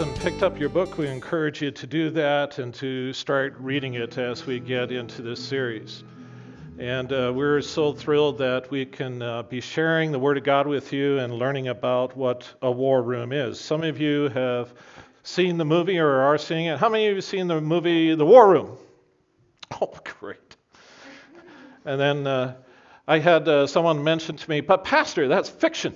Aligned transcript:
haven't 0.00 0.18
picked 0.20 0.42
up 0.42 0.58
your 0.58 0.70
book, 0.70 0.96
we 0.96 1.06
encourage 1.06 1.60
you 1.60 1.70
to 1.70 1.86
do 1.86 2.08
that 2.08 2.58
and 2.58 2.72
to 2.72 3.12
start 3.12 3.54
reading 3.58 3.92
it 3.92 4.16
as 4.16 4.46
we 4.46 4.58
get 4.58 4.90
into 4.90 5.20
this 5.20 5.46
series. 5.46 6.04
And 6.78 7.12
uh, 7.12 7.30
we're 7.36 7.60
so 7.60 7.92
thrilled 7.92 8.38
that 8.38 8.70
we 8.70 8.86
can 8.86 9.20
uh, 9.20 9.42
be 9.42 9.60
sharing 9.60 10.10
the 10.10 10.18
Word 10.18 10.38
of 10.38 10.44
God 10.44 10.66
with 10.66 10.90
you 10.94 11.18
and 11.18 11.34
learning 11.34 11.68
about 11.68 12.16
what 12.16 12.50
a 12.62 12.70
war 12.70 13.02
room 13.02 13.30
is. 13.30 13.60
Some 13.60 13.84
of 13.84 14.00
you 14.00 14.30
have 14.30 14.72
seen 15.22 15.58
the 15.58 15.66
movie 15.66 15.98
or 15.98 16.22
are 16.22 16.38
seeing 16.38 16.64
it. 16.64 16.78
How 16.78 16.88
many 16.88 17.04
of 17.04 17.10
you 17.10 17.16
have 17.16 17.24
seen 17.24 17.46
the 17.46 17.60
movie 17.60 18.14
The 18.14 18.24
War 18.24 18.48
Room? 18.48 18.78
Oh, 19.82 19.92
great. 20.18 20.56
And 21.84 22.00
then 22.00 22.26
uh, 22.26 22.56
I 23.06 23.18
had 23.18 23.46
uh, 23.46 23.66
someone 23.66 24.02
mention 24.02 24.38
to 24.38 24.48
me, 24.48 24.62
but 24.62 24.82
Pastor, 24.82 25.28
that's 25.28 25.50
fiction. 25.50 25.92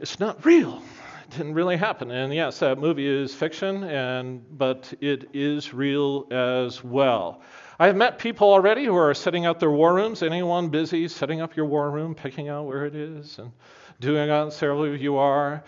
It's 0.00 0.18
not 0.18 0.44
real 0.44 0.82
didn't 1.30 1.54
really 1.54 1.76
happen. 1.76 2.10
And 2.10 2.32
yes, 2.32 2.58
that 2.60 2.78
movie 2.78 3.06
is 3.06 3.34
fiction, 3.34 3.84
and 3.84 4.44
but 4.58 4.92
it 5.00 5.28
is 5.32 5.74
real 5.74 6.26
as 6.30 6.82
well. 6.82 7.42
I 7.78 7.86
have 7.86 7.96
met 7.96 8.18
people 8.18 8.50
already 8.50 8.84
who 8.84 8.96
are 8.96 9.14
setting 9.14 9.46
up 9.46 9.60
their 9.60 9.70
war 9.70 9.94
rooms. 9.94 10.22
Anyone 10.22 10.68
busy 10.68 11.06
setting 11.08 11.40
up 11.40 11.56
your 11.56 11.66
war 11.66 11.90
room, 11.90 12.14
picking 12.14 12.48
out 12.48 12.66
where 12.66 12.86
it 12.86 12.94
is, 12.94 13.38
and 13.38 13.52
doing? 14.00 14.50
Several 14.50 14.84
of 14.84 15.00
you 15.00 15.16
are. 15.16 15.62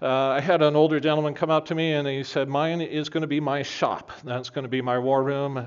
Uh, 0.00 0.30
I 0.30 0.40
had 0.40 0.62
an 0.62 0.74
older 0.74 0.98
gentleman 0.98 1.32
come 1.32 1.50
up 1.50 1.66
to 1.66 1.76
me 1.76 1.92
and 1.92 2.08
he 2.08 2.24
said, 2.24 2.48
Mine 2.48 2.80
is 2.80 3.08
going 3.08 3.20
to 3.20 3.28
be 3.28 3.38
my 3.38 3.62
shop. 3.62 4.10
That's 4.24 4.50
going 4.50 4.64
to 4.64 4.68
be 4.68 4.82
my 4.82 4.98
war 4.98 5.22
room. 5.22 5.64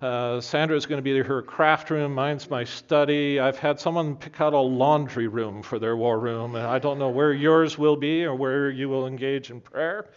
Uh, 0.00 0.40
Sandra 0.40 0.78
is 0.78 0.86
going 0.86 0.96
to 0.96 1.02
be 1.02 1.18
her 1.18 1.42
craft 1.42 1.90
room. 1.90 2.14
Mine's 2.14 2.48
my 2.48 2.64
study. 2.64 3.38
I've 3.38 3.58
had 3.58 3.78
someone 3.78 4.16
pick 4.16 4.40
out 4.40 4.54
a 4.54 4.58
laundry 4.58 5.28
room 5.28 5.62
for 5.62 5.78
their 5.78 5.94
war 5.94 6.18
room, 6.18 6.54
and 6.54 6.66
I 6.66 6.78
don't 6.78 6.98
know 6.98 7.10
where 7.10 7.34
yours 7.34 7.76
will 7.76 7.96
be 7.96 8.24
or 8.24 8.34
where 8.34 8.70
you 8.70 8.88
will 8.88 9.06
engage 9.06 9.50
in 9.50 9.60
prayer 9.60 10.08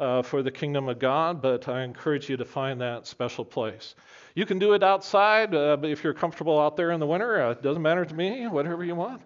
uh, 0.00 0.22
for 0.22 0.42
the 0.42 0.50
kingdom 0.50 0.88
of 0.88 0.98
God, 0.98 1.42
but 1.42 1.68
I 1.68 1.82
encourage 1.82 2.30
you 2.30 2.38
to 2.38 2.46
find 2.46 2.80
that 2.80 3.06
special 3.06 3.44
place. 3.44 3.94
You 4.34 4.46
can 4.46 4.58
do 4.58 4.72
it 4.72 4.82
outside, 4.82 5.54
uh, 5.54 5.76
if 5.82 6.02
you're 6.02 6.14
comfortable 6.14 6.58
out 6.58 6.74
there 6.78 6.92
in 6.92 7.00
the 7.00 7.06
winter, 7.06 7.42
uh, 7.42 7.50
it 7.50 7.62
doesn't 7.62 7.82
matter 7.82 8.06
to 8.06 8.14
me, 8.14 8.46
whatever 8.46 8.84
you 8.84 8.94
want. 8.94 9.20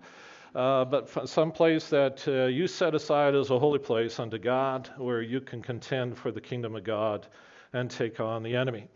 Uh, 0.56 0.84
but 0.84 1.28
some 1.28 1.52
place 1.52 1.88
that 1.88 2.26
uh, 2.26 2.46
you 2.46 2.66
set 2.66 2.96
aside 2.96 3.36
as 3.36 3.50
a 3.50 3.58
holy 3.60 3.78
place 3.78 4.18
unto 4.18 4.38
God, 4.38 4.90
where 4.98 5.22
you 5.22 5.40
can 5.40 5.62
contend 5.62 6.18
for 6.18 6.32
the 6.32 6.40
kingdom 6.40 6.74
of 6.74 6.82
God 6.82 7.28
and 7.72 7.88
take 7.88 8.18
on 8.18 8.42
the 8.42 8.56
enemy. 8.56 8.88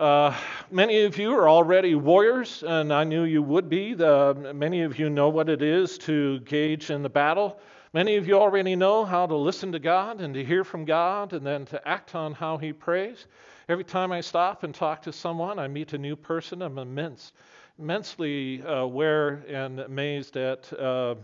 Uh, 0.00 0.34
many 0.70 1.02
of 1.02 1.18
you 1.18 1.30
are 1.34 1.46
already 1.46 1.94
warriors, 1.94 2.64
and 2.66 2.90
I 2.90 3.04
knew 3.04 3.24
you 3.24 3.42
would 3.42 3.68
be. 3.68 3.92
The, 3.92 4.50
many 4.54 4.80
of 4.80 4.98
you 4.98 5.10
know 5.10 5.28
what 5.28 5.50
it 5.50 5.60
is 5.60 5.98
to 5.98 6.40
gauge 6.40 6.88
in 6.88 7.02
the 7.02 7.10
battle. 7.10 7.60
Many 7.92 8.16
of 8.16 8.26
you 8.26 8.36
already 8.36 8.74
know 8.76 9.04
how 9.04 9.26
to 9.26 9.36
listen 9.36 9.72
to 9.72 9.78
God 9.78 10.22
and 10.22 10.32
to 10.32 10.42
hear 10.42 10.64
from 10.64 10.86
God 10.86 11.34
and 11.34 11.46
then 11.46 11.66
to 11.66 11.86
act 11.86 12.14
on 12.14 12.32
how 12.32 12.56
He 12.56 12.72
prays. 12.72 13.26
Every 13.68 13.84
time 13.84 14.10
I 14.10 14.22
stop 14.22 14.62
and 14.62 14.74
talk 14.74 15.02
to 15.02 15.12
someone, 15.12 15.58
I 15.58 15.68
meet 15.68 15.92
a 15.92 15.98
new 15.98 16.16
person. 16.16 16.62
I'm 16.62 16.78
immense, 16.78 17.34
immensely 17.78 18.62
uh, 18.62 18.76
aware 18.76 19.44
and 19.50 19.80
amazed 19.80 20.38
at 20.38 20.72
uh, 20.72 21.16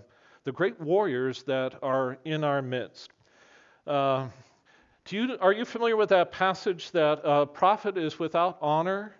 the 0.44 0.52
great 0.52 0.78
warriors 0.78 1.44
that 1.44 1.76
are 1.82 2.18
in 2.26 2.44
our 2.44 2.60
midst. 2.60 3.08
Uh, 3.86 4.28
you, 5.12 5.36
are 5.40 5.52
you 5.52 5.64
familiar 5.64 5.96
with 5.96 6.08
that 6.08 6.32
passage 6.32 6.90
that 6.92 7.20
a 7.22 7.46
prophet 7.46 7.96
is 7.96 8.18
without 8.18 8.58
honor? 8.60 9.14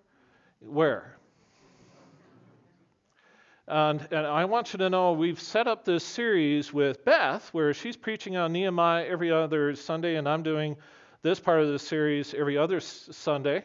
Where? 0.60 1.16
And, 3.68 4.06
and, 4.12 4.26
I 4.26 4.44
want 4.44 4.72
you 4.72 4.78
to 4.78 4.88
know 4.88 5.12
we've 5.12 5.40
set 5.40 5.66
up 5.66 5.84
this 5.84 6.04
series 6.04 6.72
with 6.72 7.04
Beth 7.04 7.48
where 7.52 7.74
she's 7.74 7.96
preaching 7.96 8.36
on 8.36 8.52
Nehemiah 8.52 9.04
every 9.06 9.32
other 9.32 9.74
Sunday, 9.74 10.16
and 10.16 10.28
I'm 10.28 10.44
doing 10.44 10.76
this 11.22 11.40
part 11.40 11.60
of 11.60 11.68
the 11.68 11.78
series 11.78 12.32
every 12.32 12.56
other 12.56 12.78
Sunday. 12.80 13.64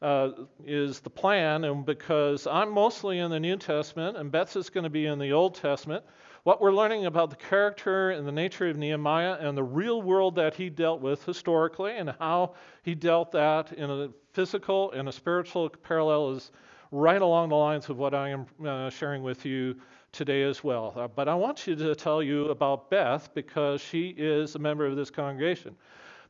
Uh, 0.00 0.32
is 0.66 0.98
the 0.98 1.10
plan, 1.10 1.62
and 1.62 1.86
because 1.86 2.48
I'm 2.48 2.72
mostly 2.72 3.20
in 3.20 3.30
the 3.30 3.38
New 3.38 3.56
Testament 3.56 4.16
and 4.16 4.32
Beth 4.32 4.56
is 4.56 4.68
going 4.68 4.82
to 4.82 4.90
be 4.90 5.06
in 5.06 5.20
the 5.20 5.30
Old 5.30 5.54
Testament, 5.54 6.04
what 6.44 6.60
we're 6.60 6.72
learning 6.72 7.06
about 7.06 7.30
the 7.30 7.36
character 7.36 8.10
and 8.10 8.26
the 8.26 8.32
nature 8.32 8.68
of 8.68 8.76
Nehemiah 8.76 9.36
and 9.38 9.56
the 9.56 9.62
real 9.62 10.02
world 10.02 10.34
that 10.36 10.54
he 10.54 10.68
dealt 10.68 11.00
with 11.00 11.24
historically 11.24 11.96
and 11.96 12.12
how 12.18 12.54
he 12.82 12.96
dealt 12.96 13.30
that 13.32 13.72
in 13.74 13.88
a 13.88 14.08
physical 14.32 14.90
and 14.92 15.08
a 15.08 15.12
spiritual 15.12 15.68
parallel 15.68 16.32
is 16.32 16.50
right 16.90 17.22
along 17.22 17.50
the 17.50 17.54
lines 17.54 17.88
of 17.88 17.98
what 17.98 18.12
I 18.12 18.30
am 18.30 18.46
uh, 18.66 18.90
sharing 18.90 19.22
with 19.22 19.46
you 19.46 19.76
today 20.10 20.42
as 20.42 20.64
well. 20.64 20.92
Uh, 20.96 21.06
but 21.06 21.28
I 21.28 21.34
want 21.34 21.66
you 21.66 21.76
to 21.76 21.94
tell 21.94 22.22
you 22.22 22.48
about 22.48 22.90
Beth 22.90 23.32
because 23.34 23.80
she 23.80 24.08
is 24.08 24.56
a 24.56 24.58
member 24.58 24.84
of 24.84 24.96
this 24.96 25.10
congregation. 25.10 25.76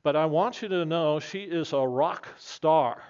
But 0.03 0.15
I 0.15 0.27
want 0.27 0.61
you 0.61 0.69
to 0.69 0.85
know 0.85 1.21
she 1.21 1.43
is 1.43 1.73
a 1.73 1.81
rock 1.81 2.29
star. 2.37 3.03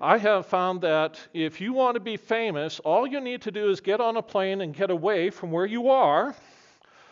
I 0.00 0.18
have 0.18 0.46
found 0.46 0.82
that 0.82 1.18
if 1.32 1.60
you 1.60 1.72
want 1.72 1.94
to 1.94 2.00
be 2.00 2.16
famous, 2.18 2.80
all 2.80 3.06
you 3.06 3.20
need 3.20 3.42
to 3.42 3.50
do 3.50 3.70
is 3.70 3.80
get 3.80 4.00
on 4.00 4.16
a 4.16 4.22
plane 4.22 4.60
and 4.60 4.74
get 4.74 4.90
away 4.90 5.30
from 5.30 5.50
where 5.50 5.64
you 5.64 5.88
are, 5.88 6.34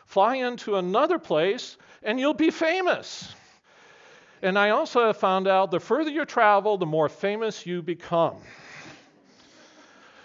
fly 0.06 0.36
into 0.36 0.76
another 0.76 1.18
place, 1.18 1.78
and 2.02 2.20
you'll 2.20 2.34
be 2.34 2.50
famous. 2.50 3.34
And 4.42 4.58
I 4.58 4.70
also 4.70 5.06
have 5.06 5.16
found 5.16 5.48
out 5.48 5.70
the 5.70 5.80
further 5.80 6.10
you 6.10 6.26
travel, 6.26 6.76
the 6.76 6.84
more 6.84 7.08
famous 7.08 7.64
you 7.64 7.80
become. 7.80 8.36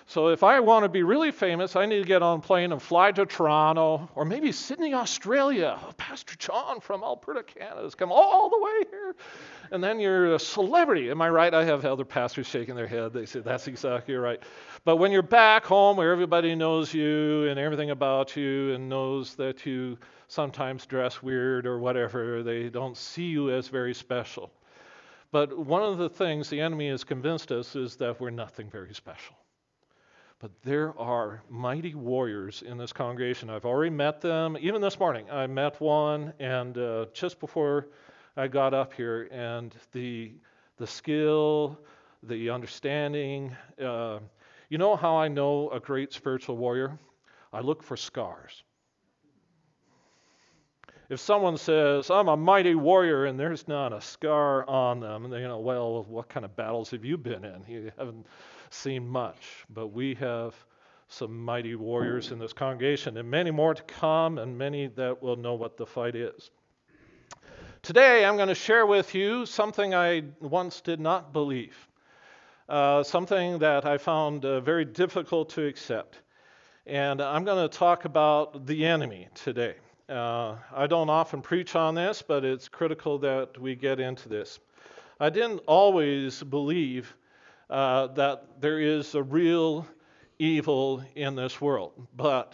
So 0.10 0.30
if 0.30 0.42
I 0.42 0.60
want 0.60 0.86
to 0.86 0.90
be 0.90 1.04
really 1.04 1.30
famous, 1.30 1.76
I 1.76 1.86
need 1.86 2.00
to 2.00 2.08
get 2.08 2.24
on 2.24 2.40
a 2.40 2.42
plane 2.42 2.72
and 2.72 2.82
fly 2.82 3.12
to 3.12 3.28
Toronto 3.28 4.10
or 4.16 4.26
maybe 4.26 4.52
Sydney, 4.52 4.96
Australia. 4.96 5.80
Oh, 5.80 5.92
Pastor 5.98 6.36
John 6.36 6.80
from 6.80 7.04
Alberta, 7.04 7.44
Canada 7.44 7.84
has 7.84 7.94
come 7.94 8.12
all 8.12 8.50
the 8.50 8.58
way 8.60 8.90
here. 8.90 9.16
And 9.70 9.84
then 9.84 10.00
you're 10.00 10.34
a 10.34 10.40
celebrity. 10.40 11.12
Am 11.12 11.22
I 11.22 11.30
right? 11.30 11.54
I 11.54 11.64
have 11.64 11.86
other 11.86 12.06
pastors 12.06 12.48
shaking 12.48 12.74
their 12.74 12.88
head. 12.88 13.14
They 13.14 13.28
say, 13.28 13.42
that's 13.42 13.68
exactly 13.68 14.16
right. 14.16 14.42
But 14.84 14.96
when 14.96 15.12
you're 15.12 15.22
back 15.22 15.64
home 15.64 15.98
where 15.98 16.12
everybody 16.12 16.56
knows 16.56 16.92
you 16.92 17.48
and 17.48 17.60
everything 17.60 17.92
about 17.92 18.36
you 18.36 18.74
and 18.74 18.90
knows 18.90 19.36
that 19.36 19.64
you 19.64 19.96
sometimes 20.28 20.88
dress 20.88 21.22
weird 21.22 21.68
or 21.68 21.78
whatever, 21.78 22.42
they 22.42 22.70
don't 22.70 22.98
see 22.98 23.28
you 23.28 23.52
as 23.52 23.68
very 23.68 23.94
special. 23.94 24.52
But 25.32 25.56
one 25.56 25.84
of 25.84 26.00
the 26.00 26.10
things 26.10 26.50
the 26.50 26.62
enemy 26.62 26.90
has 26.90 27.04
convinced 27.04 27.52
us 27.52 27.76
is 27.76 27.96
that 27.98 28.20
we're 28.20 28.32
nothing 28.32 28.72
very 28.72 28.96
special. 28.96 29.36
But 30.40 30.52
there 30.64 30.98
are 30.98 31.44
mighty 31.50 31.96
warriors 31.96 32.64
in 32.66 32.78
this 32.78 32.94
congregation. 32.94 33.50
I've 33.50 33.66
already 33.66 33.90
met 33.90 34.22
them. 34.22 34.58
Even 34.62 34.80
this 34.80 34.98
morning, 34.98 35.30
I 35.30 35.48
met 35.48 35.82
one, 35.82 36.32
and 36.40 36.78
uh, 36.78 37.08
just 37.14 37.42
before 37.42 37.88
I 38.38 38.48
got 38.48 38.74
up 38.74 38.94
here, 38.94 39.28
and 39.32 39.76
the 39.92 40.32
the 40.78 40.88
skill, 40.88 41.78
the 42.24 42.50
understanding. 42.50 43.54
Uh, 43.84 44.20
you 44.70 44.78
know 44.78 44.96
how 44.96 45.18
I 45.18 45.28
know 45.28 45.72
a 45.72 45.80
great 45.82 46.14
spiritual 46.14 46.56
warrior? 46.56 46.98
I 47.52 47.60
look 47.60 47.84
for 47.84 47.98
scars. 47.98 48.64
If 51.10 51.20
someone 51.20 51.58
says, 51.58 52.10
I'm 52.10 52.30
a 52.30 52.38
mighty 52.38 52.76
warrior, 52.76 53.26
and 53.26 53.38
there's 53.38 53.68
not 53.68 53.92
a 53.92 54.00
scar 54.00 54.66
on 54.70 55.02
them, 55.02 55.30
they, 55.32 55.42
you 55.42 55.48
know, 55.48 55.60
well, 55.60 56.06
what 56.06 56.30
kind 56.30 56.46
of 56.46 56.56
battles 56.56 56.92
have 56.92 57.04
you 57.04 57.18
been 57.18 57.44
in? 57.44 57.64
You 57.68 57.92
haven't 57.98 58.26
seen 58.74 59.08
much, 59.08 59.66
but 59.70 59.88
we 59.88 60.16
have 60.16 60.56
some 61.08 61.44
mighty 61.44 61.76
warriors 61.76 62.32
in 62.32 62.40
this 62.40 62.54
congregation, 62.54 63.18
and 63.18 63.30
many 63.30 63.52
more 63.52 63.74
to 63.74 63.82
come, 63.84 64.38
and 64.38 64.58
many 64.58 64.88
that 64.88 65.22
will 65.22 65.36
know 65.36 65.56
what 65.56 65.76
the 65.76 65.86
fight 65.86 66.16
is. 66.16 66.52
Today, 67.82 68.26
I'm 68.26 68.36
going 68.36 68.50
to 68.50 68.56
share 68.56 68.86
with 68.86 69.16
you 69.16 69.46
something 69.46 69.96
I 69.96 70.24
once 70.40 70.82
did 70.82 71.00
not 71.00 71.34
believe, 71.34 71.76
uh, 72.68 73.04
something 73.04 73.60
that 73.60 73.86
I 73.86 73.98
found 73.98 74.46
uh, 74.46 74.60
very 74.60 74.86
difficult 74.86 75.50
to 75.52 75.66
accept. 75.66 76.20
And 76.86 77.22
I'm 77.22 77.44
going 77.46 77.68
to 77.68 77.78
talk 77.78 78.06
about 78.06 78.66
the 78.66 78.86
enemy 78.86 79.30
today. 79.34 79.76
Uh, 80.08 80.56
I 80.76 80.88
don't 80.88 81.10
often 81.10 81.42
preach 81.42 81.76
on 81.76 81.96
this, 81.96 82.22
but 82.22 82.44
it's 82.44 82.68
critical 82.68 83.18
that 83.20 83.60
we 83.60 83.76
get 83.76 84.00
into 84.00 84.28
this. 84.28 84.60
I 85.20 85.30
didn't 85.30 85.62
always 85.68 86.44
believe 86.44 87.16
uh, 87.70 88.08
that 88.08 88.62
there 88.62 88.80
is 88.80 89.16
a 89.16 89.24
real 89.24 89.88
evil 90.40 91.04
in 91.16 91.36
this 91.36 91.60
world, 91.62 91.92
but 92.16 92.54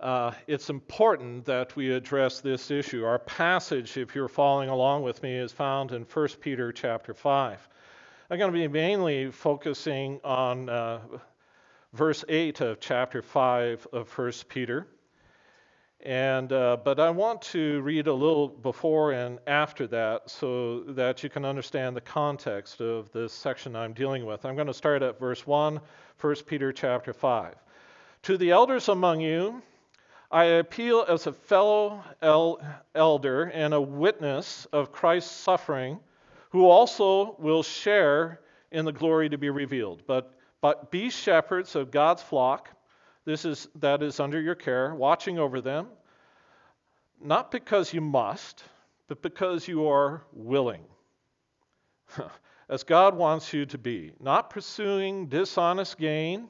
uh, 0.00 0.32
it's 0.46 0.70
important 0.70 1.44
that 1.44 1.76
we 1.76 1.92
address 1.92 2.40
this 2.40 2.70
issue. 2.70 3.04
Our 3.04 3.18
passage, 3.18 3.96
if 3.96 4.14
you're 4.14 4.28
following 4.28 4.70
along 4.70 5.02
with 5.02 5.22
me, 5.22 5.36
is 5.36 5.52
found 5.52 5.92
in 5.92 6.02
1 6.02 6.28
Peter 6.40 6.72
chapter 6.72 7.12
5. 7.12 7.68
I'm 8.30 8.38
going 8.38 8.52
to 8.52 8.58
be 8.58 8.68
mainly 8.68 9.30
focusing 9.30 10.20
on 10.24 10.68
uh, 10.68 11.00
verse 11.92 12.24
8 12.28 12.60
of 12.60 12.80
chapter 12.80 13.22
5 13.22 13.88
of 13.92 14.18
1 14.18 14.32
Peter. 14.48 14.86
And, 16.02 16.50
uh, 16.50 16.78
but 16.82 16.98
I 16.98 17.10
want 17.10 17.42
to 17.42 17.82
read 17.82 18.06
a 18.06 18.12
little 18.12 18.48
before 18.48 19.12
and 19.12 19.38
after 19.46 19.86
that 19.88 20.30
so 20.30 20.80
that 20.80 21.22
you 21.22 21.28
can 21.28 21.44
understand 21.44 21.94
the 21.94 22.00
context 22.00 22.80
of 22.80 23.12
this 23.12 23.34
section 23.34 23.76
I'm 23.76 23.92
dealing 23.92 24.24
with. 24.24 24.46
I'm 24.46 24.54
going 24.54 24.66
to 24.66 24.74
start 24.74 25.02
at 25.02 25.20
verse 25.20 25.46
1, 25.46 25.78
1 26.18 26.34
Peter 26.46 26.72
chapter 26.72 27.12
5. 27.12 27.54
To 28.22 28.38
the 28.38 28.50
elders 28.50 28.88
among 28.88 29.20
you, 29.20 29.60
I 30.30 30.44
appeal 30.44 31.04
as 31.06 31.26
a 31.26 31.32
fellow 31.32 32.02
el- 32.22 32.60
elder 32.94 33.44
and 33.44 33.74
a 33.74 33.80
witness 33.80 34.66
of 34.72 34.92
Christ's 34.92 35.34
suffering, 35.34 36.00
who 36.50 36.66
also 36.66 37.36
will 37.38 37.62
share 37.62 38.40
in 38.70 38.86
the 38.86 38.92
glory 38.92 39.28
to 39.28 39.36
be 39.36 39.50
revealed. 39.50 40.02
But, 40.06 40.32
but 40.62 40.90
be 40.90 41.10
shepherds 41.10 41.76
of 41.76 41.90
God's 41.90 42.22
flock, 42.22 42.70
this 43.24 43.44
is, 43.44 43.68
that 43.76 44.02
is 44.02 44.20
under 44.20 44.40
your 44.40 44.54
care, 44.54 44.94
watching 44.94 45.38
over 45.38 45.60
them, 45.60 45.88
not 47.22 47.50
because 47.50 47.92
you 47.92 48.00
must, 48.00 48.64
but 49.08 49.22
because 49.22 49.68
you 49.68 49.88
are 49.88 50.22
willing, 50.32 50.84
as 52.68 52.84
God 52.84 53.14
wants 53.14 53.52
you 53.52 53.66
to 53.66 53.78
be, 53.78 54.12
not 54.20 54.50
pursuing 54.50 55.26
dishonest 55.26 55.98
gain 55.98 56.48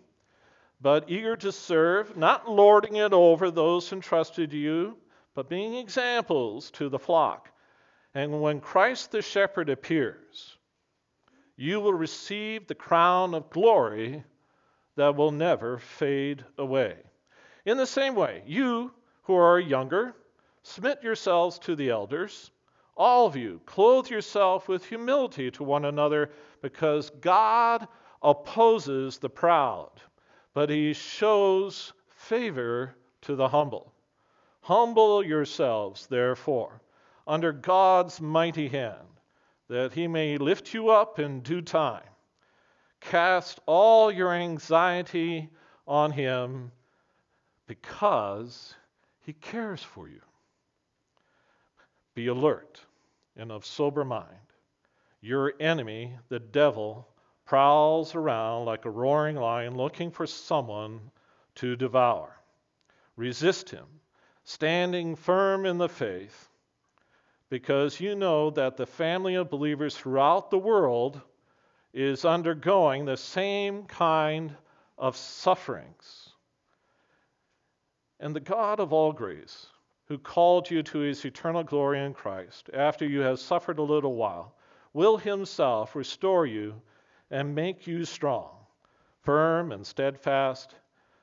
but 0.80 1.10
eager 1.10 1.36
to 1.36 1.52
serve, 1.52 2.16
not 2.16 2.48
lording 2.48 2.96
it 2.96 3.12
over 3.12 3.50
those 3.50 3.92
entrusted 3.92 4.52
you, 4.52 4.96
but 5.34 5.48
being 5.48 5.74
examples 5.74 6.70
to 6.72 6.88
the 6.88 6.98
flock. 6.98 7.50
And 8.14 8.40
when 8.40 8.60
Christ 8.60 9.12
the 9.12 9.22
shepherd 9.22 9.68
appears, 9.68 10.56
you 11.56 11.80
will 11.80 11.92
receive 11.92 12.66
the 12.66 12.74
crown 12.74 13.34
of 13.34 13.50
glory 13.50 14.24
that 14.96 15.16
will 15.16 15.30
never 15.30 15.78
fade 15.78 16.44
away. 16.58 16.96
In 17.64 17.76
the 17.76 17.86
same 17.86 18.14
way, 18.14 18.42
you 18.46 18.92
who 19.22 19.34
are 19.34 19.58
younger, 19.60 20.14
submit 20.62 21.02
yourselves 21.02 21.58
to 21.60 21.76
the 21.76 21.90
elders. 21.90 22.50
All 22.96 23.26
of 23.26 23.36
you, 23.36 23.60
clothe 23.66 24.08
yourself 24.08 24.68
with 24.68 24.84
humility 24.84 25.50
to 25.52 25.64
one 25.64 25.84
another, 25.84 26.30
because 26.62 27.10
God 27.20 27.86
opposes 28.22 29.18
the 29.18 29.30
proud 29.30 29.90
but 30.52 30.70
he 30.70 30.92
shows 30.92 31.92
favor 32.08 32.94
to 33.22 33.36
the 33.36 33.48
humble. 33.48 33.92
Humble 34.62 35.24
yourselves, 35.24 36.06
therefore, 36.06 36.80
under 37.26 37.52
God's 37.52 38.20
mighty 38.20 38.68
hand, 38.68 39.06
that 39.68 39.92
he 39.92 40.06
may 40.06 40.36
lift 40.36 40.74
you 40.74 40.90
up 40.90 41.18
in 41.18 41.40
due 41.40 41.62
time. 41.62 42.02
Cast 43.00 43.60
all 43.66 44.12
your 44.12 44.32
anxiety 44.32 45.48
on 45.86 46.12
him 46.12 46.70
because 47.66 48.74
he 49.20 49.32
cares 49.32 49.82
for 49.82 50.08
you. 50.08 50.20
Be 52.14 52.26
alert 52.26 52.80
and 53.36 53.50
of 53.50 53.64
sober 53.64 54.04
mind. 54.04 54.36
Your 55.20 55.54
enemy, 55.60 56.16
the 56.28 56.38
devil, 56.38 57.08
prowls 57.46 58.14
around 58.14 58.64
like 58.66 58.84
a 58.84 58.90
roaring 58.90 59.36
lion 59.36 59.76
looking 59.76 60.10
for 60.10 60.26
someone 60.26 61.00
to 61.56 61.76
devour. 61.76 62.36
Resist 63.16 63.70
him, 63.70 63.86
standing 64.44 65.16
firm 65.16 65.66
in 65.66 65.78
the 65.78 65.88
faith, 65.88 66.48
because 67.48 68.00
you 68.00 68.14
know 68.14 68.50
that 68.50 68.76
the 68.76 68.86
family 68.86 69.34
of 69.34 69.50
believers 69.50 69.96
throughout 69.96 70.50
the 70.50 70.58
world 70.58 71.20
is 71.92 72.24
undergoing 72.24 73.04
the 73.04 73.16
same 73.16 73.84
kind 73.84 74.54
of 74.96 75.16
sufferings. 75.16 76.30
And 78.20 78.36
the 78.36 78.40
God 78.40 78.80
of 78.80 78.92
all 78.92 79.12
grace, 79.12 79.66
who 80.06 80.18
called 80.18 80.70
you 80.70 80.82
to 80.82 80.98
his 80.98 81.24
eternal 81.24 81.62
glory 81.62 82.04
in 82.04 82.14
Christ, 82.14 82.68
after 82.74 83.06
you 83.06 83.20
have 83.20 83.40
suffered 83.40 83.78
a 83.78 83.82
little 83.82 84.14
while, 84.14 84.54
will 84.92 85.16
himself 85.16 85.94
restore 85.94 86.46
you 86.46 86.80
and 87.30 87.54
make 87.54 87.86
you 87.86 88.04
strong, 88.04 88.50
firm 89.22 89.72
and 89.72 89.86
steadfast. 89.86 90.74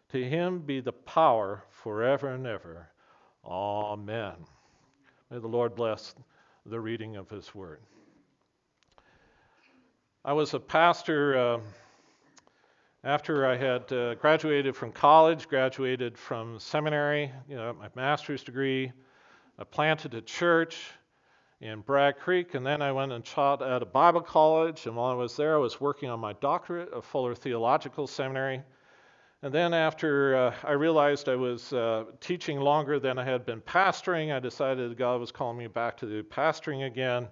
To 0.09 0.23
him 0.23 0.59
be 0.59 0.79
the 0.79 0.93
power 0.93 1.65
forever 1.69 2.29
and 2.29 2.47
ever. 2.47 2.87
Amen. 3.45 4.35
May 5.29 5.39
the 5.39 5.47
Lord 5.47 5.75
bless 5.75 6.15
the 6.65 6.79
reading 6.79 7.17
of 7.17 7.29
his 7.29 7.53
word. 7.53 7.81
I 10.27 10.33
was 10.33 10.53
a 10.53 10.59
pastor 10.59 11.37
uh, 11.37 11.59
after 13.05 13.45
I 13.45 13.55
had 13.55 13.89
uh, 13.93 14.15
graduated 14.15 14.75
from 14.75 14.91
college, 14.91 15.47
graduated 15.47 16.17
from 16.17 16.59
seminary, 16.59 17.31
you 17.47 17.55
know, 17.55 17.71
my 17.71 17.87
master's 17.95 18.43
degree. 18.43 18.91
I 19.57 19.63
planted 19.63 20.15
a 20.15 20.21
church 20.21 20.81
in 21.61 21.79
Bragg 21.79 22.17
Creek, 22.17 22.55
and 22.55 22.65
then 22.65 22.81
I 22.81 22.91
went 22.91 23.13
and 23.13 23.23
taught 23.23 23.61
at 23.61 23.81
a 23.81 23.85
Bible 23.85 24.19
college. 24.19 24.85
And 24.85 24.97
while 24.97 25.11
I 25.11 25.13
was 25.13 25.37
there, 25.37 25.55
I 25.55 25.59
was 25.59 25.79
working 25.79 26.09
on 26.09 26.19
my 26.19 26.33
doctorate 26.33 26.93
at 26.93 27.05
Fuller 27.05 27.33
Theological 27.33 28.05
Seminary. 28.05 28.61
And 29.43 29.53
then, 29.53 29.73
after 29.73 30.35
uh, 30.35 30.55
I 30.65 30.73
realized 30.73 31.29
I 31.29 31.37
was 31.37 31.71
uh, 31.71 32.03
teaching 32.19 32.59
longer 32.59 32.99
than 32.99 33.17
I 33.17 33.23
had 33.23 33.45
been 33.45 33.61
pastoring, 33.61 34.35
I 34.35 34.39
decided 34.41 34.97
God 34.97 35.21
was 35.21 35.31
calling 35.31 35.57
me 35.57 35.67
back 35.67 35.95
to 35.99 36.05
do 36.05 36.21
pastoring 36.21 36.85
again. 36.85 37.29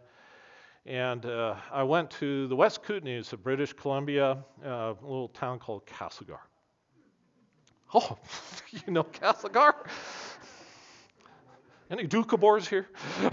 And 0.85 1.25
uh, 1.25 1.55
I 1.71 1.81
went 1.81 2.11
to 2.11 2.47
the 2.47 2.55
West 2.55 2.83
Kootenays 2.83 3.33
of 3.33 3.43
British 3.43 3.73
Columbia, 3.73 4.37
uh, 4.63 4.69
a 4.69 4.95
little 5.01 5.29
town 5.29 5.57
called 5.57 5.85
Castlegar. 5.87 6.39
Oh, 7.93 8.17
you 8.85 8.93
know 8.93 9.03
Castlegar? 9.03 9.73
Any 11.89 12.07
Doukhobors 12.07 12.67
here? 12.67 12.87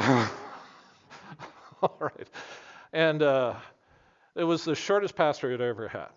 All 1.83 1.97
right. 2.01 2.29
And 2.93 3.23
uh, 3.23 3.55
it 4.35 4.45
was 4.45 4.65
the 4.65 4.75
shortest 4.75 5.15
pastor 5.15 5.53
I'd 5.53 5.61
ever 5.61 5.89
had. 5.89 6.09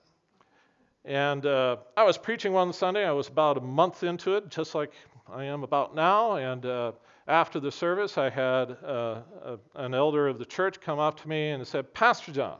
And 1.03 1.45
uh, 1.45 1.77
I 1.97 2.03
was 2.03 2.17
preaching 2.17 2.53
one 2.53 2.71
Sunday. 2.71 3.05
I 3.05 3.11
was 3.11 3.27
about 3.27 3.57
a 3.57 3.61
month 3.61 4.03
into 4.03 4.35
it, 4.35 4.49
just 4.49 4.73
like 4.73 4.91
I 5.31 5.45
am 5.45 5.63
about 5.63 5.95
now. 5.95 6.35
And 6.35 6.65
uh, 6.65 6.91
after 7.27 7.59
the 7.59 7.71
service, 7.71 8.17
I 8.17 8.29
had 8.29 8.77
uh, 8.83 9.21
a, 9.43 9.57
an 9.75 9.93
elder 9.93 10.27
of 10.27 10.37
the 10.37 10.45
church 10.45 10.79
come 10.79 10.99
up 10.99 11.19
to 11.21 11.27
me 11.27 11.49
and 11.49 11.65
said, 11.65 11.93
Pastor 11.93 12.31
John, 12.31 12.57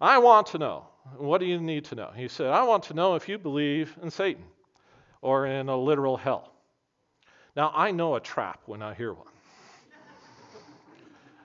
I 0.00 0.18
want 0.18 0.48
to 0.48 0.58
know. 0.58 0.86
What 1.16 1.38
do 1.38 1.46
you 1.46 1.60
need 1.60 1.84
to 1.86 1.94
know? 1.94 2.10
He 2.16 2.28
said, 2.28 2.48
I 2.48 2.64
want 2.64 2.82
to 2.84 2.94
know 2.94 3.14
if 3.14 3.28
you 3.28 3.38
believe 3.38 3.96
in 4.02 4.10
Satan 4.10 4.44
or 5.22 5.46
in 5.46 5.68
a 5.68 5.76
literal 5.76 6.16
hell. 6.16 6.52
Now, 7.56 7.70
I 7.74 7.90
know 7.90 8.16
a 8.16 8.20
trap 8.20 8.60
when 8.66 8.82
I 8.82 8.94
hear 8.94 9.12
one. 9.12 9.26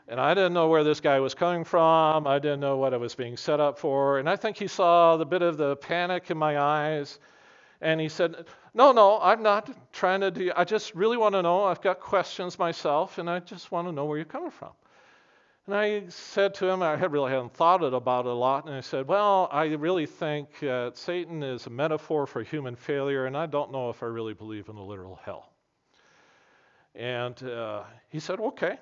And 0.07 0.19
I 0.19 0.34
didn't 0.34 0.54
know 0.54 0.69
where 0.69 0.84
this 0.84 1.00
guy 1.00 1.19
was 1.19 1.36
coming 1.36 1.63
from. 1.63 2.25
I 2.25 2.40
didn't 2.40 2.62
know 2.62 2.78
what 2.78 2.95
I 2.95 2.98
was 2.98 3.13
being 3.13 3.38
set 3.38 3.60
up 3.60 3.78
for. 3.78 4.18
And 4.18 4.28
I 4.28 4.36
think 4.36 4.57
he 4.57 4.68
saw 4.68 5.18
the 5.18 5.25
bit 5.25 5.44
of 5.44 5.57
the 5.57 5.75
panic 5.75 6.31
in 6.31 6.38
my 6.38 6.57
eyes. 6.57 7.19
And 7.81 8.02
he 8.02 8.10
said, 8.10 8.46
No, 8.74 8.92
no, 8.92 9.20
I'm 9.22 9.42
not 9.42 9.70
trying 9.94 10.21
to 10.21 10.31
do, 10.31 10.52
I 10.56 10.64
just 10.64 10.94
really 10.95 11.18
want 11.18 11.36
to 11.36 11.42
know. 11.42 11.64
I've 11.64 11.81
got 11.81 12.00
questions 12.00 12.59
myself, 12.59 13.18
and 13.18 13.30
I 13.30 13.40
just 13.40 13.71
want 13.71 13.88
to 13.88 13.92
know 13.92 14.06
where 14.06 14.18
you're 14.18 14.26
coming 14.26 14.52
from. 14.52 14.71
And 15.66 15.76
I 15.76 16.04
said 16.09 16.56
to 16.56 16.68
him, 16.68 16.81
I 16.81 16.94
really 16.95 17.31
hadn't 17.31 17.54
thought 17.54 17.83
about 17.83 18.26
it 18.26 18.31
a 18.31 18.33
lot, 18.33 18.66
and 18.66 18.74
I 18.74 18.81
said, 18.81 19.07
Well, 19.07 19.48
I 19.52 19.66
really 19.66 20.06
think 20.06 20.50
Satan 20.94 21.44
is 21.44 21.68
a 21.68 21.69
metaphor 21.69 22.26
for 22.26 22.44
human 22.44 22.76
failure, 22.76 23.28
and 23.28 23.38
I 23.38 23.45
don't 23.45 23.71
know 23.71 23.90
if 23.90 24.04
I 24.04 24.07
really 24.07 24.33
believe 24.33 24.68
in 24.68 24.76
a 24.76 24.83
literal 24.83 25.19
hell. 25.24 25.54
And 26.95 27.42
uh, 27.44 27.83
he 28.09 28.19
said, 28.19 28.40
Okay. 28.40 28.78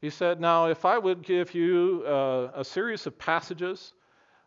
He 0.00 0.08
said, 0.08 0.40
Now, 0.40 0.66
if 0.66 0.86
I 0.86 0.98
would 0.98 1.22
give 1.22 1.54
you 1.54 2.04
uh, 2.06 2.50
a 2.54 2.64
series 2.64 3.06
of 3.06 3.18
passages, 3.18 3.92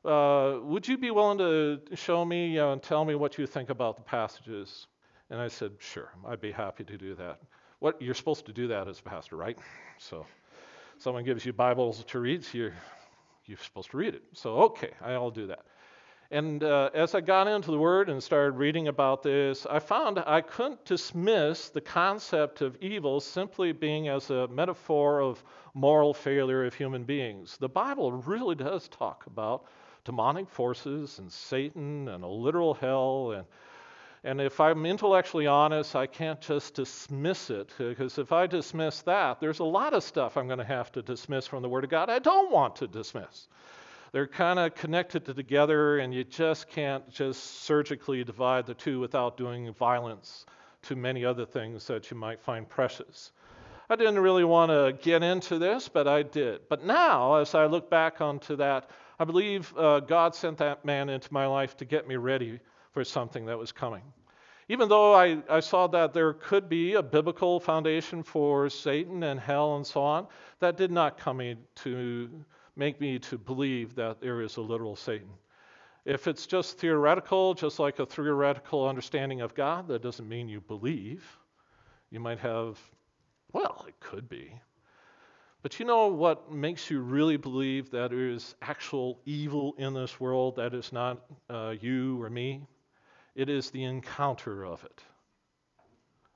uh, 0.05 0.60
would 0.62 0.88
you 0.88 0.98
be 0.98 1.12
willing 1.12 1.38
to 1.38 1.79
show 1.95 2.25
me 2.25 2.60
uh, 2.60 2.74
and 2.74 2.83
tell 2.83 3.05
me 3.05 3.15
what 3.15 3.38
you 3.38 3.48
think 3.48 3.69
about 3.69 3.95
the 3.95 4.01
passages? 4.01 4.88
And 5.29 5.39
I 5.39 5.48
said, 5.48 5.72
Sure, 5.79 6.12
I'd 6.27 6.41
be 6.41 6.51
happy 6.51 6.83
to 6.83 6.98
do 6.98 7.15
that. 7.15 7.39
What 7.79 8.01
you're 8.01 8.13
supposed 8.13 8.45
to 8.45 8.53
do 8.53 8.67
that 8.67 8.88
as 8.88 9.00
a 9.00 9.03
pastor, 9.03 9.36
right? 9.36 9.57
So, 9.98 10.25
someone 10.98 11.24
gives 11.24 11.45
you 11.45 11.53
Bibles 11.53 12.03
to 12.03 12.19
read, 12.19 12.43
so 12.43 12.57
you're, 12.57 12.74
you're 13.45 13.57
supposed 13.57 13.91
to 13.91 13.98
read 13.98 14.15
it. 14.15 14.24
So, 14.33 14.55
okay, 14.57 14.91
I'll 15.01 15.31
do 15.31 15.48
that. 15.48 15.65
And 16.31 16.63
uh, 16.63 16.89
as 16.93 17.13
I 17.13 17.22
got 17.22 17.48
into 17.48 17.72
the 17.72 17.77
Word 17.77 18.10
and 18.10 18.22
started 18.22 18.53
reading 18.53 18.88
about 18.88 19.22
this, 19.22 19.67
I 19.69 19.79
found 19.79 20.17
I 20.25 20.41
couldn't 20.41 20.83
dismiss 20.83 21.69
the 21.69 21.81
concept 21.81 22.62
of 22.62 22.75
evil 22.81 23.19
simply 23.19 23.72
being 23.72 24.07
as 24.07 24.31
a 24.31 24.48
metaphor 24.48 25.22
of 25.22 25.43
moral 25.74 26.13
failure 26.13 26.65
of 26.65 26.74
human 26.74 27.03
beings. 27.03 27.57
The 27.57 27.69
Bible 27.69 28.12
really 28.13 28.55
does 28.55 28.88
talk 28.88 29.25
about 29.27 29.65
demonic 30.05 30.50
forces 30.50 31.19
and 31.19 31.31
Satan 31.31 32.07
and 32.07 32.24
a 32.24 32.27
literal 32.27 32.74
hell. 32.74 33.31
And, 33.31 33.45
and 34.24 34.41
if 34.41 34.60
I'm 34.60 34.86
intellectually 34.86 35.48
honest, 35.48 35.95
I 35.95 36.07
can't 36.07 36.39
just 36.39 36.75
dismiss 36.75 37.50
it, 37.50 37.69
because 37.77 38.17
if 38.17 38.31
I 38.31 38.48
dismiss 38.48 39.01
that, 39.01 39.39
there's 39.39 39.60
a 39.60 39.65
lot 39.65 39.93
of 39.93 40.03
stuff 40.03 40.38
I'm 40.38 40.48
going 40.48 40.60
to 40.60 40.65
have 40.65 40.91
to 40.93 41.01
dismiss 41.01 41.48
from 41.48 41.62
the 41.62 41.69
Word 41.69 41.83
of 41.83 41.89
God 41.89 42.10
I 42.10 42.19
don't 42.19 42.51
want 42.51 42.75
to 42.77 42.88
dismiss 42.88 43.48
they're 44.13 44.27
kind 44.27 44.60
of 44.60 44.75
connected 44.75 45.25
together, 45.25 45.98
and 45.98 46.13
you 46.13 46.24
just 46.24 46.69
can't 46.69 47.10
just 47.10 47.63
surgically 47.63 48.24
divide 48.24 48.67
the 48.67 48.75
two 48.75 49.00
without 49.00 49.38
doing 49.38 49.74
violence 49.74 50.45
to 50.83 50.95
many 50.95 51.25
other 51.25 51.48
things 51.48 51.88
that 51.88 52.12
you 52.12 52.15
might 52.15 52.39
find 52.39 52.69
precious. 52.69 53.31
I 53.89 53.95
didn't 53.95 54.19
really 54.19 54.43
want 54.43 54.69
to 54.69 54.95
get 55.03 55.24
into 55.24 55.57
this, 55.57 55.89
but 55.89 56.07
I 56.07 56.22
did. 56.22 56.62
But 56.69 56.86
now, 56.86 57.36
as 57.36 57.55
I 57.55 57.65
look 57.65 57.89
back 57.89 58.22
onto 58.22 58.55
that, 58.57 58.91
I 59.23 59.25
believe 59.25 59.73
uh, 59.77 60.01
God 60.01 60.35
sent 60.35 60.57
that 60.57 60.83
man 60.83 61.07
into 61.07 61.31
my 61.31 61.45
life 61.45 61.77
to 61.77 61.85
get 61.85 62.09
me 62.09 62.17
ready 62.17 62.59
for 62.91 63.05
something 63.05 63.45
that 63.45 63.57
was 63.57 63.71
coming. 63.71 64.01
Even 64.67 64.89
though 64.89 65.13
I, 65.13 65.41
I 65.49 65.61
saw 65.61 65.87
that 65.87 66.11
there 66.11 66.33
could 66.33 66.67
be 66.67 66.95
a 66.95 67.01
biblical 67.01 67.61
foundation 67.61 68.21
for 68.21 68.69
Satan 68.69 69.23
and 69.23 69.39
hell 69.39 69.77
and 69.77 69.87
so 69.87 70.01
on, 70.01 70.27
that 70.59 70.75
did 70.75 70.91
not 70.91 71.17
come 71.17 71.37
me 71.37 71.55
to 71.75 72.29
make 72.75 72.99
me 72.99 73.17
to 73.19 73.37
believe 73.37 73.95
that 73.95 74.19
there 74.19 74.41
is 74.41 74.57
a 74.57 74.61
literal 74.61 74.97
Satan. 74.97 75.29
If 76.03 76.27
it's 76.27 76.45
just 76.45 76.77
theoretical, 76.77 77.53
just 77.53 77.79
like 77.79 77.99
a 77.99 78.05
theoretical 78.05 78.85
understanding 78.85 79.39
of 79.39 79.55
God, 79.55 79.87
that 79.87 80.01
doesn't 80.01 80.27
mean 80.27 80.49
you 80.49 80.59
believe. 80.59 81.23
You 82.11 82.19
might 82.19 82.39
have, 82.39 82.77
well, 83.53 83.85
it 83.87 83.97
could 84.01 84.27
be. 84.27 84.51
But 85.63 85.79
you 85.79 85.86
know 85.86 86.08
what 86.08 86.51
makes 86.51 86.91
you 86.91 87.00
really 87.00 87.38
believe 87.38 87.89
that 87.91 88.12
there 88.12 88.29
is 88.29 88.53
actual 88.62 89.22
evil 89.25 89.74
in 89.77 89.93
this 89.93 90.20
world 90.20 90.58
that 90.58 90.74
is 90.74 90.91
not 90.91 91.24
uh, 91.50 91.74
you 91.79 92.22
or 92.22 92.29
me? 92.29 92.67
It 93.34 93.50
is 93.50 93.72
the 93.72 93.86
encounter 93.86 94.65
of 94.65 94.84
it 94.84 95.01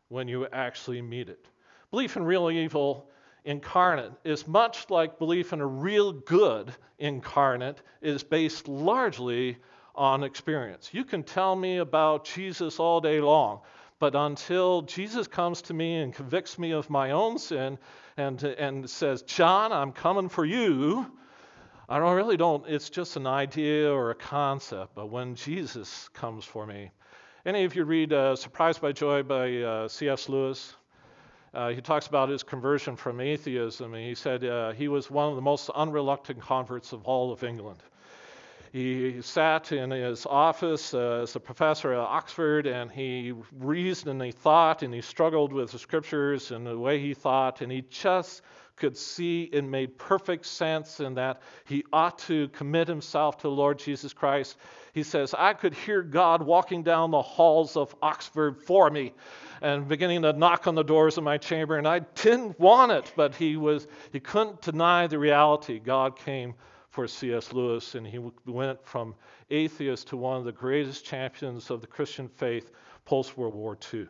when 0.08 0.30
you 0.30 0.48
actually 0.48 1.02
meet 1.02 1.28
it. 1.28 1.46
Belief 1.92 2.16
in 2.16 2.24
real 2.24 2.50
evil 2.50 3.10
incarnate 3.44 4.14
is 4.24 4.48
much 4.48 4.90
like 4.90 5.20
belief 5.20 5.52
in 5.52 5.60
a 5.60 5.68
real 5.68 6.14
good 6.14 6.74
incarnate 6.98 7.82
is 8.02 8.24
based 8.24 8.70
largely 8.70 9.58
on 9.94 10.24
experience. 10.24 10.90
You 10.94 11.04
can 11.04 11.22
tell 11.22 11.54
me 11.54 11.78
about 11.78 12.24
Jesus 12.24 12.80
all 12.80 13.02
day 13.02 13.20
long, 13.20 13.60
but 14.00 14.16
until 14.16 14.84
Jesus 14.84 15.28
comes 15.28 15.62
to 15.64 15.74
me 15.74 15.98
and 15.98 16.14
convicts 16.14 16.60
me 16.60 16.72
of 16.72 16.90
my 16.90 17.12
own 17.12 17.38
sin 17.40 17.78
and, 18.16 18.42
and 18.44 18.90
says, 18.90 19.24
John, 19.24 19.72
I'm 19.72 19.92
coming 19.92 20.30
for 20.30 20.46
you, 20.46 21.12
I 21.90 22.00
don't 22.00 22.16
really 22.16 22.38
don't, 22.38 22.68
it's 22.68 22.90
just 22.90 23.16
an 23.16 23.26
idea 23.26 23.92
or 23.92 24.12
a 24.12 24.16
concept, 24.16 24.94
but 24.94 25.10
when 25.10 25.36
Jesus 25.36 26.10
comes 26.14 26.46
for 26.46 26.66
me. 26.66 26.92
Any 27.46 27.64
of 27.64 27.76
you 27.76 27.86
read 27.86 28.12
uh, 28.12 28.36
Surprised 28.36 28.82
by 28.82 28.92
Joy 28.92 29.24
by 29.24 29.62
uh, 29.62 29.88
C.S. 29.88 30.28
Lewis? 30.28 30.76
Uh, 31.54 31.70
he 31.70 31.80
talks 31.80 32.08
about 32.08 32.28
his 32.28 32.44
conversion 32.44 32.96
from 32.96 33.22
atheism, 33.22 33.94
and 33.94 34.04
he 34.04 34.14
said 34.14 34.44
uh, 34.44 34.74
he 34.74 34.90
was 34.90 35.10
one 35.10 35.30
of 35.30 35.36
the 35.36 35.42
most 35.42 35.70
unreluctant 35.70 36.42
converts 36.42 36.92
of 36.92 37.04
all 37.06 37.32
of 37.32 37.44
England. 37.44 37.80
He 38.78 39.24
sat 39.24 39.72
in 39.72 39.90
his 39.90 40.28
office 40.28 40.94
as 40.94 41.36
a 41.36 41.40
professor 41.40 41.94
at 41.94 42.00
Oxford, 42.00 42.68
and 42.68 42.92
he 42.92 43.34
reasoned 43.52 44.12
and 44.12 44.22
he 44.22 44.32
thought, 44.32 44.84
and 44.84 44.94
he 44.94 45.02
struggled 45.02 45.52
with 45.52 45.72
the 45.72 45.80
scriptures 45.80 46.52
and 46.52 46.68
the 46.68 46.78
way 46.78 47.00
he 47.00 47.16
thought, 47.16 47.62
and 47.62 47.72
he 47.72 47.82
just 47.90 48.44
could 48.76 48.96
see 48.96 49.50
it 49.52 49.64
made 49.64 49.98
perfect 49.98 50.46
sense 50.46 51.00
in 51.00 51.16
that 51.16 51.42
he 51.66 51.84
ought 51.92 52.20
to 52.20 52.50
commit 52.50 52.88
himself 52.88 53.38
to 53.38 53.48
the 53.48 53.52
Lord 53.52 53.80
Jesus 53.80 54.14
Christ. 54.14 54.58
He 54.94 55.02
says, 55.02 55.34
I 55.36 55.54
could 55.54 55.74
hear 55.74 56.04
God 56.04 56.44
walking 56.44 56.84
down 56.84 57.10
the 57.10 57.24
halls 57.24 57.78
of 57.78 57.96
Oxford 58.04 58.62
for 58.62 58.92
me 58.92 59.16
and 59.60 59.88
beginning 59.88 60.22
to 60.22 60.34
knock 60.34 60.68
on 60.68 60.76
the 60.76 60.84
doors 60.84 61.18
of 61.18 61.24
my 61.24 61.40
chamber, 61.40 61.80
and 61.80 61.88
I 61.88 62.02
didn't 62.14 62.60
want 62.60 62.92
it, 62.92 63.12
but 63.16 63.34
he 63.34 63.58
was 63.58 63.88
he 64.12 64.20
couldn't 64.20 64.62
deny 64.62 65.08
the 65.08 65.18
reality. 65.18 65.80
God 65.80 66.16
came 66.16 66.54
for 66.98 67.08
C.S. 67.08 67.54
Lewis, 67.54 67.94
and 67.94 68.08
he 68.08 68.18
went 68.48 68.84
from 68.84 69.14
atheist 69.52 70.08
to 70.08 70.18
one 70.18 70.36
of 70.36 70.46
the 70.46 70.52
greatest 70.52 71.06
champions 71.06 71.70
of 71.70 71.80
the 71.80 71.86
Christian 71.86 72.28
faith 72.28 72.72
post 73.06 73.38
World 73.38 73.54
War 73.54 73.78
II. 73.94 74.08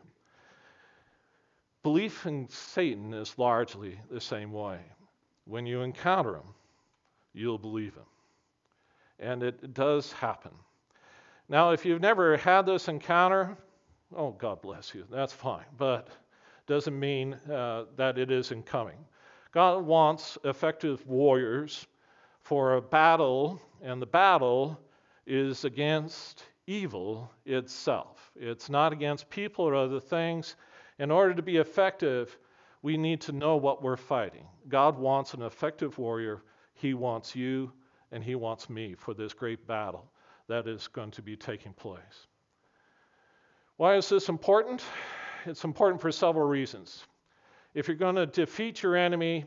Belief 1.83 2.25
in 2.25 2.47
Satan 2.47 3.13
is 3.13 3.37
largely 3.37 3.99
the 4.09 4.21
same 4.21 4.53
way. 4.53 4.79
When 5.43 5.65
you 5.65 5.81
encounter 5.81 6.35
him, 6.35 6.53
you'll 7.33 7.57
believe 7.57 7.93
him. 7.93 8.07
And 9.19 9.43
it 9.43 9.73
does 9.73 10.13
happen. 10.13 10.53
Now, 11.49 11.71
if 11.71 11.85
you've 11.85 11.99
never 11.99 12.37
had 12.37 12.65
this 12.65 12.87
encounter, 12.87 13.57
oh, 14.15 14.31
God 14.31 14.61
bless 14.61 14.95
you, 14.95 15.03
that's 15.11 15.33
fine, 15.33 15.65
but 15.77 16.07
doesn't 16.67 16.97
mean 16.97 17.33
uh, 17.51 17.83
that 17.97 18.17
it 18.17 18.31
isn't 18.31 18.65
coming. 18.65 19.03
God 19.51 19.85
wants 19.85 20.37
effective 20.45 21.05
warriors 21.05 21.85
for 22.47 22.75
a 22.75 22.81
battle, 22.81 23.61
and 23.81 24.01
the 24.01 24.05
battle 24.05 24.79
is 25.25 25.65
against 25.65 26.45
evil 26.65 27.29
itself. 27.45 28.31
It's 28.37 28.69
not 28.69 28.93
against 28.93 29.29
people 29.29 29.65
or 29.65 29.75
other 29.75 29.99
things, 29.99 30.55
in 30.97 31.11
order 31.11 31.33
to 31.33 31.41
be 31.41 31.57
effective, 31.57 32.37
we 32.81 32.95
need 32.95 33.19
to 33.21 33.33
know 33.33 33.57
what 33.57 33.83
we're 33.83 33.97
fighting. 33.97 34.45
God 34.69 34.97
wants 34.97 35.33
an 35.33 35.41
effective 35.41 35.97
warrior. 35.97 36.41
He 36.73 36.93
wants 36.93 37.35
you 37.35 37.69
and 38.13 38.23
He 38.23 38.35
wants 38.35 38.69
me 38.69 38.95
for 38.95 39.13
this 39.13 39.33
great 39.33 39.67
battle 39.67 40.09
that 40.47 40.69
is 40.69 40.87
going 40.87 41.11
to 41.11 41.21
be 41.21 41.35
taking 41.35 41.73
place. 41.73 42.27
Why 43.75 43.97
is 43.97 44.07
this 44.07 44.29
important? 44.29 44.83
It's 45.45 45.65
important 45.65 45.99
for 45.99 46.13
several 46.13 46.47
reasons. 46.47 47.03
If 47.73 47.89
you're 47.89 47.97
going 47.97 48.15
to 48.15 48.25
defeat 48.25 48.81
your 48.81 48.95
enemy, 48.95 49.43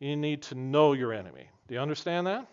you 0.00 0.16
need 0.16 0.42
to 0.42 0.54
know 0.54 0.92
your 0.92 1.14
enemy. 1.14 1.48
Do 1.72 1.76
you 1.76 1.80
understand 1.80 2.26
that? 2.26 2.46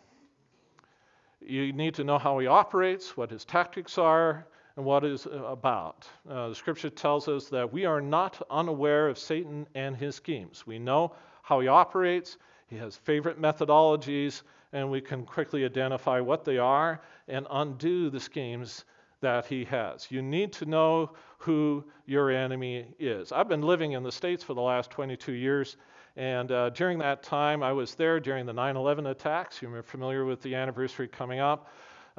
You 1.42 1.74
need 1.74 1.94
to 1.96 2.06
know 2.06 2.18
how 2.18 2.40
he 2.40 2.48
operates, 2.48 3.18
what 3.18 3.30
his 3.30 3.44
tactics 3.44 3.98
are, 3.98 4.48
and 4.78 4.86
what 4.86 5.04
is 5.04 5.28
about. 5.30 6.08
Uh, 6.30 6.48
the 6.48 6.56
scripture 6.56 6.90
tells 6.90 7.28
us 7.28 7.50
that 7.50 7.70
we 7.70 7.84
are 7.84 8.00
not 8.00 8.42
unaware 8.50 9.10
of 9.10 9.20
Satan 9.20 9.68
and 9.76 9.98
his 9.98 10.16
schemes. 10.16 10.66
We 10.66 10.80
know 10.80 11.12
how 11.42 11.60
he 11.60 11.68
operates, 11.68 12.38
he 12.68 12.78
has 12.78 12.96
favorite 12.96 13.42
methodologies, 13.42 14.44
and 14.72 14.90
we 14.90 15.02
can 15.02 15.26
quickly 15.26 15.66
identify 15.66 16.22
what 16.22 16.46
they 16.46 16.58
are 16.58 17.02
and 17.28 17.46
undo 17.52 18.10
the 18.10 18.22
schemes 18.22 18.86
that 19.20 19.46
he 19.46 19.66
has. 19.66 20.10
You 20.10 20.22
need 20.22 20.54
to 20.54 20.66
know 20.66 21.12
who 21.40 21.84
your 22.06 22.32
enemy 22.32 22.88
is. 23.00 23.34
I've 23.34 23.50
been 23.50 23.64
living 23.64 23.92
in 23.92 24.04
the 24.04 24.14
States 24.14 24.46
for 24.46 24.54
the 24.54 24.62
last 24.62 24.92
22 24.92 25.34
years, 25.34 25.76
and 26.16 26.52
uh, 26.52 26.70
during 26.72 27.00
that 27.00 27.24
time, 27.24 27.64
I 27.64 27.72
was 27.74 27.96
there 27.96 28.20
during 28.20 28.46
the 28.46 28.54
9 28.54 28.76
11 28.76 29.06
attacks. 29.08 29.62
You're 29.62 29.84
familiar 29.84 30.26
with 30.26 30.42
the 30.42 30.56
anniversary 30.56 31.08
coming 31.08 31.40
up 31.40 31.70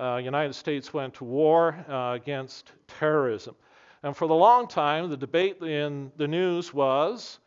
uh, 0.00 0.16
United 0.16 0.54
States 0.54 0.94
went 0.94 1.14
to 1.14 1.25
war 1.25 1.76
uh, 1.88 2.12
against 2.14 2.73
terrorism. 2.99 3.54
And 4.02 4.16
for 4.16 4.26
the 4.26 4.35
long 4.35 4.66
time, 4.66 5.11
the 5.11 5.16
debate 5.16 5.61
in 5.61 6.11
the 6.16 6.26
news 6.26 6.73
was 6.73 7.38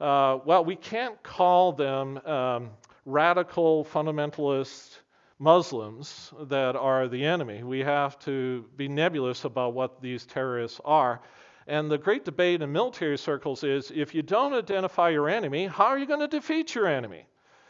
uh, 0.00 0.40
well, 0.44 0.64
we 0.64 0.74
can't 0.74 1.22
call 1.22 1.72
them 1.72 2.18
um, 2.26 2.70
radical 3.06 3.84
fundamentalist 3.84 4.98
Muslims 5.38 6.32
that 6.48 6.74
are 6.74 7.06
the 7.06 7.24
enemy. 7.24 7.62
We 7.62 7.80
have 7.80 8.18
to 8.20 8.64
be 8.76 8.88
nebulous 8.88 9.44
about 9.44 9.74
what 9.74 10.02
these 10.02 10.26
terrorists 10.26 10.80
are. 10.84 11.20
And 11.66 11.90
the 11.90 11.98
great 11.98 12.24
debate 12.24 12.62
in 12.62 12.72
military 12.72 13.18
circles 13.18 13.62
is 13.62 13.92
if 13.94 14.14
you 14.14 14.22
don't 14.22 14.54
identify 14.54 15.10
your 15.10 15.28
enemy, 15.28 15.66
how 15.66 15.86
are 15.86 15.98
you 15.98 16.06
going 16.06 16.20
to 16.20 16.28
defeat 16.28 16.74
your 16.74 16.86
enemy? 16.86 17.26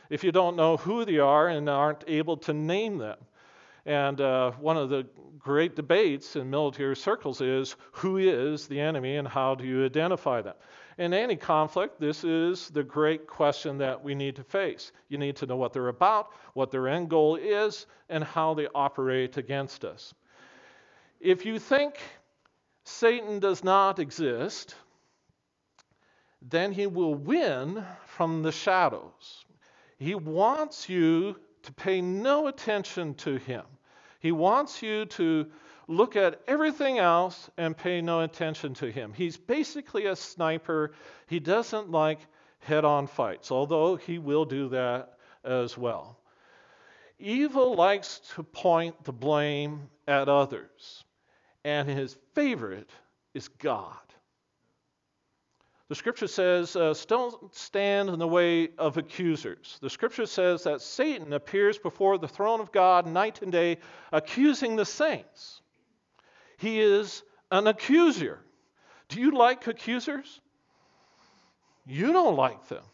If 0.09 0.25
you 0.25 0.33
don't 0.33 0.57
know 0.57 0.77
who 0.77 1.05
they 1.05 1.19
are 1.19 1.49
and 1.49 1.69
aren't 1.69 2.05
able 2.07 2.37
to 2.39 2.53
name 2.53 2.99
them. 2.99 3.19
And 3.85 4.21
uh, 4.21 4.53
one 4.53 4.77
of 4.77 4.91
the 4.91 5.07
great 5.39 5.75
debates 5.75 6.37
in 6.37 6.49
military 6.51 6.95
circles 6.95 7.41
is 7.41 7.77
who 7.93 8.19
is 8.19 8.69
the 8.69 8.81
enemy 8.81 9.17
and 9.17 9.27
how 9.27 9.55
do 9.55 9.65
you 9.65 9.85
identify 9.85 10.41
them? 10.41 10.55
In 10.99 11.13
any 11.15 11.37
conflict, 11.37 11.99
this 11.99 12.23
is 12.23 12.69
the 12.69 12.85
great 12.85 13.27
question 13.27 13.79
that 13.79 14.05
we 14.05 14.15
need 14.15 14.37
to 14.37 14.45
face. 14.45 14.93
You 15.09 15.19
need 15.19 15.37
to 15.37 15.47
know 15.47 15.57
what 15.57 15.73
they're 15.73 15.89
about, 15.89 16.33
what 16.55 16.71
their 16.71 16.87
end 16.87 17.09
goal 17.09 17.37
is, 17.37 17.87
and 18.09 18.23
how 18.23 18.55
they 18.55 18.69
operate 18.75 19.37
against 19.37 19.85
us. 19.85 20.15
If 21.19 21.45
you 21.47 21.59
think 21.59 21.99
Satan 22.85 23.39
does 23.39 23.63
not 23.63 23.99
exist, 23.99 24.75
then 26.41 26.73
he 26.73 26.87
will 26.87 27.15
win 27.15 27.85
from 28.07 28.43
the 28.43 28.53
shadows. 28.53 29.45
He 29.99 30.15
wants 30.15 30.89
you 30.89 31.37
to 31.63 31.73
pay 31.73 32.01
no 32.01 32.49
attention 32.49 33.15
to 33.15 33.37
him. 33.37 33.65
He 34.19 34.33
wants 34.33 34.83
you 34.83 35.07
to 35.07 35.51
look 35.89 36.17
at 36.17 36.41
everything 36.47 36.99
else 36.99 37.51
and 37.57 37.77
pay 37.77 38.01
no 38.01 38.21
attention 38.21 38.75
to 38.75 38.91
him. 38.91 39.13
He's 39.13 39.37
basically 39.37 40.07
a 40.07 40.17
sniper. 40.17 40.93
He 41.27 41.41
doesn't 41.41 41.91
like 41.91 42.19
head 42.61 42.85
on 42.85 43.07
fights, 43.07 43.51
although 43.51 43.97
he 43.97 44.19
will 44.19 44.45
do 44.45 44.69
that 44.71 45.19
as 45.45 45.77
well. 45.77 46.19
Evil 47.19 47.75
likes 47.75 48.21
to 48.35 48.43
point 48.43 49.05
the 49.05 49.13
blame 49.13 49.89
at 50.09 50.29
others, 50.29 51.05
and 51.65 51.89
his 51.89 52.17
favorite 52.35 52.91
is 53.35 53.49
God. 53.49 53.97
The 55.89 55.95
scripture 55.97 56.27
says, 56.27 56.75
uh, 56.75 56.95
don't 57.07 57.55
stand 57.55 58.09
in 58.09 58.19
the 58.19 58.27
way 58.27 58.71
of 58.79 58.97
accusers. 58.97 59.79
The 59.83 59.91
scripture 59.91 60.25
says 60.25 60.65
that 60.65 60.81
Satan 60.81 61.35
appears 61.35 61.77
before 61.79 62.17
the 62.17 62.29
throne 62.29 62.61
of 62.61 62.73
God 62.73 63.07
night 63.07 63.43
and 63.43 63.53
day, 63.53 63.77
accusing 64.11 64.77
the 64.77 64.87
saints. 64.87 65.61
He 66.57 66.81
is 66.81 67.23
an 67.51 67.67
accuser. 67.67 68.41
Do 69.09 69.21
you 69.21 69.33
like 69.33 69.67
accusers? 69.67 70.41
You 71.85 72.13
don't 72.13 72.37
like 72.37 72.69
them. 72.69 72.85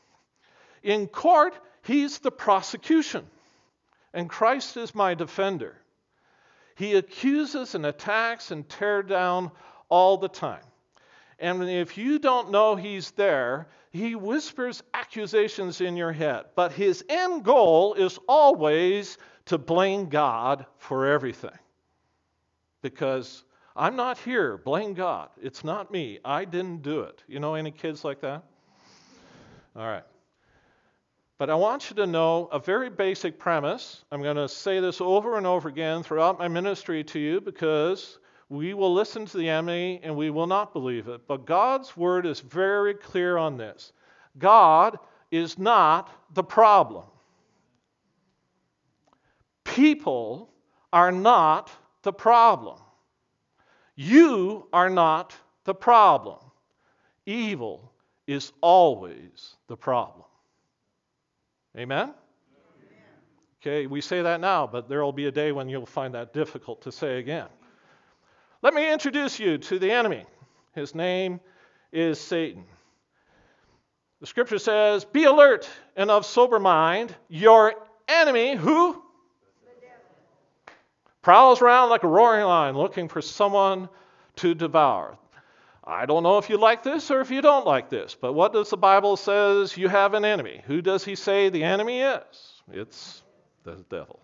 In 0.82 1.06
court, 1.06 1.54
he's 1.84 2.18
the 2.18 2.32
prosecution, 2.32 3.26
and 4.12 4.28
Christ 4.28 4.76
is 4.76 4.94
my 4.94 5.14
defender. 5.14 5.76
He 6.78 6.94
accuses 6.94 7.75
and 7.75 7.85
attacks 7.85 8.52
and 8.52 8.66
tear 8.68 9.02
down 9.02 9.50
all 9.88 10.16
the 10.16 10.28
time. 10.28 10.62
And 11.40 11.68
if 11.68 11.99
you 11.99 12.20
don't 12.20 12.52
know 12.52 12.76
he's 12.76 13.11
there, 13.11 13.66
he 13.90 14.14
whispers 14.14 14.85
accusations 14.94 15.80
in 15.80 15.97
your 15.97 16.12
head. 16.12 16.44
But 16.54 16.70
his 16.70 17.04
end 17.08 17.42
goal 17.42 17.94
is 17.94 18.20
always 18.28 19.18
to 19.47 19.58
blame 19.58 20.08
God 20.08 20.66
for 20.76 21.06
everything. 21.06 21.58
Because 22.80 23.42
I'm 23.75 23.97
not 23.97 24.16
here, 24.18 24.56
blame 24.56 24.94
God. 24.94 25.30
It's 25.42 25.64
not 25.64 25.90
me. 25.90 26.20
I 26.25 26.44
didn't 26.44 26.82
do 26.82 27.00
it. 27.00 27.25
You 27.26 27.40
know 27.40 27.54
any 27.54 27.73
kids 27.73 28.04
like 28.04 28.20
that? 28.20 28.44
All 29.75 29.85
right. 29.85 30.04
But 31.38 31.50
I 31.50 31.54
want 31.54 31.88
you 31.88 31.95
to 31.97 32.07
know 32.07 32.49
a 32.50 32.59
very 32.59 32.90
basic 32.90 33.38
premise. 33.38 34.04
I'm 34.11 34.23
going 34.23 34.37
to 34.37 34.49
say 34.49 34.80
this 34.80 35.00
over 35.00 35.38
and 35.38 35.47
over 35.47 35.68
again 35.68 36.02
throughout 36.02 36.37
my 36.37 36.49
ministry 36.49 37.04
to 37.04 37.18
you 37.21 37.40
because 37.40 38.18
we 38.49 38.75
will 38.75 38.92
listen 38.92 39.25
to 39.26 39.37
the 39.37 39.49
enemy 39.49 40.00
and 40.02 40.16
we 40.16 40.30
will 40.30 40.49
not 40.49 40.73
believe 40.73 41.07
it. 41.07 41.28
But 41.28 41.47
God's 41.47 41.97
word 41.97 42.26
is 42.26 42.40
very 42.40 42.92
clear 42.92 43.38
on 43.38 43.57
this 43.57 43.92
God 44.37 44.99
is 45.30 45.59
not 45.59 46.11
the 46.35 46.42
problem. 46.42 47.04
People 49.62 50.50
are 50.92 51.12
not 51.12 51.71
the 52.02 52.12
problem. 52.12 52.78
You 53.95 54.66
are 54.73 54.90
not 54.90 55.37
the 55.64 55.75
problem. 55.75 56.38
Evil 57.26 57.92
is 58.26 58.52
always 58.61 59.57
the 59.68 59.76
problem. 59.76 60.25
Amen? 61.76 62.14
Okay, 63.60 63.87
we 63.87 64.00
say 64.00 64.22
that 64.22 64.40
now, 64.40 64.66
but 64.66 64.88
there 64.88 65.02
will 65.02 65.12
be 65.12 65.26
a 65.26 65.32
day 65.32 65.52
when 65.52 65.68
you'll 65.68 65.84
find 65.84 66.14
that 66.14 66.32
difficult 66.32 66.82
to 66.82 66.92
say 66.92 67.18
again. 67.18 67.48
Let 68.62 68.72
me 68.72 68.92
introduce 68.92 69.38
you 69.38 69.58
to 69.58 69.78
the 69.78 69.90
enemy. 69.90 70.25
His 70.75 70.94
name 70.94 71.40
is 71.92 72.20
Satan. 72.20 72.64
The 74.20 74.26
scripture 74.26 74.58
says, 74.58 75.04
Be 75.04 75.25
alert 75.25 75.68
and 75.96 76.10
of 76.10 76.25
sober 76.25 76.58
mind. 76.58 77.14
Your 77.28 77.75
enemy, 78.08 78.54
who? 78.54 79.02
Prowls 81.22 81.60
around 81.60 81.90
like 81.90 82.04
a 82.04 82.08
roaring 82.08 82.44
lion 82.44 82.76
looking 82.76 83.08
for 83.08 83.20
someone 83.20 83.88
to 84.37 84.54
devour. 84.54 85.18
I 85.88 86.04
don't 86.04 86.23
know 86.23 86.37
if 86.37 86.50
you 86.50 86.59
like 86.59 86.83
this 86.83 87.11
or 87.11 87.23
if 87.23 87.30
you 87.30 87.40
don't 87.40 87.64
like 87.64 87.88
this, 87.88 88.14
but 88.14 88.35
what 88.35 88.52
does 88.52 88.68
the 88.68 88.76
Bible 88.76 89.16
says 89.16 89.75
you 89.75 89.88
have 89.88 90.12
an 90.12 90.23
enemy? 90.23 90.61
Who 90.66 90.83
does 90.83 91.02
he 91.02 91.14
say 91.14 91.49
the 91.49 91.64
enemy 91.64 92.00
is? 92.02 92.62
It's 92.71 93.23
the 93.64 93.83
devil. 93.88 94.21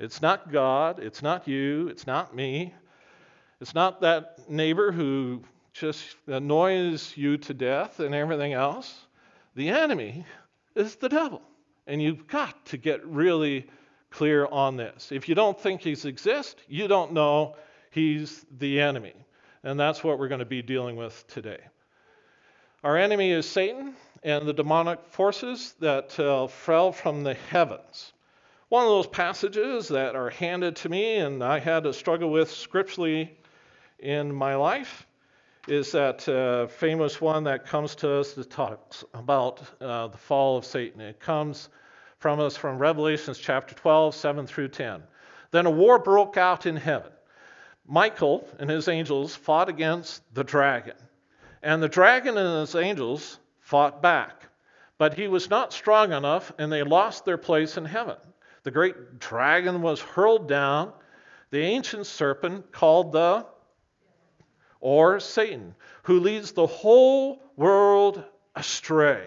It's 0.00 0.20
not 0.20 0.50
God, 0.50 0.98
it's 0.98 1.22
not 1.22 1.46
you, 1.46 1.86
it's 1.86 2.04
not 2.04 2.34
me. 2.34 2.74
It's 3.60 3.76
not 3.76 4.00
that 4.00 4.50
neighbor 4.50 4.90
who 4.90 5.44
just 5.72 6.16
annoys 6.26 7.16
you 7.16 7.36
to 7.38 7.54
death 7.54 8.00
and 8.00 8.12
everything 8.12 8.52
else. 8.52 9.06
The 9.54 9.68
enemy 9.68 10.26
is 10.74 10.96
the 10.96 11.08
devil. 11.08 11.42
And 11.86 12.02
you've 12.02 12.26
got 12.26 12.66
to 12.66 12.76
get 12.76 13.06
really 13.06 13.68
clear 14.10 14.46
on 14.46 14.76
this. 14.76 15.12
If 15.12 15.28
you 15.28 15.36
don't 15.36 15.58
think 15.60 15.80
he's 15.80 16.04
exist, 16.04 16.60
you 16.66 16.88
don't 16.88 17.12
know 17.12 17.54
he's 17.92 18.44
the 18.58 18.80
enemy. 18.80 19.14
And 19.64 19.78
that's 19.78 20.04
what 20.04 20.18
we're 20.18 20.28
going 20.28 20.38
to 20.38 20.44
be 20.44 20.62
dealing 20.62 20.96
with 20.96 21.26
today. 21.26 21.60
Our 22.84 22.96
enemy 22.96 23.32
is 23.32 23.48
Satan 23.48 23.94
and 24.22 24.46
the 24.46 24.52
demonic 24.52 25.04
forces 25.06 25.74
that 25.80 26.18
uh, 26.20 26.46
fell 26.46 26.92
from 26.92 27.24
the 27.24 27.34
heavens. 27.34 28.12
One 28.68 28.84
of 28.84 28.90
those 28.90 29.06
passages 29.06 29.88
that 29.88 30.14
are 30.14 30.30
handed 30.30 30.76
to 30.76 30.88
me 30.88 31.16
and 31.16 31.42
I 31.42 31.58
had 31.58 31.84
to 31.84 31.92
struggle 31.92 32.30
with 32.30 32.50
scripturally 32.50 33.36
in 33.98 34.32
my 34.32 34.54
life 34.54 35.06
is 35.66 35.92
that 35.92 36.28
uh, 36.28 36.66
famous 36.66 37.20
one 37.20 37.44
that 37.44 37.66
comes 37.66 37.94
to 37.96 38.10
us 38.12 38.32
that 38.34 38.50
talks 38.50 39.04
about 39.12 39.60
uh, 39.80 40.08
the 40.08 40.16
fall 40.16 40.56
of 40.56 40.64
Satan. 40.64 41.00
It 41.00 41.20
comes 41.20 41.68
from 42.18 42.40
us 42.40 42.56
from 42.56 42.78
Revelations 42.78 43.38
chapter 43.38 43.74
12, 43.74 44.14
7 44.14 44.46
through 44.46 44.68
10. 44.68 45.02
Then 45.50 45.66
a 45.66 45.70
war 45.70 45.98
broke 45.98 46.36
out 46.36 46.66
in 46.66 46.76
heaven. 46.76 47.12
Michael 47.88 48.46
and 48.58 48.68
his 48.68 48.86
angels 48.86 49.34
fought 49.34 49.70
against 49.70 50.22
the 50.34 50.44
dragon, 50.44 50.96
and 51.62 51.82
the 51.82 51.88
dragon 51.88 52.36
and 52.36 52.60
his 52.60 52.74
angels 52.74 53.38
fought 53.60 54.02
back. 54.02 54.42
But 54.98 55.14
he 55.14 55.26
was 55.26 55.48
not 55.48 55.72
strong 55.72 56.12
enough, 56.12 56.52
and 56.58 56.70
they 56.70 56.82
lost 56.82 57.24
their 57.24 57.38
place 57.38 57.78
in 57.78 57.86
heaven. 57.86 58.16
The 58.64 58.70
great 58.70 59.18
dragon 59.18 59.80
was 59.80 60.02
hurled 60.02 60.48
down, 60.48 60.92
the 61.50 61.60
ancient 61.60 62.06
serpent 62.06 62.72
called 62.72 63.12
the 63.12 63.46
or 64.80 65.18
Satan, 65.18 65.74
who 66.02 66.20
leads 66.20 66.52
the 66.52 66.66
whole 66.66 67.42
world 67.56 68.22
astray. 68.54 69.26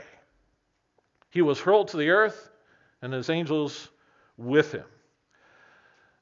He 1.30 1.41
was 1.41 1.60
hurled 1.60 1.89
to 1.89 1.97
the 1.97 2.10
earth, 2.10 2.50
and 3.02 3.12
his 3.12 3.30
angels 3.30 3.89
with 4.38 4.71
him. 4.71 4.86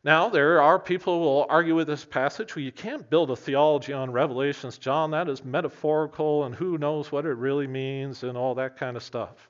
Now, 0.02 0.30
there 0.30 0.62
are 0.62 0.80
people 0.80 1.20
who 1.20 1.26
will 1.26 1.46
argue 1.50 1.76
with 1.76 1.88
this 1.88 2.06
passage, 2.06 2.56
well, 2.56 2.64
you 2.64 2.72
can't 2.72 3.10
build 3.10 3.32
a 3.32 3.36
theology 3.36 3.92
on 3.92 4.12
Revelations, 4.12 4.78
John. 4.78 5.12
That 5.12 5.28
is 5.28 5.44
metaphorical, 5.44 6.46
and 6.46 6.56
who 6.56 6.78
knows 6.78 7.12
what 7.12 7.26
it 7.26 7.34
really 7.34 7.68
means, 7.68 8.24
and 8.24 8.38
all 8.38 8.56
that 8.56 8.78
kind 8.78 8.96
of 8.96 9.04
stuff. 9.04 9.50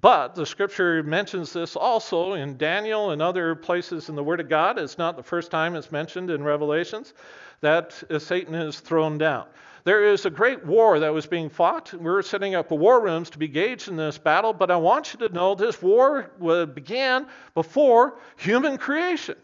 But 0.00 0.36
the 0.36 0.46
scripture 0.46 1.02
mentions 1.02 1.52
this 1.52 1.74
also 1.74 2.34
in 2.34 2.56
Daniel 2.56 3.10
and 3.10 3.20
other 3.20 3.56
places 3.56 4.08
in 4.08 4.14
the 4.14 4.22
Word 4.22 4.38
of 4.38 4.48
God. 4.48 4.78
It's 4.78 4.98
not 4.98 5.16
the 5.16 5.22
first 5.24 5.50
time 5.50 5.74
it's 5.74 5.90
mentioned 5.90 6.30
in 6.30 6.44
Revelations 6.44 7.12
that 7.60 7.92
Satan 8.18 8.54
is 8.54 8.78
thrown 8.78 9.18
down. 9.18 9.46
There 9.82 10.04
is 10.04 10.26
a 10.26 10.30
great 10.30 10.64
war 10.64 11.00
that 11.00 11.12
was 11.12 11.26
being 11.26 11.48
fought. 11.48 11.92
We're 11.94 12.22
setting 12.22 12.54
up 12.54 12.70
war 12.70 13.00
rooms 13.00 13.30
to 13.30 13.38
be 13.38 13.46
engaged 13.46 13.88
in 13.88 13.96
this 13.96 14.18
battle, 14.18 14.52
but 14.52 14.70
I 14.70 14.76
want 14.76 15.12
you 15.12 15.26
to 15.26 15.34
know 15.34 15.56
this 15.56 15.82
war 15.82 16.30
began 16.66 17.26
before 17.54 18.18
human 18.36 18.78
creation. 18.78 19.36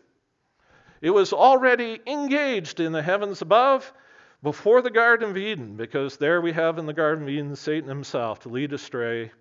It 1.03 1.11
was 1.11 1.33
already 1.33 2.01
engaged 2.07 2.79
in 2.79 2.93
the 2.93 3.03
heavens 3.03 3.43
above 3.43 3.93
before 4.41 4.83
the 4.83 4.91
Garden 4.91 5.31
of 5.31 5.37
Eden, 5.37 5.77
because 5.77 6.17
there 6.17 6.41
we 6.41 6.53
have 6.53 6.79
in 6.79 6.87
the 6.87 6.93
Garden 6.93 7.25
of 7.25 7.29
Eden 7.29 7.57
Satan 7.57 7.88
himself 7.88 8.38
to 8.41 8.49
lead 8.49 8.73
astray 8.73 9.33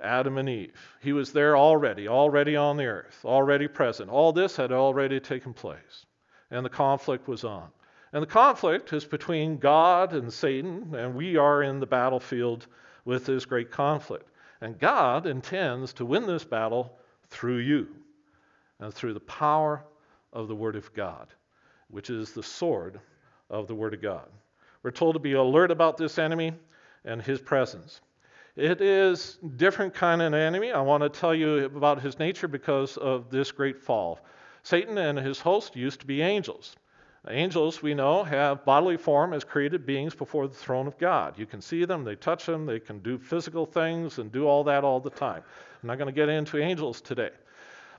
Adam 0.00 0.38
and 0.38 0.48
Eve. 0.48 0.96
He 1.00 1.12
was 1.12 1.32
there 1.32 1.56
already, 1.56 2.08
already 2.08 2.56
on 2.56 2.76
the 2.76 2.86
earth, 2.86 3.24
already 3.24 3.68
present. 3.68 4.10
All 4.10 4.32
this 4.32 4.56
had 4.56 4.72
already 4.72 5.20
taken 5.20 5.54
place, 5.54 6.06
and 6.50 6.64
the 6.64 6.70
conflict 6.70 7.28
was 7.28 7.44
on. 7.44 7.68
And 8.12 8.20
the 8.20 8.26
conflict 8.26 8.92
is 8.92 9.04
between 9.04 9.58
God 9.58 10.14
and 10.14 10.32
Satan, 10.32 10.96
and 10.96 11.14
we 11.14 11.36
are 11.36 11.62
in 11.62 11.78
the 11.78 11.86
battlefield 11.86 12.66
with 13.04 13.24
this 13.24 13.44
great 13.44 13.70
conflict. 13.70 14.28
And 14.60 14.80
God 14.80 15.26
intends 15.26 15.92
to 15.94 16.04
win 16.04 16.26
this 16.26 16.44
battle 16.44 16.98
through 17.28 17.58
you 17.58 17.88
and 18.80 18.92
through 18.92 19.14
the 19.14 19.20
power 19.20 19.84
of 20.32 20.48
the 20.48 20.54
Word 20.54 20.76
of 20.76 20.92
God, 20.94 21.28
which 21.88 22.10
is 22.10 22.32
the 22.32 22.42
sword 22.42 23.00
of 23.48 23.66
the 23.66 23.74
Word 23.74 23.94
of 23.94 24.02
God. 24.02 24.28
We're 24.82 24.90
told 24.90 25.14
to 25.14 25.20
be 25.20 25.34
alert 25.34 25.70
about 25.70 25.96
this 25.96 26.18
enemy 26.18 26.52
and 27.04 27.20
his 27.20 27.40
presence. 27.40 28.00
It 28.56 28.80
is 28.80 29.38
a 29.44 29.48
different 29.48 29.94
kind 29.94 30.20
of 30.20 30.34
enemy. 30.34 30.72
I 30.72 30.80
want 30.80 31.02
to 31.02 31.08
tell 31.08 31.34
you 31.34 31.64
about 31.64 32.02
his 32.02 32.18
nature 32.18 32.48
because 32.48 32.96
of 32.96 33.30
this 33.30 33.52
great 33.52 33.78
fall. 33.78 34.20
Satan 34.62 34.98
and 34.98 35.18
his 35.18 35.40
host 35.40 35.76
used 35.76 36.00
to 36.00 36.06
be 36.06 36.20
angels. 36.20 36.76
Angels, 37.28 37.82
we 37.82 37.92
know, 37.92 38.24
have 38.24 38.64
bodily 38.64 38.96
form 38.96 39.34
as 39.34 39.44
created 39.44 39.84
beings 39.84 40.14
before 40.14 40.48
the 40.48 40.54
throne 40.54 40.86
of 40.86 40.96
God. 40.96 41.38
You 41.38 41.44
can 41.44 41.60
see 41.60 41.84
them, 41.84 42.02
they 42.02 42.16
touch 42.16 42.46
them, 42.46 42.64
they 42.64 42.80
can 42.80 42.98
do 43.00 43.18
physical 43.18 43.66
things 43.66 44.18
and 44.18 44.32
do 44.32 44.46
all 44.46 44.64
that 44.64 44.84
all 44.84 45.00
the 45.00 45.10
time. 45.10 45.42
I'm 45.82 45.86
not 45.86 45.98
going 45.98 46.06
to 46.06 46.12
get 46.12 46.30
into 46.30 46.58
angels 46.58 47.02
today. 47.02 47.30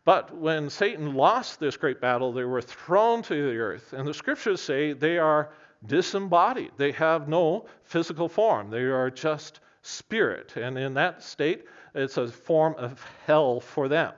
But 0.04 0.36
when 0.36 0.70
Satan 0.70 1.14
lost 1.14 1.60
this 1.60 1.78
great 1.78 2.02
battle, 2.02 2.32
they 2.32 2.44
were 2.44 2.62
thrown 2.62 3.22
to 3.24 3.34
the 3.34 3.58
earth. 3.58 3.94
And 3.94 4.08
the 4.08 4.14
scriptures 4.14 4.62
say 4.62 4.94
they 4.94 5.18
are 5.18 5.52
disembodied, 5.86 6.72
they 6.78 6.92
have 6.94 7.28
no 7.28 7.66
physical 7.84 8.30
form, 8.30 8.70
they 8.70 8.84
are 8.84 9.10
just 9.10 9.60
spirit. 9.82 10.56
And 10.56 10.78
in 10.78 10.94
that 10.96 11.24
state, 11.24 11.66
it's 11.96 12.18
a 12.18 12.28
form 12.28 12.76
of 12.78 13.04
hell 13.26 13.60
for 13.60 13.88
them. 13.88 14.14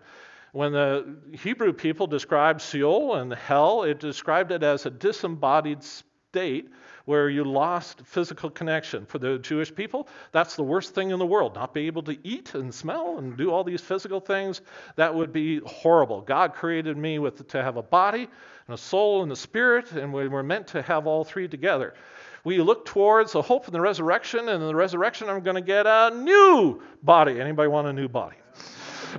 When 0.51 0.73
the 0.73 1.17
Hebrew 1.33 1.73
people 1.73 2.05
described 2.05 2.61
Sheol 2.61 3.15
and 3.15 3.33
hell, 3.33 3.83
it 3.83 3.99
described 3.99 4.51
it 4.51 4.61
as 4.61 4.85
a 4.85 4.91
disembodied 4.91 5.83
state 5.83 6.69
where 7.05 7.29
you 7.29 7.43
lost 7.43 8.01
physical 8.05 8.49
connection. 8.49 9.05
For 9.05 9.19
the 9.19 9.37
Jewish 9.39 9.73
people, 9.73 10.07
that's 10.31 10.55
the 10.55 10.63
worst 10.63 10.95
thing 10.95 11.11
in 11.11 11.19
the 11.19 11.25
world. 11.25 11.55
Not 11.55 11.73
be 11.73 11.87
able 11.87 12.03
to 12.03 12.17
eat 12.23 12.55
and 12.55 12.73
smell 12.73 13.17
and 13.17 13.35
do 13.37 13.51
all 13.51 13.63
these 13.63 13.81
physical 13.81 14.19
things, 14.19 14.61
that 14.95 15.13
would 15.13 15.33
be 15.33 15.59
horrible. 15.59 16.21
God 16.21 16.53
created 16.53 16.97
me 16.97 17.19
with 17.19 17.47
to 17.49 17.61
have 17.61 17.77
a 17.77 17.83
body 17.83 18.27
and 18.67 18.73
a 18.73 18.77
soul 18.77 19.23
and 19.23 19.31
a 19.31 19.35
spirit, 19.35 19.91
and 19.91 20.13
we 20.13 20.27
were 20.27 20.43
meant 20.43 20.67
to 20.67 20.81
have 20.81 21.07
all 21.07 21.23
three 21.23 21.47
together 21.47 21.93
we 22.43 22.59
look 22.59 22.85
towards 22.85 23.31
the 23.31 23.41
hope 23.41 23.67
of 23.67 23.73
the 23.73 23.79
resurrection, 23.79 24.49
and 24.49 24.61
in 24.61 24.67
the 24.67 24.75
resurrection, 24.75 25.29
I'm 25.29 25.41
going 25.41 25.55
to 25.55 25.61
get 25.61 25.87
a 25.87 26.11
new 26.13 26.81
body. 27.01 27.39
Anybody 27.39 27.69
want 27.69 27.87
a 27.87 27.93
new 27.93 28.09
body? 28.09 28.35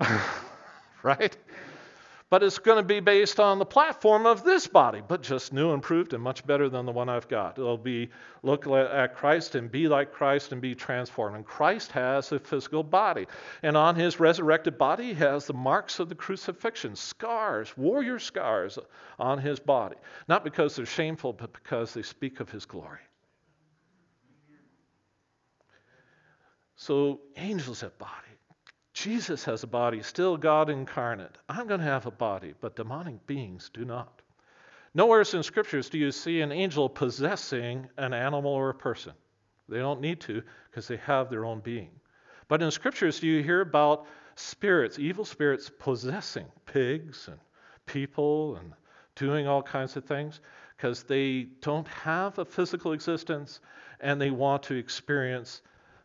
right? 1.03 1.37
But 2.35 2.43
it's 2.43 2.59
going 2.59 2.79
to 2.79 2.83
be 2.83 2.99
based 2.99 3.39
on 3.39 3.61
the 3.61 3.65
platform 3.65 4.27
of 4.27 4.43
this 4.43 4.67
body, 4.67 5.01
but 5.07 5.23
just 5.23 5.53
new, 5.53 5.67
and 5.67 5.75
improved, 5.75 6.15
and 6.15 6.21
much 6.21 6.45
better 6.45 6.69
than 6.69 6.85
the 6.85 6.91
one 6.91 7.09
I've 7.09 7.29
got. 7.29 7.61
It'll 7.61 7.79
be 7.79 8.11
look 8.43 8.67
at 8.67 9.15
Christ 9.15 9.55
and 9.55 9.71
be 9.71 9.87
like 9.87 10.11
Christ 10.11 10.51
and 10.51 10.61
be 10.61 10.75
transformed. 10.75 11.37
And 11.37 11.47
Christ 11.47 11.93
has 11.93 12.33
a 12.33 12.41
physical 12.41 12.83
body. 12.83 13.29
And 13.63 13.77
on 13.77 13.95
his 13.95 14.19
resurrected 14.19 14.77
body, 14.77 15.05
he 15.05 15.15
has 15.15 15.47
the 15.47 15.53
marks 15.53 16.01
of 16.01 16.09
the 16.09 16.17
crucifixion, 16.17 16.97
scars, 16.97 17.73
warrior 17.77 18.19
scars 18.19 18.81
on 19.17 19.39
his 19.39 19.61
body. 19.61 19.95
Not 20.27 20.43
because 20.43 20.75
they're 20.75 20.87
shameful, 20.87 21.35
but 21.35 21.53
because 21.53 21.95
they 21.95 22.03
speak 22.03 22.41
of 22.41 22.51
his 22.51 22.67
glory. 22.67 22.99
So 26.75 27.21
angels 27.37 27.83
have 27.83 27.97
bodies. 27.97 28.24
Jesus 28.95 29.45
has 29.45 29.65
a 29.65 29.67
body, 29.67 30.03
still 30.03 30.37
God 30.37 30.71
incarnate. 30.71 31.37
I'm 31.49 31.67
going 31.67 31.81
to 31.81 31.87
have 31.87 32.07
a 32.07 32.13
body, 32.13 32.55
but 32.61 32.77
demonic 32.77 33.27
beings 33.27 33.69
do 33.75 33.85
not. 33.85 34.23
Nowhere 34.95 35.25
in 35.33 35.43
scriptures 35.43 35.91
do 35.91 35.99
you 35.99 36.13
see 36.13 36.41
an 36.41 36.53
angel 36.53 36.89
possessing 36.89 37.89
an 37.99 38.15
animal 38.15 38.53
or 38.53 38.71
a 38.71 38.75
person. 38.75 39.13
They 39.69 39.79
don't 39.79 40.01
need 40.01 40.21
to 40.23 40.43
because 40.71 40.87
they 40.87 40.99
have 40.99 41.29
their 41.29 41.45
own 41.45 41.59
being. 41.59 41.91
But 42.47 42.63
in 42.63 42.71
scriptures, 42.71 43.19
do 43.19 43.27
you 43.27 43.43
hear 43.43 43.63
about 43.63 44.07
spirits, 44.37 45.01
evil 45.01 45.25
spirits 45.25 45.71
possessing 45.77 46.47
pigs 46.65 47.27
and 47.27 47.41
people 47.87 48.57
and 48.57 48.73
doing 49.17 49.49
all 49.49 49.63
kinds 49.63 49.97
of 49.97 50.05
things 50.05 50.41
because 50.77 51.03
they 51.03 51.49
don't 51.63 51.89
have 51.89 52.39
a 52.39 52.45
physical 52.45 52.93
existence 52.93 53.59
and 53.99 54.21
they 54.21 54.31
want 54.31 54.63
to 54.65 54.75
experience 54.75 55.63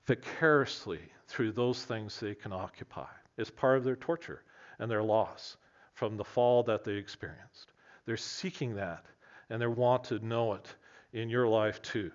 vicariously 0.08 1.02
through 1.30 1.52
those 1.52 1.84
things 1.84 2.20
they 2.20 2.34
can 2.34 2.52
occupy. 2.52 3.08
It's 3.38 3.52
part 3.52 3.78
of 3.78 3.84
their 3.84 3.96
torture 3.96 4.42
and 4.80 4.90
their 4.90 5.04
loss 5.04 5.58
from 5.94 6.18
the 6.18 6.24
fall 6.24 6.64
that 6.64 6.84
they 6.84 6.94
experienced. 6.94 7.72
They're 8.06 8.18
seeking 8.18 8.76
that 8.76 9.06
and 9.50 9.62
they 9.62 9.68
want 9.68 10.04
to 10.06 10.26
know 10.26 10.54
it 10.54 10.68
in 11.14 11.30
your 11.30 11.48
life 11.48 11.82
too. 11.82 12.12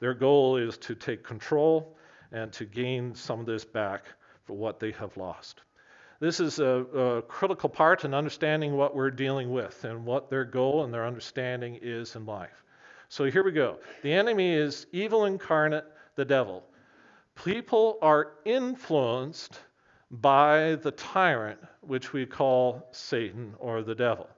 Their 0.00 0.14
goal 0.14 0.56
is 0.56 0.76
to 0.78 0.94
take 0.94 1.22
control 1.22 1.96
and 2.32 2.52
to 2.52 2.64
gain 2.64 3.14
some 3.14 3.40
of 3.40 3.46
this 3.46 3.64
back 3.64 4.04
for 4.44 4.54
what 4.54 4.80
they 4.80 4.90
have 4.92 5.16
lost. 5.16 5.62
This 6.20 6.40
is 6.40 6.58
a, 6.58 6.64
a, 6.64 7.22
critical 7.22 7.68
part 7.68 8.04
in 8.04 8.12
understanding 8.12 8.76
what 8.76 8.94
we're 8.94 9.10
dealing 9.10 9.52
with 9.52 9.84
and 9.84 10.04
what 10.04 10.28
their 10.28 10.44
goal 10.44 10.84
and 10.84 10.92
their 10.92 11.06
understanding 11.06 11.78
is 11.80 12.16
in 12.16 12.26
life. 12.26 12.64
So 13.08 13.24
here 13.24 13.44
we 13.44 13.52
go. 13.52 13.78
The 14.02 14.12
enemy 14.12 14.52
is 14.52 14.86
evil 14.90 15.26
incarnate, 15.26 15.84
the 16.16 16.24
devil. 16.24 16.64
People 17.44 17.98
are 18.02 18.32
influenced 18.44 19.60
by 20.10 20.74
the 20.82 20.90
tyrant, 20.90 21.60
which 21.82 22.12
we 22.12 22.26
call 22.26 22.88
Satan 22.90 23.54
or 23.58 23.82
the 23.82 23.94
devil. 23.94 24.28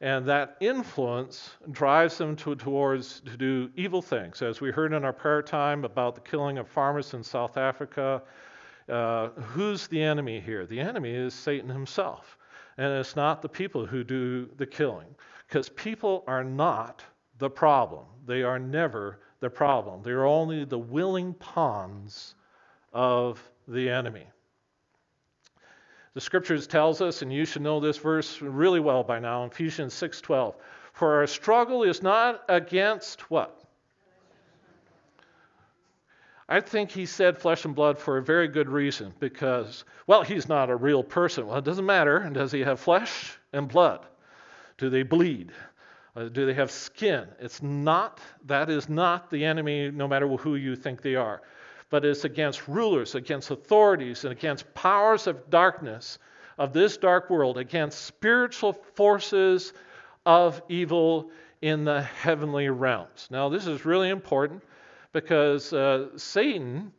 And 0.00 0.26
that 0.26 0.56
influence 0.60 1.50
drives 1.70 2.18
them 2.18 2.36
to, 2.36 2.54
towards 2.54 3.20
to 3.20 3.36
do 3.36 3.70
evil 3.76 4.02
things. 4.02 4.42
As 4.42 4.60
we 4.60 4.70
heard 4.70 4.92
in 4.92 5.04
our 5.04 5.12
prayer 5.12 5.42
time 5.42 5.84
about 5.84 6.14
the 6.14 6.20
killing 6.20 6.58
of 6.58 6.68
farmers 6.68 7.14
in 7.14 7.22
South 7.22 7.56
Africa, 7.56 8.22
uh, 8.88 9.28
who's 9.28 9.86
the 9.86 10.02
enemy 10.02 10.40
here? 10.40 10.66
The 10.66 10.80
enemy 10.80 11.14
is 11.14 11.32
Satan 11.32 11.70
himself. 11.70 12.36
And 12.78 12.92
it's 12.92 13.16
not 13.16 13.42
the 13.42 13.48
people 13.48 13.86
who 13.86 14.02
do 14.02 14.48
the 14.56 14.66
killing, 14.66 15.14
because 15.46 15.68
people 15.68 16.24
are 16.26 16.44
not 16.44 17.02
the 17.38 17.50
problem. 17.50 18.04
They 18.26 18.42
are 18.42 18.58
never 18.58 19.20
the 19.40 19.50
problem. 19.50 20.02
They're 20.02 20.26
only 20.26 20.64
the 20.64 20.78
willing 20.78 21.34
pawns 21.34 22.34
of 22.92 23.42
the 23.68 23.88
enemy. 23.88 24.26
The 26.14 26.20
scriptures 26.20 26.66
tells 26.66 27.00
us, 27.00 27.22
and 27.22 27.32
you 27.32 27.46
should 27.46 27.62
know 27.62 27.80
this 27.80 27.96
verse 27.96 28.42
really 28.42 28.80
well 28.80 29.02
by 29.02 29.18
now, 29.18 29.44
in 29.44 29.50
Ephesians 29.50 29.94
6:12. 29.94 30.54
For 30.92 31.16
our 31.16 31.26
struggle 31.26 31.84
is 31.84 32.02
not 32.02 32.44
against 32.50 33.30
what? 33.30 33.58
I 36.48 36.60
think 36.60 36.90
he 36.90 37.06
said 37.06 37.38
flesh 37.38 37.64
and 37.64 37.74
blood 37.74 37.98
for 37.98 38.18
a 38.18 38.22
very 38.22 38.46
good 38.46 38.68
reason 38.68 39.14
because, 39.20 39.84
well, 40.06 40.22
he's 40.22 40.48
not 40.48 40.68
a 40.68 40.76
real 40.76 41.02
person. 41.02 41.46
Well, 41.46 41.56
it 41.56 41.64
doesn't 41.64 41.86
matter. 41.86 42.28
Does 42.30 42.52
he 42.52 42.60
have 42.60 42.78
flesh 42.78 43.38
and 43.54 43.68
blood? 43.68 44.04
Do 44.76 44.90
they 44.90 45.02
bleed? 45.02 45.52
Uh, 46.14 46.24
do 46.24 46.44
they 46.44 46.52
have 46.52 46.70
skin? 46.70 47.26
It's 47.38 47.62
not, 47.62 48.20
that 48.44 48.68
is 48.68 48.90
not 48.90 49.30
the 49.30 49.46
enemy, 49.46 49.90
no 49.90 50.06
matter 50.06 50.28
who 50.28 50.56
you 50.56 50.76
think 50.76 51.00
they 51.00 51.14
are 51.14 51.40
but 51.92 52.06
it's 52.06 52.24
against 52.24 52.68
rulers, 52.68 53.14
against 53.14 53.50
authorities, 53.50 54.24
and 54.24 54.32
against 54.32 54.72
powers 54.72 55.26
of 55.26 55.50
darkness 55.50 56.18
of 56.56 56.72
this 56.72 56.96
dark 56.96 57.28
world, 57.28 57.58
against 57.58 58.06
spiritual 58.06 58.72
forces 58.72 59.74
of 60.24 60.62
evil 60.70 61.30
in 61.60 61.84
the 61.84 62.00
heavenly 62.00 62.70
realms. 62.70 63.28
Now, 63.30 63.50
this 63.50 63.66
is 63.66 63.84
really 63.84 64.08
important 64.08 64.62
because 65.12 65.74
uh, 65.74 66.16
Satan 66.16 66.90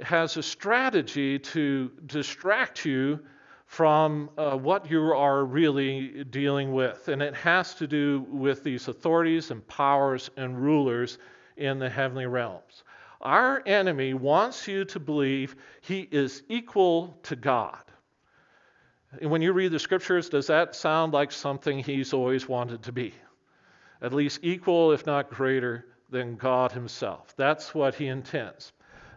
has 0.00 0.36
a 0.36 0.42
strategy 0.42 1.38
to 1.38 1.90
distract 2.04 2.84
you 2.84 3.20
from 3.64 4.28
uh, 4.36 4.58
what 4.58 4.90
you 4.90 5.00
are 5.14 5.46
really 5.46 6.22
dealing 6.24 6.74
with. 6.74 7.08
And 7.08 7.22
it 7.22 7.34
has 7.34 7.74
to 7.76 7.86
do 7.86 8.26
with 8.28 8.62
these 8.62 8.88
authorities 8.88 9.50
and 9.50 9.66
powers 9.68 10.28
and 10.36 10.60
rulers 10.60 11.16
in 11.56 11.78
the 11.78 11.88
heavenly 11.88 12.26
realms. 12.26 12.84
Our 13.24 13.62
enemy 13.64 14.12
wants 14.12 14.68
you 14.68 14.84
to 14.86 15.00
believe 15.00 15.56
he 15.80 16.00
is 16.00 16.42
equal 16.48 17.18
to 17.24 17.36
God. 17.36 17.78
And 19.20 19.30
when 19.30 19.40
you 19.40 19.52
read 19.52 19.72
the 19.72 19.78
scriptures, 19.78 20.28
does 20.28 20.48
that 20.48 20.74
sound 20.74 21.14
like 21.14 21.32
something 21.32 21.78
he's 21.78 22.12
always 22.12 22.46
wanted 22.46 22.82
to 22.82 22.92
be? 22.92 23.14
At 24.02 24.12
least 24.12 24.40
equal, 24.42 24.92
if 24.92 25.06
not 25.06 25.30
greater, 25.30 25.86
than 26.10 26.36
God 26.36 26.72
himself. 26.72 27.34
That's 27.36 27.74
what 27.74 27.94
he 27.94 28.08
intends. 28.08 28.72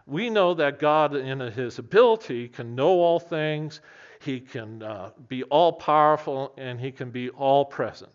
We 0.06 0.30
know 0.30 0.54
that 0.54 0.78
God, 0.78 1.14
in 1.14 1.40
his 1.40 1.78
ability, 1.78 2.48
can 2.48 2.74
know 2.74 3.00
all 3.00 3.20
things, 3.20 3.82
he 4.20 4.40
can 4.40 4.82
uh, 4.82 5.10
be 5.28 5.42
all 5.44 5.72
powerful, 5.72 6.54
and 6.56 6.80
he 6.80 6.92
can 6.92 7.10
be 7.10 7.28
all 7.28 7.66
present. 7.66 8.12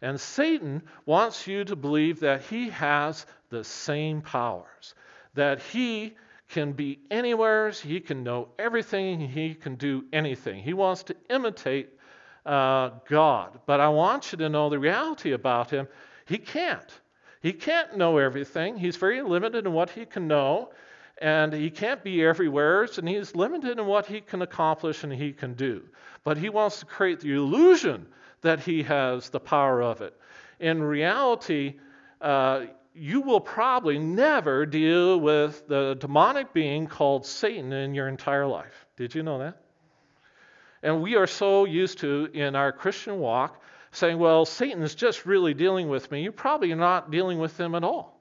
And 0.00 0.18
Satan 0.18 0.82
wants 1.04 1.46
you 1.46 1.64
to 1.64 1.76
believe 1.76 2.20
that 2.20 2.42
he 2.42 2.70
has 2.70 3.26
the 3.50 3.64
same 3.64 4.22
powers 4.22 4.94
that 5.36 5.62
he 5.62 6.14
can 6.48 6.72
be 6.72 6.98
anywhere, 7.10 7.70
he 7.70 8.00
can 8.00 8.22
know 8.22 8.48
everything, 8.58 9.20
he 9.20 9.54
can 9.54 9.76
do 9.76 10.04
anything. 10.12 10.62
He 10.62 10.74
wants 10.74 11.02
to 11.04 11.16
imitate 11.30 11.90
uh, 12.44 12.90
God. 13.08 13.58
But 13.66 13.80
I 13.80 13.88
want 13.88 14.32
you 14.32 14.38
to 14.38 14.48
know 14.48 14.68
the 14.68 14.78
reality 14.78 15.32
about 15.32 15.70
him. 15.70 15.88
He 16.26 16.38
can't. 16.38 16.90
He 17.40 17.52
can't 17.52 17.96
know 17.96 18.18
everything. 18.18 18.76
He's 18.76 18.96
very 18.96 19.22
limited 19.22 19.66
in 19.66 19.72
what 19.72 19.90
he 19.90 20.04
can 20.04 20.26
know, 20.26 20.70
and 21.18 21.52
he 21.52 21.70
can't 21.70 22.02
be 22.02 22.24
everywhere, 22.24 22.88
and 22.96 23.08
he's 23.08 23.34
limited 23.34 23.78
in 23.78 23.86
what 23.86 24.06
he 24.06 24.20
can 24.20 24.42
accomplish 24.42 25.04
and 25.04 25.12
he 25.12 25.32
can 25.32 25.54
do. 25.54 25.82
But 26.24 26.38
he 26.38 26.48
wants 26.48 26.80
to 26.80 26.86
create 26.86 27.20
the 27.20 27.34
illusion 27.34 28.06
that 28.42 28.60
he 28.60 28.82
has 28.84 29.30
the 29.30 29.40
power 29.40 29.82
of 29.82 30.00
it. 30.00 30.14
In 30.60 30.82
reality, 30.82 31.74
uh, 32.20 32.66
you 32.96 33.20
will 33.20 33.40
probably 33.40 33.98
never 33.98 34.64
deal 34.64 35.20
with 35.20 35.66
the 35.68 35.96
demonic 36.00 36.52
being 36.52 36.86
called 36.86 37.26
Satan 37.26 37.72
in 37.72 37.94
your 37.94 38.08
entire 38.08 38.46
life. 38.46 38.86
Did 38.96 39.14
you 39.14 39.22
know 39.22 39.38
that? 39.38 39.60
And 40.82 41.02
we 41.02 41.16
are 41.16 41.26
so 41.26 41.64
used 41.64 41.98
to, 41.98 42.28
in 42.32 42.56
our 42.56 42.72
Christian 42.72 43.18
walk, 43.18 43.62
saying, 43.92 44.18
well, 44.18 44.44
Satan 44.44 44.82
is 44.82 44.94
just 44.94 45.26
really 45.26 45.54
dealing 45.54 45.88
with 45.88 46.10
me. 46.10 46.22
You're 46.22 46.32
probably 46.32 46.74
not 46.74 47.10
dealing 47.10 47.38
with 47.38 47.58
him 47.58 47.74
at 47.74 47.84
all. 47.84 48.20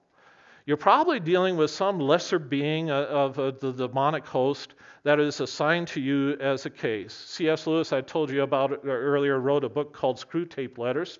You're 0.66 0.78
probably 0.78 1.20
dealing 1.20 1.58
with 1.58 1.70
some 1.70 2.00
lesser 2.00 2.40
being 2.40 2.90
of 2.90 3.38
uh, 3.38 3.52
the 3.52 3.72
demonic 3.72 4.26
host 4.26 4.74
that 5.04 5.20
is 5.20 5.40
assigned 5.40 5.88
to 5.90 6.02
you 6.02 6.38
as 6.40 6.66
a 6.66 6.70
case. 6.70 7.14
C.S. 7.14 7.68
Lewis, 7.68 7.94
I 7.94 8.02
told 8.02 8.32
you 8.32 8.42
about 8.42 8.72
uh, 8.72 8.90
earlier, 8.90 9.40
wrote 9.40 9.64
a 9.64 9.70
book 9.70 9.94
called 9.94 10.18
Screwtape 10.18 10.80
Letters. 10.80 11.20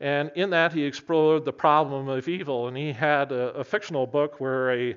And 0.00 0.30
in 0.34 0.50
that, 0.50 0.72
he 0.72 0.84
explored 0.84 1.44
the 1.44 1.52
problem 1.52 2.08
of 2.08 2.28
evil. 2.28 2.68
And 2.68 2.76
he 2.76 2.92
had 2.92 3.32
a, 3.32 3.54
a 3.54 3.64
fictional 3.64 4.06
book 4.06 4.40
where 4.40 4.72
a, 4.72 4.96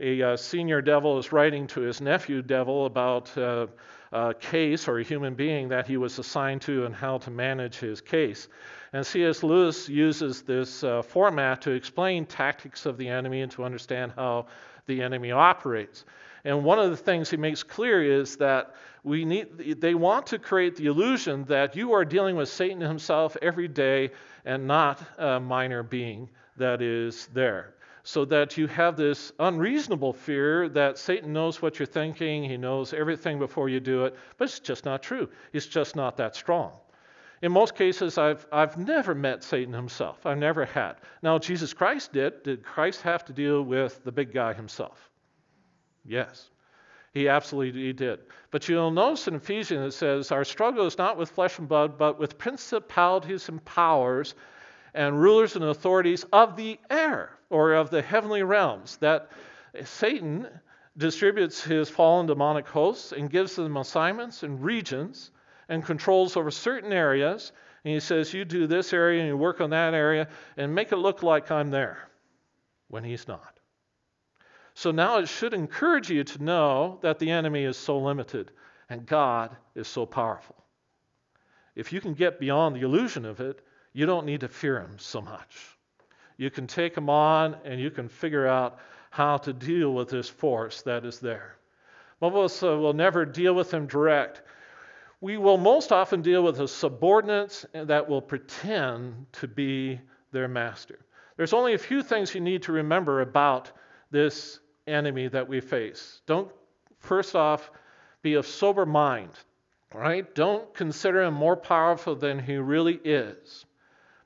a, 0.00 0.20
a, 0.20 0.38
senior 0.38 0.82
devil 0.82 1.18
is 1.18 1.32
writing 1.32 1.66
to 1.68 1.80
his 1.80 2.00
nephew 2.00 2.42
devil 2.42 2.86
about 2.86 3.36
uh, 3.38 3.66
a 4.12 4.34
case 4.34 4.88
or 4.88 4.98
a 4.98 5.04
human 5.04 5.34
being 5.34 5.68
that 5.68 5.86
he 5.86 5.96
was 5.96 6.18
assigned 6.18 6.62
to 6.62 6.84
and 6.84 6.94
how 6.94 7.18
to 7.18 7.30
manage 7.30 7.76
his 7.76 8.00
case. 8.00 8.48
And 8.92 9.06
C.S. 9.06 9.44
Lewis 9.44 9.88
uses 9.88 10.42
this 10.42 10.82
uh, 10.82 11.02
format 11.02 11.62
to 11.62 11.70
explain 11.70 12.26
tactics 12.26 12.86
of 12.86 12.96
the 12.96 13.08
enemy 13.08 13.42
and 13.42 13.52
to 13.52 13.62
understand 13.62 14.12
how 14.16 14.46
the 14.86 15.00
enemy 15.00 15.30
operates. 15.30 16.04
And 16.44 16.64
one 16.64 16.78
of 16.78 16.90
the 16.90 16.96
things 16.96 17.30
he 17.30 17.36
makes 17.36 17.62
clear 17.62 18.02
is 18.02 18.36
that 18.36 18.74
we 19.02 19.24
need, 19.24 19.80
they 19.80 19.94
want 19.94 20.26
to 20.28 20.38
create 20.38 20.76
the 20.76 20.86
illusion 20.86 21.44
that 21.44 21.76
you 21.76 21.92
are 21.92 22.04
dealing 22.04 22.36
with 22.36 22.48
Satan 22.48 22.80
himself 22.80 23.36
every 23.42 23.68
day 23.68 24.10
and 24.44 24.66
not 24.66 25.02
a 25.18 25.40
minor 25.40 25.82
being 25.82 26.28
that 26.56 26.82
is 26.82 27.28
there. 27.32 27.74
So 28.02 28.24
that 28.26 28.56
you 28.56 28.66
have 28.66 28.96
this 28.96 29.32
unreasonable 29.38 30.12
fear 30.12 30.68
that 30.70 30.98
Satan 30.98 31.32
knows 31.32 31.60
what 31.60 31.78
you're 31.78 31.86
thinking, 31.86 32.44
he 32.44 32.56
knows 32.56 32.94
everything 32.94 33.38
before 33.38 33.68
you 33.68 33.80
do 33.80 34.06
it, 34.06 34.16
but 34.38 34.44
it's 34.44 34.60
just 34.60 34.84
not 34.84 35.02
true. 35.02 35.28
He's 35.52 35.66
just 35.66 35.96
not 35.96 36.16
that 36.16 36.34
strong. 36.34 36.72
In 37.42 37.52
most 37.52 37.74
cases, 37.74 38.18
I've, 38.18 38.46
I've 38.52 38.76
never 38.76 39.14
met 39.14 39.42
Satan 39.42 39.72
himself. 39.72 40.26
I've 40.26 40.38
never 40.38 40.64
had. 40.64 40.96
Now, 41.22 41.38
Jesus 41.38 41.72
Christ 41.72 42.12
did. 42.12 42.42
Did 42.42 42.62
Christ 42.62 43.00
have 43.02 43.24
to 43.26 43.32
deal 43.32 43.62
with 43.62 44.02
the 44.04 44.12
big 44.12 44.32
guy 44.32 44.52
himself? 44.52 45.09
Yes. 46.10 46.50
He 47.14 47.28
absolutely 47.28 47.82
he 47.82 47.92
did. 47.92 48.18
But 48.50 48.68
you'll 48.68 48.90
notice 48.90 49.28
in 49.28 49.36
Ephesians 49.36 49.94
it 49.94 49.96
says, 49.96 50.32
Our 50.32 50.44
struggle 50.44 50.84
is 50.86 50.98
not 50.98 51.16
with 51.16 51.30
flesh 51.30 51.58
and 51.58 51.68
blood, 51.68 51.96
but 51.96 52.18
with 52.18 52.36
principalities 52.36 53.48
and 53.48 53.64
powers 53.64 54.34
and 54.92 55.20
rulers 55.20 55.54
and 55.54 55.64
authorities 55.64 56.24
of 56.32 56.56
the 56.56 56.80
air 56.90 57.38
or 57.48 57.74
of 57.74 57.90
the 57.90 58.02
heavenly 58.02 58.42
realms. 58.42 58.96
That 58.96 59.30
Satan 59.84 60.48
distributes 60.96 61.62
his 61.62 61.88
fallen 61.88 62.26
demonic 62.26 62.66
hosts 62.66 63.12
and 63.12 63.30
gives 63.30 63.54
them 63.54 63.76
assignments 63.76 64.42
and 64.42 64.62
regions 64.62 65.30
and 65.68 65.84
controls 65.84 66.36
over 66.36 66.50
certain 66.50 66.92
areas. 66.92 67.52
And 67.84 67.94
he 67.94 68.00
says, 68.00 68.34
You 68.34 68.44
do 68.44 68.66
this 68.66 68.92
area 68.92 69.20
and 69.20 69.28
you 69.28 69.36
work 69.36 69.60
on 69.60 69.70
that 69.70 69.94
area 69.94 70.26
and 70.56 70.74
make 70.74 70.90
it 70.90 70.96
look 70.96 71.22
like 71.22 71.52
I'm 71.52 71.70
there 71.70 72.08
when 72.88 73.04
he's 73.04 73.28
not. 73.28 73.59
So 74.80 74.92
now 74.92 75.18
it 75.18 75.28
should 75.28 75.52
encourage 75.52 76.08
you 76.08 76.24
to 76.24 76.42
know 76.42 76.98
that 77.02 77.18
the 77.18 77.30
enemy 77.30 77.64
is 77.64 77.76
so 77.76 77.98
limited 77.98 78.50
and 78.88 79.04
God 79.04 79.54
is 79.74 79.86
so 79.86 80.06
powerful. 80.06 80.56
If 81.74 81.92
you 81.92 82.00
can 82.00 82.14
get 82.14 82.40
beyond 82.40 82.74
the 82.74 82.80
illusion 82.80 83.26
of 83.26 83.40
it, 83.40 83.60
you 83.92 84.06
don't 84.06 84.24
need 84.24 84.40
to 84.40 84.48
fear 84.48 84.80
him 84.80 84.96
so 84.96 85.20
much. 85.20 85.76
You 86.38 86.48
can 86.50 86.66
take 86.66 86.96
him 86.96 87.10
on 87.10 87.58
and 87.62 87.78
you 87.78 87.90
can 87.90 88.08
figure 88.08 88.46
out 88.46 88.78
how 89.10 89.36
to 89.36 89.52
deal 89.52 89.92
with 89.92 90.08
this 90.08 90.30
force 90.30 90.80
that 90.80 91.04
is 91.04 91.18
there. 91.18 91.56
Most 92.22 92.32
of 92.32 92.38
us 92.38 92.62
will 92.62 92.94
never 92.94 93.26
deal 93.26 93.52
with 93.52 93.74
him 93.74 93.86
direct. 93.86 94.40
We 95.20 95.36
will 95.36 95.58
most 95.58 95.92
often 95.92 96.22
deal 96.22 96.42
with 96.42 96.56
the 96.56 96.66
subordinates 96.66 97.66
that 97.74 98.08
will 98.08 98.22
pretend 98.22 99.26
to 99.32 99.46
be 99.46 100.00
their 100.32 100.48
master. 100.48 101.00
There's 101.36 101.52
only 101.52 101.74
a 101.74 101.78
few 101.78 102.02
things 102.02 102.34
you 102.34 102.40
need 102.40 102.62
to 102.62 102.72
remember 102.72 103.20
about 103.20 103.72
this 104.10 104.58
enemy 104.90 105.28
that 105.28 105.48
we 105.48 105.60
face. 105.60 106.20
Don't, 106.26 106.50
first 106.98 107.34
off, 107.34 107.70
be 108.22 108.34
of 108.34 108.46
sober 108.46 108.84
mind, 108.84 109.32
right? 109.94 110.34
Don't 110.34 110.72
consider 110.74 111.22
him 111.22 111.34
more 111.34 111.56
powerful 111.56 112.14
than 112.14 112.38
he 112.38 112.56
really 112.56 113.00
is. 113.04 113.64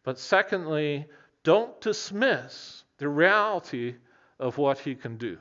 But 0.03 0.19
secondly, 0.19 1.07
don't 1.43 1.81
dismiss 1.81 2.85
the 2.99 3.09
reality 3.09 3.95
of 4.39 4.59
what 4.59 4.79
he 4.79 4.95
can 4.95 5.17
do. 5.17 5.39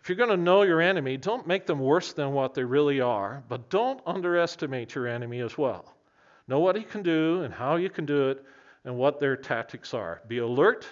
If 0.00 0.08
you're 0.08 0.16
going 0.16 0.30
to 0.30 0.42
know 0.42 0.62
your 0.62 0.80
enemy, 0.80 1.16
don't 1.16 1.46
make 1.46 1.66
them 1.66 1.80
worse 1.80 2.12
than 2.12 2.32
what 2.32 2.54
they 2.54 2.64
really 2.64 3.00
are, 3.00 3.42
but 3.48 3.68
don't 3.68 4.00
underestimate 4.06 4.94
your 4.94 5.06
enemy 5.06 5.40
as 5.40 5.58
well. 5.58 5.94
Know 6.46 6.60
what 6.60 6.76
he 6.76 6.82
can 6.82 7.02
do 7.02 7.42
and 7.42 7.52
how 7.52 7.76
you 7.76 7.90
can 7.90 8.06
do 8.06 8.30
it 8.30 8.44
and 8.84 8.96
what 8.96 9.20
their 9.20 9.36
tactics 9.36 9.92
are. 9.92 10.22
Be 10.26 10.38
alert 10.38 10.86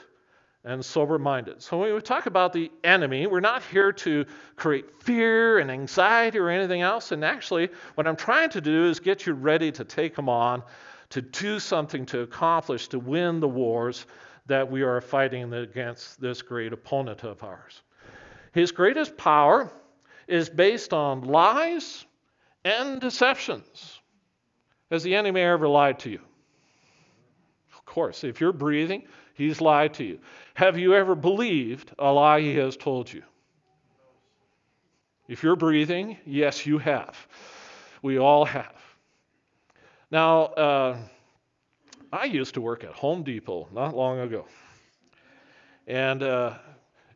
and 0.66 0.84
sober 0.84 1.16
minded. 1.16 1.62
So, 1.62 1.78
when 1.78 1.94
we 1.94 2.00
talk 2.00 2.26
about 2.26 2.52
the 2.52 2.70
enemy, 2.82 3.28
we're 3.28 3.40
not 3.40 3.62
here 3.62 3.92
to 3.92 4.26
create 4.56 5.00
fear 5.00 5.60
and 5.60 5.70
anxiety 5.70 6.38
or 6.38 6.50
anything 6.50 6.82
else. 6.82 7.12
And 7.12 7.24
actually, 7.24 7.70
what 7.94 8.06
I'm 8.06 8.16
trying 8.16 8.50
to 8.50 8.60
do 8.60 8.88
is 8.88 8.98
get 8.98 9.26
you 9.26 9.32
ready 9.32 9.70
to 9.72 9.84
take 9.84 10.18
him 10.18 10.28
on, 10.28 10.64
to 11.10 11.22
do 11.22 11.60
something 11.60 12.04
to 12.06 12.20
accomplish, 12.20 12.88
to 12.88 12.98
win 12.98 13.38
the 13.38 13.48
wars 13.48 14.06
that 14.46 14.68
we 14.68 14.82
are 14.82 15.00
fighting 15.00 15.52
against 15.54 16.20
this 16.20 16.42
great 16.42 16.72
opponent 16.72 17.22
of 17.22 17.44
ours. 17.44 17.82
His 18.52 18.72
greatest 18.72 19.16
power 19.16 19.70
is 20.26 20.48
based 20.48 20.92
on 20.92 21.22
lies 21.22 22.04
and 22.64 23.00
deceptions. 23.00 24.00
Has 24.90 25.04
the 25.04 25.14
enemy 25.14 25.42
ever 25.42 25.68
lied 25.68 26.00
to 26.00 26.10
you? 26.10 26.20
Of 27.72 27.84
course, 27.84 28.24
if 28.24 28.40
you're 28.40 28.52
breathing, 28.52 29.04
he's 29.36 29.60
lied 29.60 29.94
to 29.94 30.04
you. 30.04 30.18
Have 30.54 30.78
you 30.78 30.94
ever 30.94 31.14
believed 31.14 31.92
a 31.98 32.10
lie 32.10 32.40
he 32.40 32.56
has 32.56 32.76
told 32.76 33.12
you? 33.12 33.22
If 35.28 35.42
you're 35.42 35.56
breathing, 35.56 36.18
yes, 36.24 36.66
you 36.66 36.78
have. 36.78 37.16
We 38.02 38.18
all 38.18 38.44
have. 38.44 38.74
Now, 40.10 40.42
uh, 40.44 40.96
I 42.12 42.26
used 42.26 42.54
to 42.54 42.60
work 42.60 42.84
at 42.84 42.92
Home 42.92 43.24
Depot 43.24 43.68
not 43.72 43.96
long 43.96 44.20
ago. 44.20 44.46
And 45.86 46.22
uh, 46.22 46.54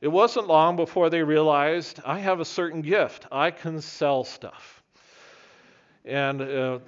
it 0.00 0.09
wasn't 0.09 0.48
long 0.48 0.76
before 0.76 1.11
they 1.11 1.22
realized 1.22 2.00
I 2.04 2.18
have 2.18 2.40
a 2.40 2.44
certain 2.44 2.83
gift. 2.83 3.26
I 3.30 3.50
can 3.50 3.80
sell 3.80 4.24
stuff. 4.24 4.79
And, 6.04 6.40
uh, 6.40 6.78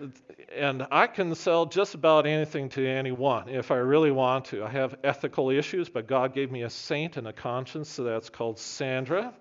and 0.55 0.87
I 0.91 1.07
can 1.07 1.35
sell 1.35 1.67
just 1.67 1.95
about 1.95 2.27
anything 2.27 2.69
to 2.71 2.87
anyone 2.87 3.49
if 3.49 3.71
I 3.71 3.77
really 3.77 4.11
want 4.11 4.47
to. 4.47 4.65
I 4.65 4.71
have 4.71 4.95
ethical 5.05 5.51
issues, 5.51 5.89
but 5.89 6.07
God 6.07 6.35
gave 6.35 6.51
me 6.51 6.63
a 6.63 6.71
saint 6.71 7.19
and 7.19 7.29
a 7.29 7.33
conscience, 7.33 7.91
so 7.91 8.05
that's 8.05 8.31
called 8.31 8.59
Sandra. 8.59 9.35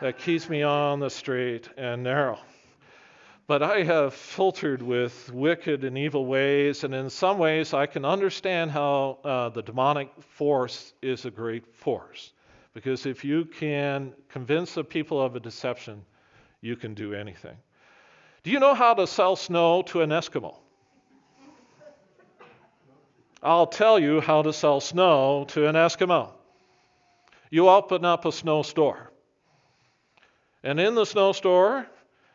That 0.00 0.18
keeps 0.18 0.48
me 0.48 0.62
on 0.62 1.00
the 1.00 1.08
straight 1.08 1.68
and 1.76 2.02
narrow. 2.02 2.38
But 3.46 3.62
I 3.62 3.82
have 3.82 4.14
filtered 4.14 4.82
with 4.82 5.32
wicked 5.32 5.84
and 5.84 5.96
evil 5.96 6.26
ways, 6.26 6.84
and 6.84 6.94
in 6.94 7.08
some 7.10 7.38
ways 7.38 7.74
I 7.74 7.86
can 7.86 8.04
understand 8.04 8.70
how 8.70 9.18
uh, 9.24 9.48
the 9.48 9.62
demonic 9.62 10.10
force 10.20 10.92
is 11.02 11.24
a 11.24 11.30
great 11.30 11.66
force. 11.74 12.32
Because 12.74 13.04
if 13.04 13.24
you 13.24 13.44
can 13.44 14.12
convince 14.28 14.74
the 14.74 14.84
people 14.84 15.20
of 15.20 15.34
a 15.36 15.40
deception, 15.40 16.02
you 16.60 16.76
can 16.76 16.94
do 16.94 17.14
anything. 17.14 17.56
Do 18.42 18.50
you 18.50 18.58
know 18.58 18.74
how 18.74 18.94
to 18.94 19.06
sell 19.06 19.36
snow 19.36 19.82
to 19.82 20.00
an 20.02 20.10
Eskimo? 20.10 20.56
I'll 23.42 23.66
tell 23.66 23.98
you 23.98 24.20
how 24.20 24.42
to 24.42 24.52
sell 24.52 24.80
snow 24.80 25.44
to 25.48 25.66
an 25.68 25.74
Eskimo. 25.74 26.30
You 27.50 27.68
open 27.68 28.04
up 28.04 28.24
a 28.24 28.32
snow 28.32 28.62
store. 28.62 29.12
And 30.62 30.80
in 30.80 30.94
the 30.94 31.04
snow 31.04 31.32
store, 31.32 31.86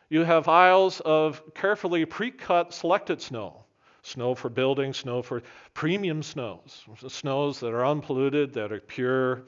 you 0.08 0.24
have 0.24 0.48
aisles 0.48 1.00
of 1.00 1.42
carefully 1.54 2.04
pre 2.04 2.30
cut 2.30 2.72
selected 2.72 3.20
snow 3.20 3.64
snow 4.02 4.34
for 4.34 4.48
building, 4.48 4.92
snow 4.92 5.22
for 5.22 5.42
premium 5.74 6.22
snows, 6.22 6.84
snows 7.08 7.60
that 7.60 7.72
are 7.74 7.84
unpolluted, 7.84 8.54
that 8.54 8.72
are 8.72 8.80
pure, 8.80 9.42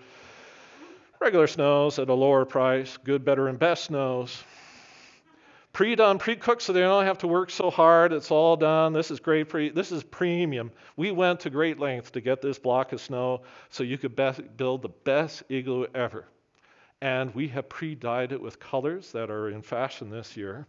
regular 1.18 1.46
snows 1.46 1.98
at 1.98 2.08
a 2.08 2.14
lower 2.14 2.44
price, 2.44 2.98
good, 3.02 3.24
better, 3.24 3.48
and 3.48 3.58
best 3.58 3.84
snows. 3.84 4.42
Pre 5.72 5.94
done, 5.94 6.18
pre 6.18 6.36
cooked, 6.36 6.62
so 6.62 6.72
they 6.72 6.80
don't 6.80 7.04
have 7.04 7.18
to 7.18 7.28
work 7.28 7.50
so 7.50 7.70
hard. 7.70 8.12
It's 8.12 8.30
all 8.30 8.56
done. 8.56 8.92
This 8.92 9.10
is 9.10 9.20
great. 9.20 9.48
Pre- 9.48 9.70
this 9.70 9.92
is 9.92 10.02
premium. 10.02 10.72
We 10.96 11.12
went 11.12 11.40
to 11.40 11.50
great 11.50 11.78
lengths 11.78 12.10
to 12.12 12.20
get 12.20 12.42
this 12.42 12.58
block 12.58 12.92
of 12.92 13.00
snow 13.00 13.42
so 13.68 13.84
you 13.84 13.96
could 13.96 14.16
best 14.16 14.40
build 14.56 14.82
the 14.82 14.88
best 14.88 15.44
igloo 15.48 15.86
ever 15.94 16.26
and 17.02 17.34
we 17.34 17.48
have 17.48 17.68
pre 17.68 17.94
dyed 17.94 18.32
it 18.32 18.40
with 18.40 18.60
colors 18.60 19.12
that 19.12 19.30
are 19.30 19.48
in 19.48 19.62
fashion 19.62 20.10
this 20.10 20.36
year. 20.36 20.66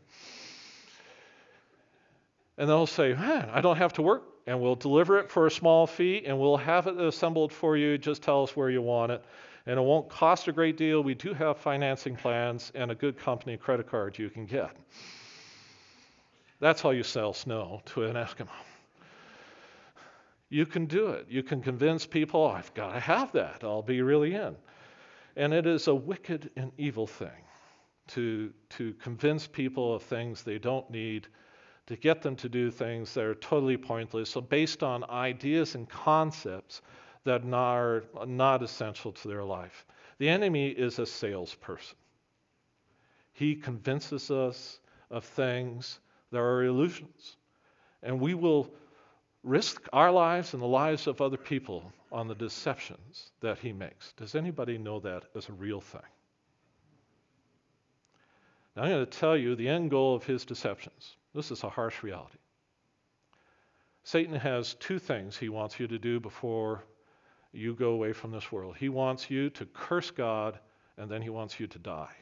And 2.58 2.70
they'll 2.70 2.88
say, 2.88 3.14
Man, 3.14 3.50
I 3.52 3.62
don't 3.62 3.78
have 3.78 3.94
to 3.94 4.02
work, 4.02 4.24
and 4.48 4.62
we'll 4.62 4.76
deliver 4.76 5.20
it 5.20 5.30
for 5.30 5.48
a 5.48 5.52
small 5.52 5.88
fee, 5.88 6.24
and 6.26 6.40
we'll 6.40 6.58
have 6.58 6.88
it 6.88 6.98
assembled 6.98 7.52
for 7.52 7.76
you. 7.76 7.98
Just 7.98 8.22
tell 8.22 8.44
us 8.44 8.56
where 8.56 8.70
you 8.70 8.82
want 8.82 9.12
it. 9.12 9.26
And 9.66 9.78
it 9.78 9.82
won't 9.82 10.10
cost 10.10 10.48
a 10.48 10.52
great 10.52 10.78
deal. 10.78 11.02
We 11.04 11.14
do 11.14 11.34
have 11.34 11.58
financing 11.58 12.16
plans 12.16 12.72
and 12.74 12.92
a 12.92 12.96
good 12.96 13.18
company 13.18 13.58
credit 13.58 13.88
card 13.88 14.18
you 14.18 14.30
can 14.30 14.46
get. 14.46 14.76
That's 16.60 16.82
how 16.82 16.92
you 16.92 17.04
sell 17.04 17.34
snow 17.34 17.82
to 17.88 18.04
an 18.04 18.16
Eskimo. 18.16 18.50
You 20.50 20.66
can 20.66 20.86
do 20.86 21.08
it. 21.08 21.28
You 21.30 21.44
can 21.44 21.62
convince 21.62 22.06
people, 22.06 22.42
oh, 22.42 22.52
I've 22.52 22.74
got 22.74 22.94
to 22.94 23.00
have 23.00 23.32
that. 23.32 23.64
I'll 23.64 23.82
be 23.82 24.02
really 24.02 24.36
in. 24.36 24.56
And 25.36 25.54
it 25.54 25.66
is 25.66 25.88
a 25.88 25.96
wicked 25.96 26.52
and 26.58 26.72
evil 26.78 27.08
thing 27.08 27.30
to, 28.08 28.52
to 28.72 28.94
convince 28.96 29.48
people 29.48 29.94
of 29.94 30.04
things 30.04 30.44
they 30.44 30.60
don't 30.60 30.90
need, 30.90 31.28
to 31.88 31.96
get 31.96 32.22
them 32.22 32.36
to 32.36 32.50
do 32.50 32.70
things 32.70 33.14
that 33.14 33.24
are 33.24 33.36
totally 33.36 33.78
pointless, 33.78 34.30
so 34.30 34.42
based 34.42 34.84
on 34.84 35.04
ideas 35.10 35.76
and 35.76 35.88
concepts 35.90 36.82
that 37.24 37.44
are 37.54 38.04
not 38.26 38.64
essential 38.64 39.12
to 39.12 39.28
their 39.28 39.44
life. 39.44 39.86
The 40.18 40.30
enemy 40.30 40.70
is 40.70 41.00
a 41.00 41.06
salesperson. 41.06 41.98
He 43.34 43.56
convinces 43.56 44.30
us 44.32 44.80
of 45.10 45.24
things 45.24 46.00
that 46.32 46.40
are 46.40 46.64
illusions. 46.64 47.38
And 48.04 48.20
we 48.20 48.34
will 48.34 48.72
risk 49.44 49.88
our 49.94 50.12
lives 50.12 50.54
and 50.54 50.62
the 50.62 50.68
lives 50.68 51.08
of 51.08 51.22
other 51.22 51.38
people 51.38 51.92
on 52.12 52.28
the 52.28 52.36
deceptions 52.36 53.32
that 53.42 53.58
he 53.60 53.74
makes. 53.74 54.14
Does 54.14 54.36
anybody 54.36 54.78
know 54.78 55.00
that 55.00 55.24
as 55.36 55.50
a 55.50 55.54
real 55.54 55.82
thing? 55.82 56.02
Now, 58.76 58.84
I'm 58.84 58.90
going 58.90 59.06
to 59.06 59.20
tell 59.20 59.36
you 59.36 59.56
the 59.56 59.68
end 59.68 59.92
goal 59.92 60.16
of 60.16 60.24
his 60.24 60.46
deceptions. 60.46 61.16
This 61.34 61.52
is 61.52 61.64
a 61.64 61.70
harsh 61.70 62.04
reality. 62.04 62.38
Satan 64.04 64.36
has 64.36 64.76
two 64.76 65.00
things 65.00 65.38
he 65.38 65.50
wants 65.50 65.80
you 65.80 65.88
to 65.88 66.00
do 66.00 66.20
before 66.20 66.84
you 67.54 67.74
go 67.74 67.92
away 67.92 68.14
from 68.14 68.32
this 68.32 68.52
world. 68.52 68.76
He 68.78 68.90
wants 68.90 69.30
you 69.30 69.50
to 69.52 69.66
curse 69.66 70.12
God, 70.12 70.60
and 70.98 71.10
then 71.10 71.22
he 71.22 71.30
wants 71.30 71.60
you 71.60 71.68
to 71.68 71.80
die 71.80 72.14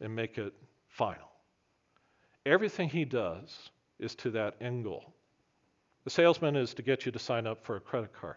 and 0.00 0.14
make 0.14 0.38
it 0.38 0.52
final. 0.88 1.30
Everything 2.46 2.88
he 2.88 3.04
does 3.04 3.70
is 3.98 4.14
to 4.16 4.30
that 4.30 4.56
end 4.60 4.84
goal. 4.84 5.14
The 6.04 6.10
salesman 6.10 6.56
is 6.56 6.74
to 6.74 6.82
get 6.82 7.06
you 7.06 7.12
to 7.12 7.18
sign 7.18 7.46
up 7.46 7.64
for 7.64 7.76
a 7.76 7.80
credit 7.80 8.12
card. 8.12 8.36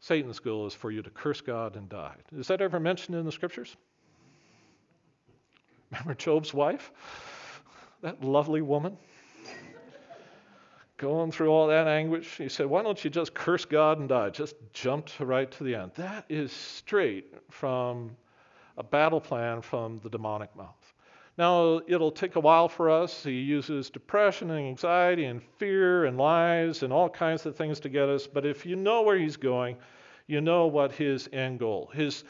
Satan's 0.00 0.38
goal 0.38 0.66
is 0.66 0.74
for 0.74 0.90
you 0.90 1.02
to 1.02 1.10
curse 1.10 1.40
God 1.40 1.76
and 1.76 1.88
die. 1.88 2.14
Is 2.36 2.48
that 2.48 2.60
ever 2.60 2.80
mentioned 2.80 3.16
in 3.16 3.24
the 3.24 3.32
scriptures? 3.32 3.76
Remember 5.90 6.14
Job's 6.14 6.54
wife? 6.54 6.90
That 8.02 8.22
lovely 8.22 8.62
woman? 8.62 8.96
Going 11.00 11.32
through 11.32 11.48
all 11.48 11.68
that 11.68 11.86
anguish, 11.86 12.36
he 12.36 12.50
said, 12.50 12.66
Why 12.66 12.82
don't 12.82 13.02
you 13.02 13.08
just 13.08 13.32
curse 13.32 13.64
God 13.64 13.98
and 14.00 14.06
die? 14.06 14.28
Just 14.28 14.54
jumped 14.74 15.18
right 15.18 15.50
to 15.52 15.64
the 15.64 15.74
end. 15.74 15.92
That 15.94 16.26
is 16.28 16.52
straight 16.52 17.34
from 17.48 18.18
a 18.76 18.82
battle 18.82 19.18
plan 19.18 19.62
from 19.62 19.96
the 20.02 20.10
demonic 20.10 20.54
mouth. 20.54 20.92
Now, 21.38 21.80
it'll 21.86 22.12
take 22.12 22.36
a 22.36 22.40
while 22.40 22.68
for 22.68 22.90
us. 22.90 23.22
He 23.22 23.40
uses 23.40 23.88
depression 23.88 24.50
and 24.50 24.60
anxiety 24.60 25.24
and 25.24 25.42
fear 25.42 26.04
and 26.04 26.18
lies 26.18 26.82
and 26.82 26.92
all 26.92 27.08
kinds 27.08 27.46
of 27.46 27.56
things 27.56 27.80
to 27.80 27.88
get 27.88 28.10
us. 28.10 28.26
But 28.26 28.44
if 28.44 28.66
you 28.66 28.76
know 28.76 29.00
where 29.00 29.16
he's 29.16 29.38
going, 29.38 29.78
you 30.26 30.42
know 30.42 30.66
what 30.66 30.92
his 30.92 31.30
end 31.32 31.60
goal. 31.60 31.90
His 31.94 32.24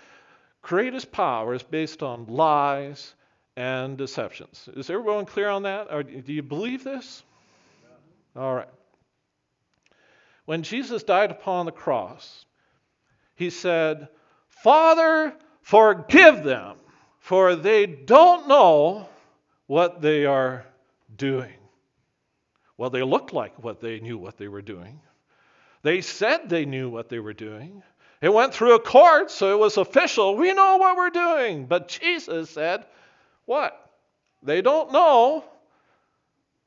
greatest 0.62 1.11
power 1.11 1.54
is 1.54 1.64
based 1.64 2.04
on 2.04 2.26
lies 2.26 3.16
and 3.56 3.98
deceptions. 3.98 4.68
Is 4.76 4.90
everyone 4.90 5.26
clear 5.26 5.48
on 5.48 5.64
that? 5.64 5.88
Or 5.90 6.04
do 6.04 6.33
you 6.33 6.44
believe 6.44 6.85
this? 6.85 7.24
All 8.36 8.54
right. 8.54 8.68
When 10.44 10.62
Jesus 10.62 11.02
died 11.02 11.30
upon 11.30 11.66
the 11.66 11.72
cross, 11.72 12.44
he 13.34 13.50
said, 13.50 14.08
Father, 14.48 15.34
forgive 15.62 16.42
them 16.42 16.76
for 17.18 17.54
they 17.54 17.86
don't 17.86 18.48
know 18.48 19.08
what 19.66 20.00
they 20.00 20.26
are 20.26 20.66
doing. 21.16 21.54
Well, 22.76 22.90
they 22.90 23.02
looked 23.02 23.32
like 23.32 23.62
what 23.62 23.80
they 23.80 24.00
knew 24.00 24.18
what 24.18 24.38
they 24.38 24.48
were 24.48 24.62
doing. 24.62 25.00
They 25.82 26.00
said 26.00 26.48
they 26.48 26.64
knew 26.64 26.88
what 26.88 27.08
they 27.08 27.18
were 27.18 27.32
doing. 27.32 27.82
It 28.20 28.32
went 28.32 28.52
through 28.52 28.74
a 28.74 28.80
court, 28.80 29.30
so 29.30 29.52
it 29.52 29.58
was 29.58 29.76
official. 29.76 30.36
We 30.36 30.52
know 30.52 30.76
what 30.76 30.96
we're 30.96 31.10
doing. 31.10 31.66
But 31.66 31.88
Jesus 31.88 32.50
said, 32.50 32.84
What? 33.46 33.76
They 34.42 34.62
don't 34.62 34.92
know 34.92 35.44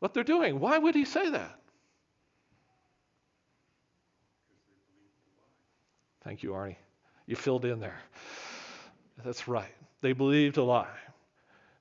what 0.03 0.13
they're 0.13 0.25
doing. 0.25 0.59
Why 0.59 0.77
would 0.77 0.95
he 0.95 1.05
say 1.05 1.29
that? 1.29 1.61
Thank 6.25 6.43
you, 6.43 6.49
Arnie. 6.49 6.75
You 7.25 7.37
filled 7.37 7.63
in 7.63 7.79
there. 7.79 8.01
That's 9.23 9.47
right. 9.47 9.73
They 10.01 10.11
believed 10.11 10.57
a 10.57 10.63
lie. 10.63 10.89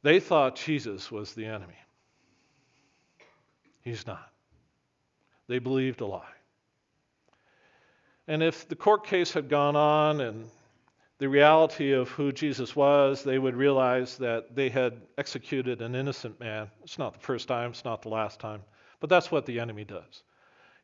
They 0.02 0.20
thought 0.20 0.54
Jesus 0.54 1.10
was 1.10 1.34
the 1.34 1.46
enemy. 1.46 1.74
He's 3.80 4.06
not. 4.06 4.30
They 5.48 5.58
believed 5.58 6.00
a 6.00 6.06
lie. 6.06 6.22
And 8.28 8.40
if 8.40 8.68
the 8.68 8.76
court 8.76 9.04
case 9.04 9.32
had 9.32 9.48
gone 9.48 9.74
on 9.74 10.20
and 10.20 10.48
the 11.22 11.28
reality 11.28 11.92
of 11.92 12.08
who 12.08 12.32
Jesus 12.32 12.74
was, 12.74 13.22
they 13.22 13.38
would 13.38 13.54
realize 13.54 14.18
that 14.18 14.56
they 14.56 14.68
had 14.68 15.00
executed 15.16 15.80
an 15.80 15.94
innocent 15.94 16.40
man. 16.40 16.68
It's 16.82 16.98
not 16.98 17.12
the 17.12 17.20
first 17.20 17.46
time, 17.46 17.70
it's 17.70 17.84
not 17.84 18.02
the 18.02 18.08
last 18.08 18.40
time, 18.40 18.60
but 18.98 19.08
that's 19.08 19.30
what 19.30 19.46
the 19.46 19.60
enemy 19.60 19.84
does. 19.84 20.24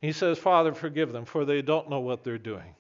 He 0.01 0.13
says, 0.13 0.39
Father, 0.39 0.73
forgive 0.75 1.11
them, 1.13 1.25
for 1.25 1.45
they 1.45 1.61
don't 1.61 1.91
know 1.91 1.99
what 1.99 2.23
they're 2.23 2.39
doing. 2.39 2.77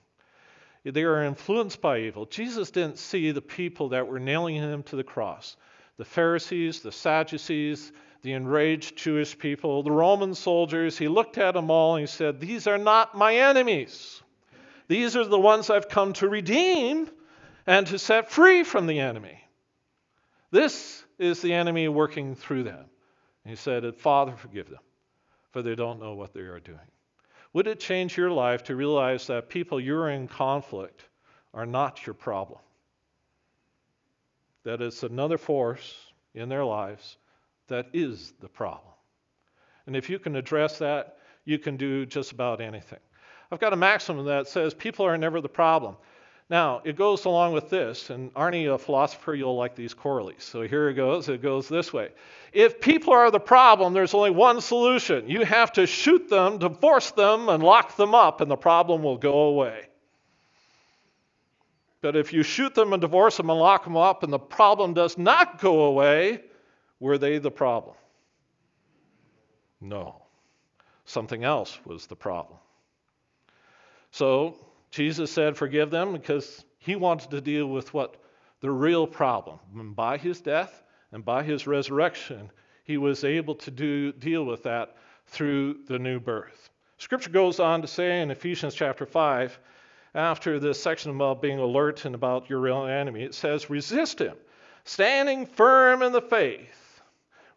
They 0.84 1.02
are 1.02 1.24
influenced 1.24 1.80
by 1.80 1.98
evil. 1.98 2.26
Jesus 2.26 2.70
didn't 2.70 2.96
see 2.96 3.32
the 3.32 3.42
people 3.42 3.88
that 3.88 4.06
were 4.06 4.20
nailing 4.20 4.54
him 4.54 4.84
to 4.84 4.94
the 4.94 5.02
cross 5.02 5.56
the 5.96 6.04
Pharisees, 6.04 6.80
the 6.80 6.92
Sadducees, 6.92 7.90
the 8.22 8.34
enraged 8.34 8.96
Jewish 8.96 9.36
people, 9.36 9.82
the 9.82 9.90
Roman 9.90 10.32
soldiers. 10.32 10.96
He 10.96 11.08
looked 11.08 11.38
at 11.38 11.54
them 11.54 11.72
all 11.72 11.96
and 11.96 12.02
he 12.02 12.06
said, 12.06 12.38
These 12.38 12.68
are 12.68 12.78
not 12.78 13.16
my 13.16 13.34
enemies. 13.34 14.22
These 14.86 15.16
are 15.16 15.24
the 15.24 15.40
ones 15.40 15.70
I've 15.70 15.88
come 15.88 16.12
to 16.12 16.28
redeem 16.28 17.10
and 17.68 17.86
to 17.86 17.98
set 17.98 18.30
free 18.30 18.62
from 18.64 18.86
the 18.86 18.98
enemy. 18.98 19.38
This 20.50 21.04
is 21.18 21.42
the 21.42 21.52
enemy 21.52 21.86
working 21.86 22.34
through 22.34 22.62
them. 22.62 22.86
And 23.44 23.50
he 23.50 23.56
said, 23.56 23.94
Father, 23.94 24.34
forgive 24.34 24.70
them, 24.70 24.80
for 25.50 25.60
they 25.60 25.74
don't 25.74 26.00
know 26.00 26.14
what 26.14 26.32
they 26.32 26.40
are 26.40 26.60
doing. 26.60 26.78
Would 27.52 27.66
it 27.66 27.78
change 27.78 28.16
your 28.16 28.30
life 28.30 28.64
to 28.64 28.76
realize 28.76 29.26
that 29.26 29.50
people 29.50 29.78
you're 29.78 30.08
in 30.08 30.28
conflict 30.28 31.04
are 31.52 31.66
not 31.66 32.06
your 32.06 32.14
problem? 32.14 32.60
That 34.64 34.80
it's 34.80 35.02
another 35.02 35.36
force 35.36 35.94
in 36.34 36.48
their 36.48 36.64
lives 36.64 37.18
that 37.66 37.88
is 37.92 38.32
the 38.40 38.48
problem. 38.48 38.94
And 39.86 39.94
if 39.94 40.08
you 40.08 40.18
can 40.18 40.36
address 40.36 40.78
that, 40.78 41.18
you 41.44 41.58
can 41.58 41.76
do 41.76 42.06
just 42.06 42.32
about 42.32 42.62
anything. 42.62 43.00
I've 43.52 43.60
got 43.60 43.74
a 43.74 43.76
maxim 43.76 44.24
that 44.24 44.48
says 44.48 44.72
people 44.72 45.04
are 45.04 45.18
never 45.18 45.42
the 45.42 45.48
problem. 45.50 45.96
Now, 46.50 46.80
it 46.82 46.96
goes 46.96 47.26
along 47.26 47.52
with 47.52 47.68
this, 47.68 48.08
and 48.08 48.32
Arnie, 48.32 48.72
a 48.72 48.78
philosopher, 48.78 49.34
you'll 49.34 49.56
like 49.56 49.74
these 49.74 49.92
corollaries. 49.92 50.44
So 50.44 50.62
here 50.62 50.88
it 50.88 50.94
goes. 50.94 51.28
It 51.28 51.42
goes 51.42 51.68
this 51.68 51.92
way. 51.92 52.08
If 52.54 52.80
people 52.80 53.12
are 53.12 53.30
the 53.30 53.38
problem, 53.38 53.92
there's 53.92 54.14
only 54.14 54.30
one 54.30 54.62
solution. 54.62 55.28
You 55.28 55.44
have 55.44 55.72
to 55.74 55.86
shoot 55.86 56.30
them, 56.30 56.56
divorce 56.56 57.10
them, 57.10 57.50
and 57.50 57.62
lock 57.62 57.96
them 57.96 58.14
up, 58.14 58.40
and 58.40 58.50
the 58.50 58.56
problem 58.56 59.02
will 59.02 59.18
go 59.18 59.40
away. 59.40 59.88
But 62.00 62.16
if 62.16 62.32
you 62.32 62.42
shoot 62.42 62.74
them 62.74 62.94
and 62.94 63.00
divorce 63.02 63.36
them 63.36 63.50
and 63.50 63.58
lock 63.58 63.84
them 63.84 63.96
up, 63.96 64.22
and 64.22 64.32
the 64.32 64.38
problem 64.38 64.94
does 64.94 65.18
not 65.18 65.60
go 65.60 65.82
away, 65.82 66.40
were 66.98 67.18
they 67.18 67.36
the 67.36 67.50
problem? 67.50 67.94
No. 69.82 70.22
Something 71.04 71.44
else 71.44 71.78
was 71.84 72.06
the 72.06 72.16
problem. 72.16 72.58
So 74.12 74.56
Jesus 74.90 75.30
said, 75.30 75.56
Forgive 75.56 75.90
them 75.90 76.12
because 76.12 76.64
he 76.78 76.96
wanted 76.96 77.30
to 77.30 77.40
deal 77.40 77.66
with 77.66 77.92
what? 77.92 78.16
The 78.60 78.70
real 78.70 79.06
problem. 79.06 79.58
And 79.76 79.94
by 79.94 80.18
his 80.18 80.40
death 80.40 80.82
and 81.12 81.24
by 81.24 81.42
his 81.42 81.66
resurrection, 81.66 82.50
he 82.84 82.96
was 82.96 83.24
able 83.24 83.54
to 83.56 83.70
do, 83.70 84.12
deal 84.12 84.44
with 84.44 84.62
that 84.64 84.96
through 85.26 85.84
the 85.86 85.98
new 85.98 86.18
birth. 86.18 86.70
Scripture 86.96 87.30
goes 87.30 87.60
on 87.60 87.82
to 87.82 87.88
say 87.88 88.20
in 88.20 88.30
Ephesians 88.30 88.74
chapter 88.74 89.06
5, 89.06 89.58
after 90.14 90.58
this 90.58 90.82
section 90.82 91.12
about 91.12 91.42
being 91.42 91.58
alert 91.58 92.04
and 92.04 92.14
about 92.14 92.50
your 92.50 92.60
real 92.60 92.86
enemy, 92.86 93.22
it 93.22 93.34
says, 93.34 93.70
Resist 93.70 94.20
him, 94.20 94.36
standing 94.84 95.46
firm 95.46 96.02
in 96.02 96.12
the 96.12 96.22
faith. 96.22 97.00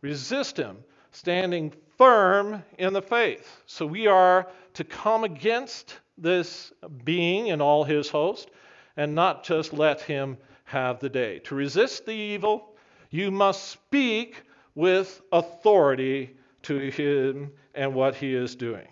Resist 0.02 0.58
him, 0.58 0.78
standing 1.12 1.74
firm 1.98 2.64
in 2.78 2.94
the 2.94 3.02
faith. 3.02 3.62
So 3.66 3.86
we 3.86 4.08
are 4.08 4.48
to 4.74 4.84
come 4.84 5.24
against 5.24 6.00
this 6.22 6.72
being 7.04 7.52
and 7.52 7.62
all 7.62 7.84
his 7.84 8.10
host 8.10 8.50
and 8.98 9.16
not 9.16 9.44
just 9.44 9.74
let 9.74 10.02
him 10.02 10.38
have 10.66 11.00
the 11.00 11.10
day. 11.10 11.40
To 11.40 11.56
resist 11.56 12.06
the 12.06 12.14
evil, 12.14 12.76
you 13.10 13.32
must 13.32 13.70
speak 13.70 14.44
with 14.76 15.22
authority 15.32 16.36
to 16.64 16.78
him 16.78 17.52
and 17.74 17.94
what 17.94 18.16
he 18.16 18.34
is 18.36 18.56
doing. 18.56 18.88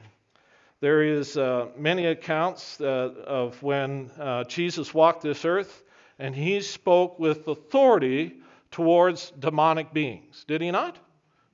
There 0.81 1.03
is 1.03 1.37
uh, 1.37 1.67
many 1.77 2.05
accounts 2.05 2.79
uh, 2.79 3.13
of 3.25 3.61
when 3.61 4.11
uh, 4.17 4.45
Jesus 4.45 4.93
walked 4.93 5.21
this 5.21 5.43
earth 5.43 5.83
and 6.19 6.33
he 6.33 6.61
spoke 6.61 7.19
with 7.19 7.47
authority 7.47 8.37
towards 8.71 9.31
demonic 9.31 9.93
beings. 9.93 10.45
Did 10.47 10.61
he 10.61 10.71
not? 10.71 10.97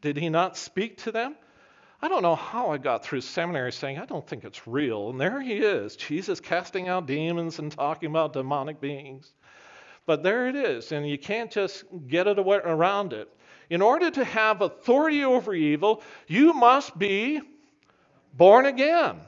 Did 0.02 0.18
he 0.18 0.30
not 0.30 0.58
speak 0.58 0.98
to 1.00 1.12
them? 1.12 1.36
I 2.02 2.08
don't 2.08 2.22
know 2.22 2.36
how 2.36 2.72
I 2.72 2.78
got 2.78 3.04
through 3.04 3.22
seminary 3.22 3.72
saying, 3.72 3.98
I 4.00 4.06
don't 4.06 4.28
think 4.28 4.44
it's 4.44 4.68
real. 4.68 5.10
And 5.10 5.20
there 5.20 5.42
he 5.42 5.54
is, 5.54 5.96
Jesus 5.96 6.40
casting 6.40 6.88
out 6.88 7.08
demons 7.08 7.60
and 7.60 7.72
talking 7.72 8.10
about 8.10 8.34
demonic 8.34 8.82
beings. 8.82 9.34
But 10.06 10.22
there 10.22 10.48
it 10.48 10.56
is, 10.56 10.92
and 10.92 11.08
you 11.10 11.18
can't 11.18 11.50
just 11.50 11.84
get 12.08 12.28
it 12.28 12.38
around 12.38 13.14
it. 13.14 13.28
In 13.70 13.82
order 13.82 14.12
to 14.12 14.24
have 14.24 14.62
authority 14.62 15.24
over 15.24 15.54
evil, 15.54 16.04
you 16.28 16.54
must 16.54 16.98
be 17.00 17.42
born 18.34 18.68
again 18.68 19.20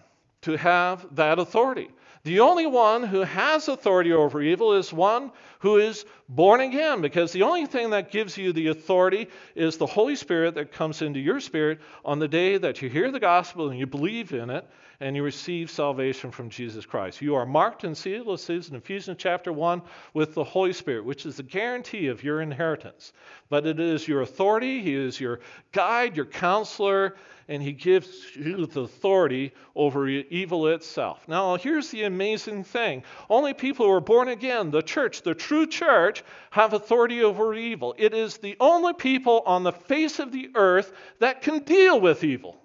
to 0.42 0.56
have 0.58 1.16
that 1.16 1.40
authority. 1.40 1.90
The 2.28 2.42
only 2.42 2.66
one 2.66 3.04
who 3.04 3.22
has 3.22 3.70
authority 3.70 4.12
over 4.12 4.42
evil 4.42 4.74
is 4.74 4.92
one 4.92 5.32
who 5.60 5.78
is 5.78 6.04
born 6.28 6.60
again, 6.60 7.00
because 7.00 7.32
the 7.32 7.44
only 7.44 7.66
thing 7.66 7.92
that 7.92 8.12
gives 8.12 8.38
you 8.38 8.52
the 8.52 8.68
authority 8.68 9.30
is 9.56 9.78
the 9.78 9.86
Holy 9.86 10.18
Spirit 10.18 10.56
that 10.56 10.74
comes 10.74 11.02
into 11.02 11.22
your 11.22 11.40
spirit 11.40 11.80
on 12.04 12.20
the 12.20 12.28
day 12.28 12.58
that 12.58 12.82
you 12.82 12.90
hear 12.90 13.12
the 13.12 13.22
gospel 13.22 13.70
and 13.70 13.80
you 13.80 13.88
believe 13.88 14.34
in 14.34 14.50
it 14.50 14.68
and 15.00 15.16
you 15.16 15.24
receive 15.24 15.70
salvation 15.70 16.32
from 16.32 16.50
Jesus 16.50 16.86
Christ. 16.86 17.22
You 17.22 17.36
are 17.36 17.46
marked 17.46 17.84
and 17.84 17.98
sealed, 17.98 18.28
it 18.30 18.40
says 18.40 18.70
in 18.70 18.76
Ephesians 18.76 19.18
chapter 19.20 19.54
1, 19.54 19.82
with 20.14 20.34
the 20.34 20.44
Holy 20.44 20.74
Spirit, 20.74 21.06
which 21.06 21.26
is 21.26 21.38
the 21.38 21.44
guarantee 21.44 22.08
of 22.08 22.24
your 22.24 22.42
inheritance. 22.42 23.14
But 23.50 23.66
it 23.66 23.80
is 23.80 24.08
your 24.08 24.22
authority, 24.22 24.82
He 24.82 24.96
is 24.96 25.20
your 25.20 25.40
guide, 25.72 26.16
your 26.16 26.26
counselor, 26.26 27.16
and 27.48 27.64
he 27.64 27.72
gives 27.72 28.36
you 28.36 28.66
the 28.66 28.82
authority 28.82 29.54
over 29.76 30.08
evil 30.08 30.68
itself. 30.68 31.28
Now, 31.28 31.56
here's 31.56 31.90
the 31.90 32.04
amazing 32.04 32.64
thing 32.64 33.04
only 33.30 33.54
people 33.54 33.86
who 33.86 33.92
are 33.92 34.02
born 34.02 34.28
again, 34.28 34.72
the 34.72 34.82
church, 34.82 35.22
the 35.22 35.36
true 35.36 35.66
church, 35.66 36.24
have 36.52 36.74
authority 36.74 37.24
over 37.24 37.54
evil. 37.54 37.96
It 37.98 38.14
is 38.14 38.38
the 38.38 38.58
only 38.60 38.94
people 38.94 39.44
on 39.46 39.64
the 39.64 39.72
face 39.72 40.20
of 40.20 40.32
the 40.32 40.50
earth 40.56 40.92
that 41.20 41.42
can 41.42 41.60
deal 41.60 42.00
with 42.00 42.24
evil. 42.24 42.58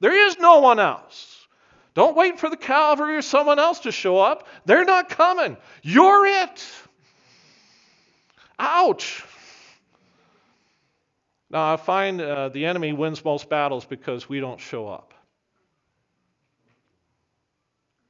There 0.00 0.28
is 0.28 0.38
no 0.38 0.60
one 0.60 0.78
else. 0.78 1.46
Don't 1.94 2.16
wait 2.16 2.38
for 2.38 2.48
the 2.48 2.56
Calvary 2.56 3.16
or 3.16 3.22
someone 3.22 3.58
else 3.58 3.80
to 3.80 3.92
show 3.92 4.18
up. 4.18 4.46
They're 4.64 4.84
not 4.84 5.08
coming. 5.08 5.56
You're 5.82 6.26
it. 6.26 6.66
Ouch. 8.58 9.24
Now, 11.50 11.72
I 11.72 11.76
find 11.76 12.20
uh, 12.20 12.48
the 12.50 12.66
enemy 12.66 12.92
wins 12.92 13.24
most 13.24 13.48
battles 13.48 13.84
because 13.84 14.28
we 14.28 14.38
don't 14.38 14.60
show 14.60 14.88
up. 14.88 15.14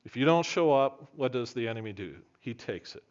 If 0.05 0.17
you 0.17 0.25
don't 0.25 0.45
show 0.45 0.73
up, 0.73 1.09
what 1.17 1.33
does 1.33 1.53
the 1.53 1.69
enemy 1.69 1.93
do? 1.93 2.17
He 2.41 2.53
takes 2.53 2.97
it. 2.97 3.05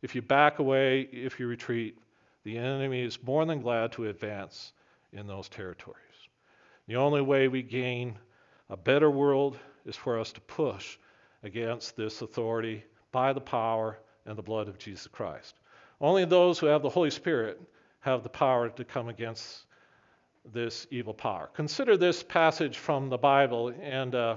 If 0.00 0.14
you 0.14 0.22
back 0.22 0.60
away, 0.60 1.00
if 1.12 1.40
you 1.40 1.46
retreat, 1.46 1.98
the 2.44 2.56
enemy 2.56 3.02
is 3.02 3.22
more 3.22 3.44
than 3.44 3.60
glad 3.60 3.92
to 3.92 4.06
advance 4.06 4.72
in 5.12 5.26
those 5.26 5.48
territories. 5.48 6.05
The 6.88 6.96
only 6.96 7.20
way 7.20 7.48
we 7.48 7.62
gain 7.62 8.18
a 8.70 8.76
better 8.76 9.10
world 9.10 9.58
is 9.84 9.96
for 9.96 10.20
us 10.20 10.32
to 10.32 10.40
push 10.42 10.98
against 11.42 11.96
this 11.96 12.22
authority 12.22 12.84
by 13.12 13.32
the 13.32 13.40
power 13.40 13.98
and 14.24 14.36
the 14.36 14.42
blood 14.42 14.68
of 14.68 14.78
Jesus 14.78 15.06
Christ. 15.06 15.56
Only 16.00 16.24
those 16.24 16.58
who 16.58 16.66
have 16.66 16.82
the 16.82 16.88
Holy 16.88 17.10
Spirit 17.10 17.60
have 18.00 18.22
the 18.22 18.28
power 18.28 18.68
to 18.68 18.84
come 18.84 19.08
against 19.08 19.66
this 20.52 20.86
evil 20.90 21.14
power. 21.14 21.50
Consider 21.54 21.96
this 21.96 22.22
passage 22.22 22.78
from 22.78 23.08
the 23.08 23.18
Bible, 23.18 23.72
and 23.82 24.14
uh, 24.14 24.36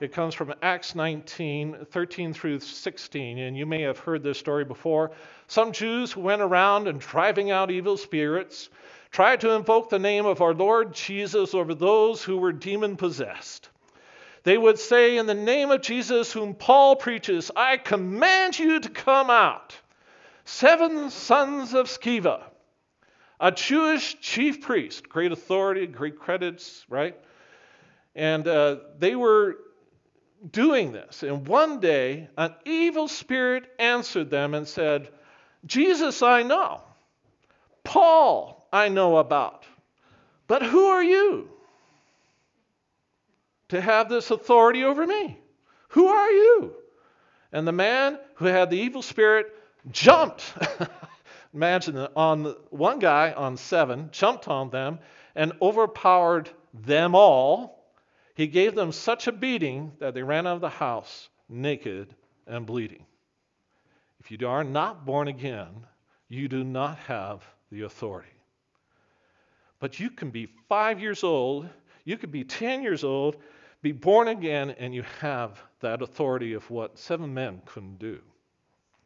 it 0.00 0.12
comes 0.12 0.34
from 0.34 0.52
Acts 0.62 0.96
19, 0.96 1.86
13 1.90 2.32
through 2.34 2.58
16. 2.60 3.38
And 3.38 3.56
you 3.56 3.66
may 3.66 3.82
have 3.82 3.98
heard 3.98 4.22
this 4.22 4.38
story 4.38 4.64
before. 4.64 5.12
Some 5.46 5.70
Jews 5.70 6.16
went 6.16 6.42
around 6.42 6.88
and 6.88 6.98
driving 6.98 7.52
out 7.52 7.70
evil 7.70 7.96
spirits 7.96 8.70
tried 9.14 9.40
to 9.42 9.52
invoke 9.52 9.90
the 9.90 9.98
name 10.00 10.26
of 10.26 10.40
our 10.40 10.52
Lord 10.52 10.92
Jesus 10.92 11.54
over 11.54 11.72
those 11.72 12.20
who 12.20 12.36
were 12.36 12.50
demon 12.50 12.96
possessed. 12.96 13.68
They 14.42 14.58
would 14.58 14.76
say, 14.76 15.16
In 15.16 15.26
the 15.26 15.34
name 15.34 15.70
of 15.70 15.82
Jesus, 15.82 16.32
whom 16.32 16.52
Paul 16.52 16.96
preaches, 16.96 17.48
I 17.54 17.76
command 17.76 18.58
you 18.58 18.80
to 18.80 18.88
come 18.88 19.30
out. 19.30 19.78
Seven 20.44 21.10
sons 21.10 21.74
of 21.74 21.86
Sceva, 21.86 22.42
a 23.38 23.52
Jewish 23.52 24.18
chief 24.20 24.62
priest, 24.62 25.08
great 25.08 25.30
authority, 25.30 25.86
great 25.86 26.18
credits, 26.18 26.84
right? 26.88 27.16
And 28.16 28.48
uh, 28.48 28.78
they 28.98 29.14
were 29.14 29.58
doing 30.50 30.90
this. 30.90 31.22
And 31.22 31.46
one 31.46 31.78
day, 31.78 32.30
an 32.36 32.52
evil 32.64 33.06
spirit 33.06 33.70
answered 33.78 34.28
them 34.28 34.54
and 34.54 34.66
said, 34.66 35.08
Jesus 35.66 36.20
I 36.20 36.42
know, 36.42 36.80
Paul 37.84 38.53
I 38.74 38.88
know 38.88 39.16
about, 39.16 39.64
but 40.46 40.62
who 40.62 40.86
are 40.86 41.02
you 41.02 41.48
to 43.68 43.80
have 43.80 44.08
this 44.08 44.30
authority 44.30 44.84
over 44.84 45.06
me? 45.06 45.38
Who 45.88 46.08
are 46.08 46.30
you? 46.30 46.74
And 47.52 47.66
the 47.66 47.72
man 47.72 48.18
who 48.34 48.46
had 48.46 48.68
the 48.68 48.78
evil 48.78 49.02
spirit 49.02 49.54
jumped. 49.90 50.42
Imagine 51.54 52.08
on 52.16 52.56
one 52.70 52.98
guy 52.98 53.32
on 53.32 53.56
seven, 53.56 54.08
jumped 54.10 54.48
on 54.48 54.70
them 54.70 54.98
and 55.36 55.52
overpowered 55.62 56.50
them 56.72 57.14
all 57.14 57.84
he 58.34 58.48
gave 58.48 58.74
them 58.74 58.90
such 58.90 59.28
a 59.28 59.32
beating 59.32 59.92
that 60.00 60.14
they 60.14 60.22
ran 60.22 60.46
out 60.46 60.56
of 60.56 60.60
the 60.60 60.68
house 60.68 61.28
naked 61.48 62.14
and 62.46 62.66
bleeding. 62.66 63.06
If 64.18 64.30
you 64.30 64.48
are 64.48 64.64
not 64.64 65.06
born 65.06 65.28
again, 65.28 65.86
you 66.28 66.48
do 66.48 66.64
not 66.64 66.98
have 66.98 67.44
the 67.70 67.82
authority. 67.82 68.33
But 69.84 70.00
you 70.00 70.08
can 70.08 70.30
be 70.30 70.48
five 70.66 70.98
years 70.98 71.22
old, 71.22 71.68
you 72.06 72.16
could 72.16 72.32
be 72.32 72.42
10 72.42 72.82
years 72.82 73.04
old, 73.04 73.36
be 73.82 73.92
born 73.92 74.28
again, 74.28 74.70
and 74.78 74.94
you 74.94 75.04
have 75.20 75.62
that 75.80 76.00
authority 76.00 76.54
of 76.54 76.70
what 76.70 76.98
seven 76.98 77.34
men 77.34 77.60
couldn't 77.66 77.98
do 77.98 78.18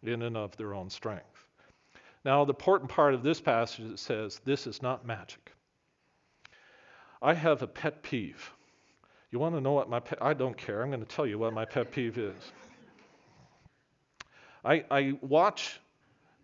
in 0.05 0.23
and 0.23 0.37
of 0.37 0.57
their 0.57 0.75
own 0.75 0.89
strength. 0.89 1.49
Now, 2.25 2.45
the 2.45 2.53
important 2.53 2.93
part 2.93 3.13
of 3.13 3.25
this 3.25 3.41
passage 3.41 3.99
says 3.99 4.41
this 4.45 4.69
is 4.69 4.81
not 4.81 5.05
magic. 5.05 5.53
I 7.21 7.35
have 7.35 7.63
a 7.63 7.67
pet 7.67 8.01
peeve. 8.05 8.49
You 9.33 9.41
want 9.41 9.57
to 9.57 9.61
know 9.61 9.73
what 9.73 9.91
my 9.91 9.99
pet, 9.99 10.19
I 10.23 10.33
don't 10.33 10.57
care. 10.57 10.85
I'm 10.85 10.91
going 10.91 11.05
to 11.05 11.07
tell 11.07 11.27
you 11.27 11.41
what 11.41 11.53
my 11.53 11.65
pet 11.65 11.91
peeve 11.91 12.19
is. 12.19 12.53
I, 14.65 14.85
I 14.93 15.19
watch 15.23 15.81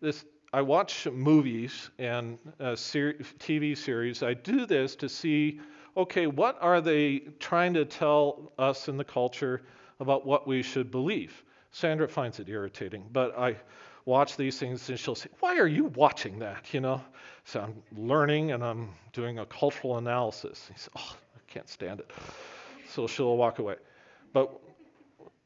this. 0.01 0.24
I 0.55 0.63
watch 0.63 1.09
movies 1.09 1.91
and 1.99 2.39
uh, 2.61 2.77
ser- 2.77 3.15
TV 3.41 3.77
series. 3.77 4.23
I 4.23 4.35
do 4.35 4.67
this 4.67 4.95
to 4.95 5.09
see, 5.09 5.61
okay, 5.97 6.29
what 6.29 6.57
are 6.61 6.81
they 6.81 7.25
trying 7.41 7.75
to 7.75 7.85
tell 7.85 8.53
us 8.57 8.87
in 8.87 8.97
the 8.97 9.03
culture 9.03 9.63
about 9.99 10.25
what 10.25 10.47
we 10.47 10.63
should 10.63 10.93
believe? 10.93 11.43
Sandra 11.73 12.07
finds 12.07 12.39
it 12.39 12.49
irritating, 12.49 13.05
but 13.13 13.37
I 13.37 13.57
watch 14.05 14.37
these 14.37 14.57
things 14.57 14.89
and 14.89 14.97
she'll 14.97 15.17
say, 15.17 15.29
"Why 15.41 15.59
are 15.59 15.67
you 15.67 15.87
watching 15.97 16.39
that?" 16.39 16.73
You 16.73 16.79
know. 16.83 17.03
So 17.43 17.61
I'm 17.61 17.83
learning 18.01 18.53
and 18.53 18.63
I'm 18.63 18.91
doing 19.13 19.41
a 19.41 19.47
cultural 19.47 19.99
analysis. 19.99 20.71
He 20.73 20.79
says, 20.79 20.91
"Oh, 20.97 21.17
I 21.35 21.53
can't 21.53 21.69
stand 21.69 21.99
it." 21.99 22.13
so 22.89 23.09
she'll 23.09 23.37
walk 23.37 23.59
away. 23.59 23.75
But 24.33 24.53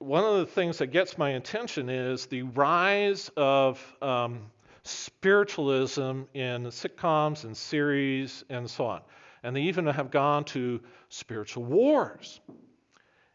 one 0.01 0.23
of 0.23 0.37
the 0.37 0.47
things 0.47 0.77
that 0.79 0.89
gets 0.89 1.17
my 1.17 1.31
attention 1.31 1.89
is 1.89 2.27
the 2.27 2.43
rise 2.43 3.31
of 3.39 3.83
um, 4.03 4.51
spiritualism 4.89 6.23
in 6.35 6.65
sitcoms 6.67 7.45
and 7.45 7.57
series 7.57 8.45
and 8.49 8.69
so 8.69 8.87
on. 8.87 9.03
And 9.43 9.55
they 9.55 9.63
even 9.63 9.87
have 9.87 10.11
gone 10.11 10.45
to 10.45 10.81
spiritual 11.09 11.65
wars. 11.65 12.41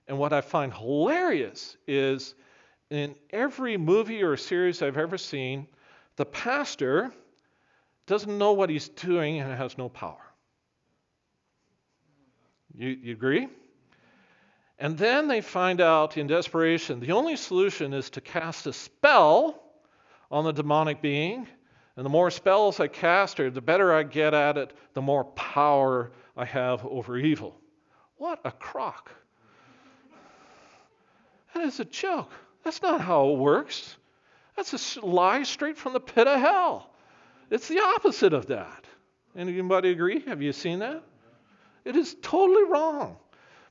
And 0.08 0.18
what 0.18 0.34
I 0.34 0.42
find 0.42 0.74
hilarious 0.74 1.78
is 1.88 2.36
in 2.90 3.16
every 3.30 3.78
movie 3.78 4.22
or 4.22 4.36
series 4.36 4.82
I've 4.82 4.98
ever 4.98 5.18
seen, 5.18 5.68
the 6.18 6.26
pastor 6.26 7.12
doesn't 8.06 8.38
know 8.38 8.54
what 8.54 8.70
he's 8.70 8.90
doing 8.90 9.40
and 9.40 9.52
has 9.54 9.78
no 9.78 9.90
power. 9.90 10.20
You, 12.76 12.90
you 12.90 13.14
agree? 13.14 13.48
And 14.78 14.98
then 14.98 15.28
they 15.28 15.42
find 15.42 15.80
out 15.80 16.18
in 16.18 16.28
desperation 16.28 17.00
the 17.00 17.14
only 17.14 17.38
solution 17.38 17.94
is 17.94 18.10
to 18.12 18.22
cast 18.22 18.68
a 18.68 18.74
spell 18.74 19.63
on 20.32 20.44
the 20.44 20.52
demonic 20.52 21.02
being. 21.02 21.48
And 21.96 22.06
the 22.06 22.10
more 22.10 22.32
spells 22.32 22.80
I 22.80 22.88
cast, 22.88 23.40
or 23.40 23.52
the 23.52 23.62
better 23.62 23.94
I 23.94 24.04
get 24.04 24.34
at 24.34 24.58
it, 24.58 24.74
the 24.94 25.02
more 25.02 25.26
power 25.26 26.12
I 26.36 26.46
have 26.46 26.84
over 26.86 27.18
evil. 27.18 27.56
What 28.18 28.40
a 28.44 28.52
crock. 28.52 29.12
That 31.54 31.66
is 31.66 31.80
a 31.80 31.86
joke. 31.86 32.32
That's 32.64 32.82
not 32.82 33.02
how 33.02 33.30
it 33.30 33.38
works. 33.38 33.96
That's 34.56 34.96
a 34.98 35.06
lie 35.06 35.44
straight 35.44 35.78
from 35.78 35.94
the 35.94 36.00
pit 36.00 36.28
of 36.28 36.40
hell. 36.40 36.90
It's 37.52 37.68
the 37.68 37.80
opposite 37.80 38.34
of 38.34 38.48
that. 38.48 38.86
Anybody 39.36 39.92
agree? 39.92 40.22
Have 40.22 40.42
you 40.42 40.54
seen 40.54 40.80
that? 40.80 41.04
It 41.86 41.96
is 41.96 42.16
totally 42.22 42.64
wrong. 42.64 43.18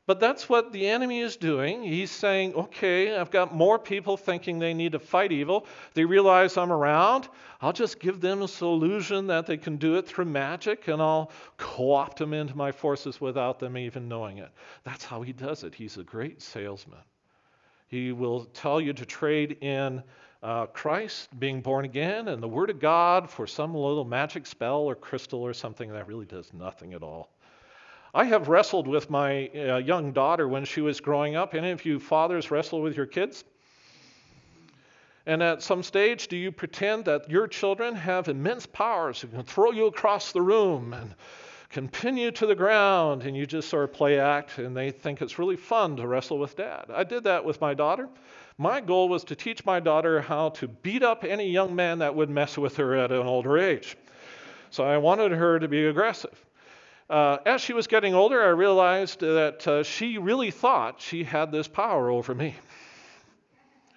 But 0.04 0.18
that's 0.18 0.48
what 0.48 0.72
the 0.72 0.88
enemy 0.88 1.20
is 1.20 1.36
doing. 1.36 1.84
He's 1.84 2.10
saying, 2.10 2.54
okay, 2.54 3.16
I've 3.16 3.30
got 3.30 3.54
more 3.54 3.78
people 3.78 4.16
thinking 4.16 4.58
they 4.58 4.74
need 4.74 4.92
to 4.92 4.98
fight 4.98 5.30
evil. 5.30 5.64
They 5.94 6.04
realize 6.04 6.56
I'm 6.56 6.72
around. 6.72 7.28
I'll 7.60 7.72
just 7.72 8.00
give 8.00 8.20
them 8.20 8.42
a 8.42 8.48
solution 8.48 9.28
that 9.28 9.46
they 9.46 9.56
can 9.56 9.76
do 9.76 9.94
it 9.94 10.08
through 10.08 10.24
magic, 10.24 10.88
and 10.88 11.00
I'll 11.00 11.30
co 11.56 11.92
opt 11.92 12.18
them 12.18 12.34
into 12.34 12.56
my 12.56 12.72
forces 12.72 13.20
without 13.20 13.60
them 13.60 13.78
even 13.78 14.08
knowing 14.08 14.38
it. 14.38 14.50
That's 14.82 15.04
how 15.04 15.22
he 15.22 15.32
does 15.32 15.62
it. 15.62 15.72
He's 15.72 15.96
a 15.96 16.02
great 16.02 16.42
salesman. 16.42 16.98
He 17.86 18.10
will 18.10 18.46
tell 18.46 18.80
you 18.80 18.92
to 18.94 19.06
trade 19.06 19.58
in 19.60 20.02
uh, 20.42 20.66
Christ, 20.66 21.28
being 21.38 21.60
born 21.60 21.84
again, 21.84 22.26
and 22.26 22.42
the 22.42 22.48
Word 22.48 22.70
of 22.70 22.80
God 22.80 23.30
for 23.30 23.46
some 23.46 23.72
little 23.72 24.04
magic 24.04 24.46
spell 24.46 24.80
or 24.80 24.96
crystal 24.96 25.42
or 25.42 25.54
something 25.54 25.92
that 25.92 26.08
really 26.08 26.26
does 26.26 26.52
nothing 26.52 26.92
at 26.94 27.04
all. 27.04 27.30
I 28.14 28.24
have 28.24 28.48
wrestled 28.48 28.86
with 28.86 29.08
my 29.08 29.48
uh, 29.48 29.78
young 29.78 30.12
daughter 30.12 30.46
when 30.46 30.66
she 30.66 30.82
was 30.82 31.00
growing 31.00 31.34
up. 31.34 31.54
Any 31.54 31.70
of 31.70 31.86
you 31.86 31.98
fathers 31.98 32.50
wrestle 32.50 32.82
with 32.82 32.94
your 32.94 33.06
kids? 33.06 33.42
And 35.24 35.42
at 35.42 35.62
some 35.62 35.82
stage, 35.82 36.28
do 36.28 36.36
you 36.36 36.52
pretend 36.52 37.06
that 37.06 37.30
your 37.30 37.46
children 37.46 37.94
have 37.94 38.28
immense 38.28 38.66
powers 38.66 39.20
who 39.20 39.28
can 39.28 39.44
throw 39.44 39.70
you 39.70 39.86
across 39.86 40.32
the 40.32 40.42
room 40.42 40.92
and 40.92 41.14
can 41.70 41.88
pin 41.88 42.18
you 42.18 42.30
to 42.32 42.44
the 42.44 42.54
ground 42.54 43.22
and 43.22 43.34
you 43.34 43.46
just 43.46 43.70
sort 43.70 43.84
of 43.84 43.94
play 43.94 44.18
act 44.18 44.58
and 44.58 44.76
they 44.76 44.90
think 44.90 45.22
it's 45.22 45.38
really 45.38 45.56
fun 45.56 45.96
to 45.96 46.06
wrestle 46.06 46.38
with 46.38 46.54
dad? 46.56 46.86
I 46.92 47.04
did 47.04 47.24
that 47.24 47.42
with 47.42 47.62
my 47.62 47.72
daughter. 47.72 48.10
My 48.58 48.82
goal 48.82 49.08
was 49.08 49.24
to 49.24 49.34
teach 49.34 49.64
my 49.64 49.80
daughter 49.80 50.20
how 50.20 50.50
to 50.50 50.68
beat 50.68 51.02
up 51.02 51.24
any 51.24 51.48
young 51.48 51.74
man 51.74 52.00
that 52.00 52.14
would 52.14 52.28
mess 52.28 52.58
with 52.58 52.76
her 52.76 52.94
at 52.94 53.10
an 53.10 53.26
older 53.26 53.56
age. 53.56 53.96
So 54.68 54.84
I 54.84 54.98
wanted 54.98 55.32
her 55.32 55.58
to 55.58 55.68
be 55.68 55.86
aggressive. 55.86 56.44
Uh, 57.12 57.36
as 57.44 57.60
she 57.60 57.74
was 57.74 57.86
getting 57.86 58.14
older, 58.14 58.42
I 58.42 58.48
realized 58.48 59.20
that 59.20 59.68
uh, 59.68 59.82
she 59.82 60.16
really 60.16 60.50
thought 60.50 60.98
she 60.98 61.24
had 61.24 61.52
this 61.52 61.68
power 61.68 62.10
over 62.10 62.34
me. 62.34 62.54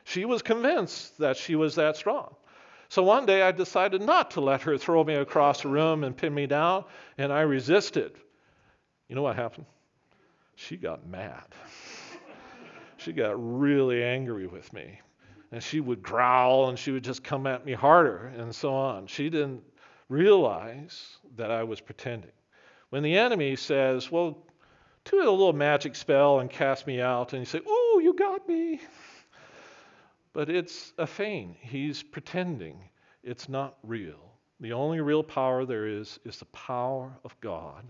She 0.03 0.25
was 0.25 0.41
convinced 0.41 1.17
that 1.19 1.37
she 1.37 1.55
was 1.55 1.75
that 1.75 1.95
strong. 1.95 2.35
So 2.89 3.03
one 3.03 3.25
day 3.25 3.41
I 3.41 3.53
decided 3.53 4.01
not 4.01 4.31
to 4.31 4.41
let 4.41 4.63
her 4.63 4.77
throw 4.77 5.01
me 5.01 5.15
across 5.15 5.61
the 5.61 5.69
room 5.69 6.03
and 6.03 6.15
pin 6.15 6.33
me 6.33 6.45
down, 6.45 6.83
and 7.17 7.31
I 7.31 7.41
resisted. 7.41 8.11
You 9.07 9.15
know 9.15 9.21
what 9.21 9.37
happened? 9.37 9.65
she 10.55 10.75
got 10.75 11.07
mad. 11.07 11.45
she 12.97 13.13
got 13.13 13.35
really 13.37 14.03
angry 14.03 14.47
with 14.47 14.73
me. 14.73 14.99
And 15.53 15.63
she 15.63 15.79
would 15.79 16.03
growl 16.03 16.67
and 16.67 16.77
she 16.77 16.91
would 16.91 17.03
just 17.03 17.23
come 17.23 17.47
at 17.47 17.65
me 17.65 17.71
harder 17.71 18.33
and 18.37 18.53
so 18.53 18.73
on. 18.73 19.07
She 19.07 19.29
didn't 19.29 19.63
realize 20.09 21.17
that 21.37 21.49
I 21.49 21.63
was 21.63 21.79
pretending. 21.79 22.31
When 22.95 23.03
the 23.03 23.17
enemy 23.17 23.57
says, 23.57 24.09
Well, 24.09 24.37
do 25.03 25.17
a 25.17 25.29
little 25.29 25.51
magic 25.51 25.95
spell 25.95 26.39
and 26.39 26.49
cast 26.49 26.87
me 26.87 27.01
out, 27.01 27.33
and 27.33 27.41
you 27.41 27.45
say, 27.45 27.57
Ooh, 27.57 27.99
you 28.01 28.13
got 28.17 28.47
me. 28.47 28.79
But 30.31 30.49
it's 30.49 30.93
a 30.97 31.05
feign. 31.05 31.57
He's 31.59 32.01
pretending. 32.01 32.79
It's 33.21 33.49
not 33.49 33.75
real. 33.83 34.31
The 34.61 34.71
only 34.71 35.01
real 35.01 35.23
power 35.23 35.65
there 35.65 35.85
is 35.85 36.21
is 36.23 36.39
the 36.39 36.45
power 36.45 37.11
of 37.25 37.37
God 37.41 37.83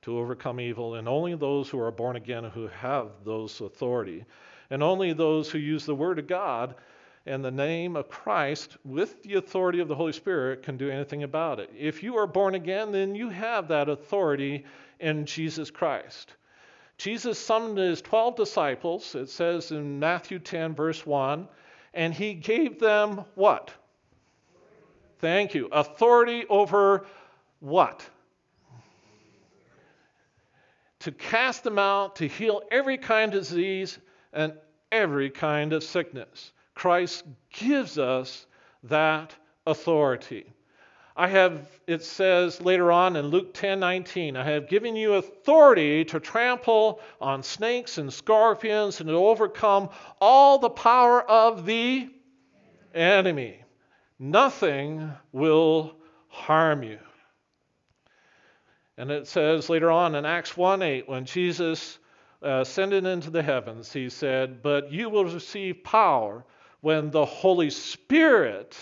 to 0.00 0.18
overcome 0.18 0.58
evil, 0.58 0.94
and 0.94 1.06
only 1.06 1.34
those 1.34 1.68
who 1.68 1.78
are 1.78 1.92
born 1.92 2.16
again 2.16 2.44
who 2.44 2.66
have 2.68 3.10
those 3.26 3.60
authority, 3.60 4.24
and 4.70 4.82
only 4.82 5.12
those 5.12 5.50
who 5.50 5.58
use 5.58 5.84
the 5.84 5.94
word 5.94 6.18
of 6.18 6.28
God 6.28 6.76
and 7.26 7.44
the 7.44 7.50
name 7.50 7.96
of 7.96 8.08
Christ 8.08 8.76
with 8.84 9.22
the 9.24 9.34
authority 9.34 9.80
of 9.80 9.88
the 9.88 9.94
Holy 9.94 10.12
Spirit 10.12 10.62
can 10.62 10.76
do 10.76 10.88
anything 10.88 11.24
about 11.24 11.58
it. 11.58 11.70
If 11.76 12.02
you 12.02 12.16
are 12.16 12.26
born 12.26 12.54
again, 12.54 12.92
then 12.92 13.14
you 13.16 13.28
have 13.28 13.68
that 13.68 13.88
authority 13.88 14.64
in 15.00 15.26
Jesus 15.26 15.70
Christ. 15.70 16.34
Jesus 16.98 17.38
summoned 17.38 17.78
his 17.78 18.00
12 18.00 18.36
disciples, 18.36 19.14
it 19.14 19.28
says 19.28 19.72
in 19.72 19.98
Matthew 19.98 20.38
10, 20.38 20.74
verse 20.74 21.04
1, 21.04 21.48
and 21.92 22.14
he 22.14 22.32
gave 22.32 22.78
them 22.78 23.24
what? 23.34 23.72
Thank 25.18 25.54
you. 25.54 25.68
Authority 25.72 26.44
over 26.48 27.06
what? 27.60 28.08
To 31.00 31.12
cast 31.12 31.64
them 31.64 31.78
out, 31.78 32.16
to 32.16 32.28
heal 32.28 32.62
every 32.70 32.98
kind 32.98 33.34
of 33.34 33.40
disease 33.40 33.98
and 34.32 34.54
every 34.92 35.30
kind 35.30 35.72
of 35.72 35.82
sickness. 35.82 36.52
Christ 36.76 37.24
gives 37.50 37.98
us 37.98 38.46
that 38.84 39.34
authority. 39.66 40.46
I 41.16 41.26
have, 41.28 41.66
it 41.86 42.04
says 42.04 42.60
later 42.60 42.92
on 42.92 43.16
in 43.16 43.28
Luke 43.28 43.54
10 43.54 43.80
19, 43.80 44.36
I 44.36 44.44
have 44.44 44.68
given 44.68 44.94
you 44.94 45.14
authority 45.14 46.04
to 46.04 46.20
trample 46.20 47.00
on 47.18 47.42
snakes 47.42 47.96
and 47.96 48.12
scorpions 48.12 49.00
and 49.00 49.08
to 49.08 49.14
overcome 49.14 49.88
all 50.20 50.58
the 50.58 50.68
power 50.68 51.22
of 51.22 51.64
the 51.64 52.10
enemy. 52.94 53.58
Nothing 54.18 55.10
will 55.32 55.96
harm 56.28 56.82
you. 56.82 56.98
And 58.98 59.10
it 59.10 59.26
says 59.26 59.70
later 59.70 59.90
on 59.90 60.14
in 60.14 60.26
Acts 60.26 60.58
1 60.58 60.82
8, 60.82 61.08
when 61.08 61.24
Jesus 61.24 61.98
uh, 62.42 62.60
ascended 62.60 63.06
into 63.06 63.30
the 63.30 63.42
heavens, 63.42 63.90
he 63.94 64.10
said, 64.10 64.62
But 64.62 64.92
you 64.92 65.08
will 65.08 65.24
receive 65.24 65.82
power 65.82 66.44
when 66.86 67.10
the 67.10 67.26
Holy 67.26 67.68
Spirit 67.68 68.78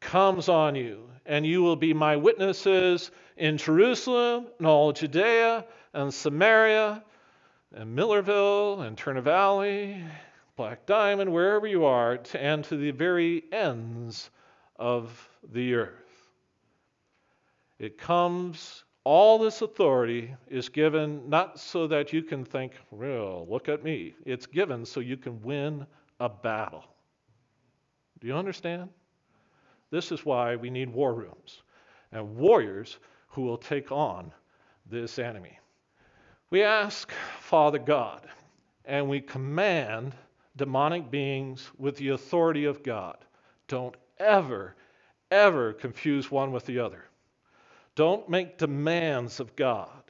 comes 0.00 0.48
on 0.48 0.74
you, 0.74 1.06
and 1.26 1.44
you 1.44 1.62
will 1.62 1.76
be 1.76 1.92
my 1.92 2.16
witnesses 2.16 3.10
in 3.36 3.58
Jerusalem 3.58 4.46
and 4.56 4.66
all 4.66 4.90
Judea 4.90 5.66
and 5.92 6.14
Samaria 6.14 7.04
and 7.74 7.94
Millarville 7.94 8.86
and 8.86 8.96
Turner 8.96 9.20
Valley, 9.20 10.02
Black 10.56 10.86
Diamond, 10.86 11.30
wherever 11.30 11.66
you 11.66 11.84
are, 11.84 12.18
and 12.32 12.64
to 12.64 12.78
the 12.78 12.90
very 12.90 13.44
ends 13.52 14.30
of 14.76 15.28
the 15.52 15.74
earth. 15.74 16.30
It 17.78 17.98
comes, 17.98 18.84
all 19.04 19.36
this 19.38 19.60
authority 19.60 20.34
is 20.48 20.70
given 20.70 21.28
not 21.28 21.60
so 21.60 21.86
that 21.86 22.14
you 22.14 22.22
can 22.22 22.46
think, 22.46 22.72
well, 22.90 23.46
look 23.46 23.68
at 23.68 23.84
me. 23.84 24.14
It's 24.24 24.46
given 24.46 24.86
so 24.86 25.00
you 25.00 25.18
can 25.18 25.42
win 25.42 25.86
a 26.18 26.30
battle. 26.30 26.89
Do 28.20 28.26
you 28.26 28.34
understand? 28.34 28.90
This 29.90 30.12
is 30.12 30.24
why 30.24 30.56
we 30.56 30.70
need 30.70 30.90
war 30.90 31.14
rooms 31.14 31.62
and 32.12 32.36
warriors 32.36 32.98
who 33.28 33.42
will 33.42 33.58
take 33.58 33.90
on 33.90 34.32
this 34.86 35.18
enemy. 35.18 35.58
We 36.50 36.62
ask 36.62 37.12
Father 37.40 37.78
God 37.78 38.26
and 38.84 39.08
we 39.08 39.20
command 39.20 40.14
demonic 40.56 41.10
beings 41.10 41.70
with 41.78 41.96
the 41.96 42.08
authority 42.08 42.64
of 42.64 42.82
God. 42.82 43.16
Don't 43.68 43.96
ever, 44.18 44.74
ever 45.30 45.72
confuse 45.72 46.30
one 46.30 46.52
with 46.52 46.66
the 46.66 46.78
other. 46.80 47.04
Don't 47.94 48.28
make 48.28 48.58
demands 48.58 49.40
of 49.40 49.54
God. 49.56 50.02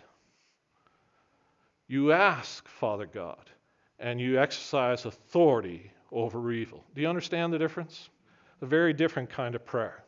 You 1.89 2.13
ask 2.13 2.67
Father 2.69 3.07
God 3.07 3.51
and 3.99 4.21
you 4.21 4.41
exercise 4.41 5.05
authority 5.05 5.91
over 6.13 6.51
evil. 6.53 6.85
Do 6.95 7.01
you 7.01 7.09
understand 7.09 7.53
the 7.53 7.59
difference? 7.59 8.09
A 8.63 8.67
very 8.67 8.93
different 8.93 9.31
kind 9.31 9.55
of 9.55 9.65
prayer. 9.65 10.05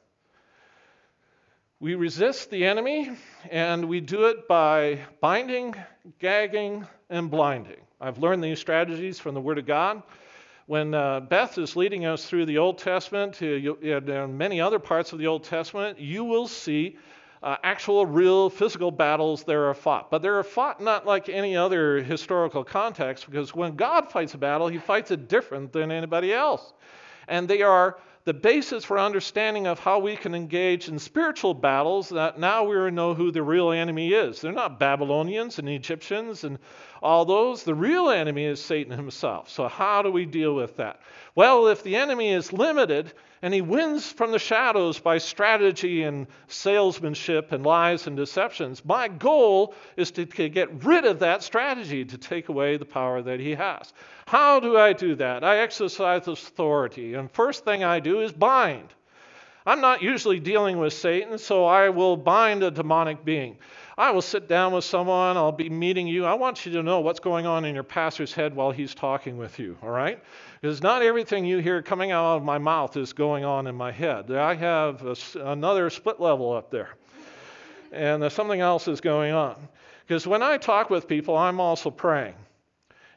We 1.80 1.96
resist 1.96 2.50
the 2.50 2.64
enemy, 2.66 3.10
and 3.50 3.88
we 3.88 4.00
do 4.00 4.26
it 4.26 4.46
by 4.46 5.00
binding, 5.20 5.74
gagging, 6.20 6.86
and 7.10 7.30
blinding. 7.30 7.80
I've 8.00 8.18
learned 8.18 8.44
these 8.44 8.60
strategies 8.60 9.18
from 9.18 9.34
the 9.34 9.40
Word 9.40 9.58
of 9.58 9.66
God. 9.66 10.02
When 10.66 10.94
uh, 10.94 11.20
Beth 11.20 11.58
is 11.58 11.74
leading 11.74 12.06
us 12.06 12.24
through 12.24 12.46
the 12.46 12.58
Old 12.58 12.78
Testament 12.78 13.42
uh, 13.42 13.46
and 13.46 14.38
many 14.38 14.60
other 14.60 14.78
parts 14.78 15.12
of 15.12 15.18
the 15.18 15.26
Old 15.26 15.42
Testament, 15.42 15.98
you 15.98 16.22
will 16.22 16.46
see 16.46 16.98
uh, 17.42 17.56
actual, 17.64 18.06
real, 18.06 18.48
physical 18.48 18.90
battles 18.90 19.42
there 19.44 19.68
are 19.68 19.74
fought. 19.74 20.10
But 20.10 20.22
they 20.22 20.28
are 20.28 20.42
fought 20.42 20.80
not 20.80 21.06
like 21.06 21.28
any 21.28 21.56
other 21.56 22.02
historical 22.02 22.62
context, 22.62 23.26
because 23.26 23.54
when 23.54 23.74
God 23.74 24.10
fights 24.10 24.34
a 24.34 24.38
battle, 24.38 24.68
he 24.68 24.78
fights 24.78 25.10
it 25.10 25.28
different 25.28 25.72
than 25.72 25.90
anybody 25.90 26.32
else. 26.32 26.72
And 27.26 27.48
they 27.48 27.62
are 27.62 27.98
the 28.24 28.34
basis 28.34 28.84
for 28.84 28.98
understanding 28.98 29.66
of 29.66 29.80
how 29.80 29.98
we 29.98 30.14
can 30.14 30.34
engage 30.34 30.88
in 30.88 30.98
spiritual 30.98 31.54
battles 31.54 32.08
that 32.10 32.38
now 32.38 32.62
we 32.62 32.90
know 32.92 33.14
who 33.14 33.32
the 33.32 33.42
real 33.42 33.72
enemy 33.72 34.12
is. 34.12 34.40
They're 34.40 34.52
not 34.52 34.78
Babylonians 34.78 35.58
and 35.58 35.68
Egyptians 35.68 36.44
and 36.44 36.58
all 37.02 37.24
those. 37.24 37.64
The 37.64 37.74
real 37.74 38.10
enemy 38.10 38.44
is 38.44 38.62
Satan 38.62 38.96
himself. 38.96 39.50
So, 39.50 39.66
how 39.66 40.02
do 40.02 40.12
we 40.12 40.24
deal 40.24 40.54
with 40.54 40.76
that? 40.76 41.00
Well, 41.34 41.66
if 41.66 41.82
the 41.82 41.96
enemy 41.96 42.30
is 42.32 42.52
limited, 42.52 43.12
and 43.42 43.52
he 43.52 43.60
wins 43.60 44.10
from 44.10 44.30
the 44.30 44.38
shadows 44.38 45.00
by 45.00 45.18
strategy 45.18 46.04
and 46.04 46.28
salesmanship 46.46 47.50
and 47.50 47.66
lies 47.66 48.06
and 48.06 48.16
deceptions. 48.16 48.84
My 48.84 49.08
goal 49.08 49.74
is 49.96 50.12
to, 50.12 50.24
get 50.24 50.84
rid 50.84 51.04
of 51.04 51.18
that 51.18 51.42
strategy, 51.42 52.04
to 52.04 52.16
take 52.16 52.48
away 52.48 52.76
the 52.76 52.84
power 52.84 53.20
that 53.20 53.40
he 53.40 53.54
has. 53.54 53.92
How 54.26 54.60
do 54.60 54.78
I 54.78 54.92
do 54.92 55.16
that? 55.16 55.42
I 55.42 55.58
exercise 55.58 56.28
authority. 56.28 57.14
And 57.14 57.28
first 57.32 57.64
thing 57.64 57.82
I 57.82 57.98
do 57.98 58.20
is 58.20 58.32
bind. 58.32 58.88
I'm 59.66 59.80
not 59.80 60.02
usually 60.02 60.40
dealing 60.40 60.78
with 60.78 60.92
Satan, 60.92 61.38
so 61.38 61.64
I 61.64 61.88
will 61.88 62.16
bind 62.16 62.62
a 62.62 62.70
demonic 62.70 63.24
being. 63.24 63.58
I 63.96 64.10
will 64.10 64.22
sit 64.22 64.48
down 64.48 64.72
with 64.72 64.84
someone, 64.84 65.36
I'll 65.36 65.52
be 65.52 65.68
meeting 65.68 66.06
you. 66.06 66.24
I 66.24 66.34
want 66.34 66.64
you 66.64 66.72
to 66.72 66.82
know 66.82 67.00
what's 67.00 67.20
going 67.20 67.44
on 67.44 67.64
in 67.64 67.74
your 67.74 67.84
pastor's 67.84 68.32
head 68.32 68.54
while 68.54 68.70
he's 68.70 68.94
talking 68.94 69.36
with 69.36 69.58
you, 69.58 69.76
all 69.82 69.90
right? 69.90 70.22
Because 70.60 70.82
not 70.82 71.02
everything 71.02 71.44
you 71.44 71.58
hear 71.58 71.82
coming 71.82 72.10
out 72.10 72.36
of 72.36 72.42
my 72.42 72.58
mouth 72.58 72.96
is 72.96 73.12
going 73.12 73.44
on 73.44 73.66
in 73.66 73.74
my 73.74 73.92
head. 73.92 74.30
I 74.30 74.54
have 74.54 75.04
a, 75.04 75.16
another 75.40 75.90
split 75.90 76.20
level 76.20 76.52
up 76.52 76.70
there, 76.70 76.90
and 77.92 78.32
something 78.32 78.60
else 78.60 78.88
is 78.88 79.00
going 79.00 79.32
on. 79.32 79.56
Because 80.06 80.26
when 80.26 80.42
I 80.42 80.56
talk 80.56 80.88
with 80.88 81.06
people, 81.06 81.36
I'm 81.36 81.60
also 81.60 81.90
praying. 81.90 82.34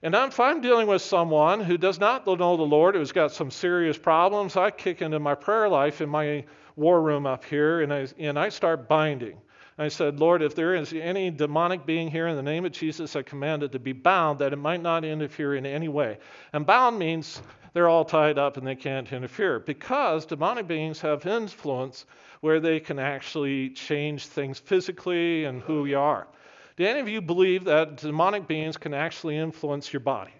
And 0.03 0.13
if 0.13 0.39
I'm 0.39 0.61
dealing 0.61 0.87
with 0.87 1.01
someone 1.01 1.61
who 1.61 1.77
does 1.77 1.99
not 1.99 2.27
know 2.27 2.35
the 2.35 2.63
Lord, 2.63 2.95
who's 2.95 3.11
got 3.11 3.31
some 3.31 3.49
serious 3.49 3.97
problems, 3.97 4.55
I 4.55 4.69
kick 4.69 5.01
into 5.01 5.19
my 5.19 5.35
prayer 5.35 5.67
life 5.67 6.01
in 6.01 6.09
my 6.09 6.43
war 6.75 7.01
room 7.01 7.25
up 7.25 7.43
here 7.45 7.81
and 7.81 7.93
I, 7.93 8.07
and 8.19 8.37
I 8.37 8.49
start 8.49 8.87
binding. 8.87 9.37
I 9.77 9.89
said, 9.89 10.21
Lord, 10.21 10.41
if 10.41 10.55
there 10.55 10.73
is 10.73 10.93
any 10.93 11.29
demonic 11.29 11.85
being 11.85 12.09
here 12.09 12.27
in 12.27 12.37
the 12.37 12.43
name 12.43 12.63
of 12.63 12.71
Jesus, 12.71 13.15
I 13.15 13.23
command 13.23 13.61
it 13.61 13.73
to 13.73 13.79
be 13.79 13.91
bound 13.91 14.39
that 14.39 14.53
it 14.53 14.57
might 14.57 14.81
not 14.81 15.03
interfere 15.03 15.55
in 15.55 15.65
any 15.65 15.89
way. 15.89 16.17
And 16.53 16.65
bound 16.65 16.97
means 16.97 17.41
they're 17.73 17.89
all 17.89 18.05
tied 18.05 18.37
up 18.37 18.55
and 18.55 18.65
they 18.65 18.75
can't 18.75 19.11
interfere 19.11 19.59
because 19.59 20.25
demonic 20.25 20.65
beings 20.65 21.01
have 21.01 21.25
influence 21.25 22.05
where 22.39 22.61
they 22.61 22.79
can 22.79 22.99
actually 22.99 23.71
change 23.71 24.27
things 24.27 24.59
physically 24.59 25.43
and 25.43 25.61
who 25.61 25.81
we 25.81 25.93
are. 25.93 26.25
Do 26.77 26.85
any 26.85 27.01
of 27.01 27.09
you 27.09 27.21
believe 27.21 27.65
that 27.65 27.97
demonic 27.97 28.47
beings 28.47 28.77
can 28.77 28.93
actually 28.93 29.37
influence 29.37 29.91
your 29.91 29.99
body? 29.99 30.33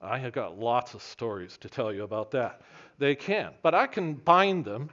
I 0.00 0.18
have 0.18 0.32
got 0.32 0.58
lots 0.58 0.94
of 0.94 1.02
stories 1.02 1.58
to 1.58 1.68
tell 1.68 1.92
you 1.92 2.04
about 2.04 2.30
that. 2.30 2.62
They 2.98 3.14
can, 3.14 3.52
but 3.62 3.74
I 3.74 3.86
can 3.86 4.14
bind 4.14 4.64
them 4.64 4.88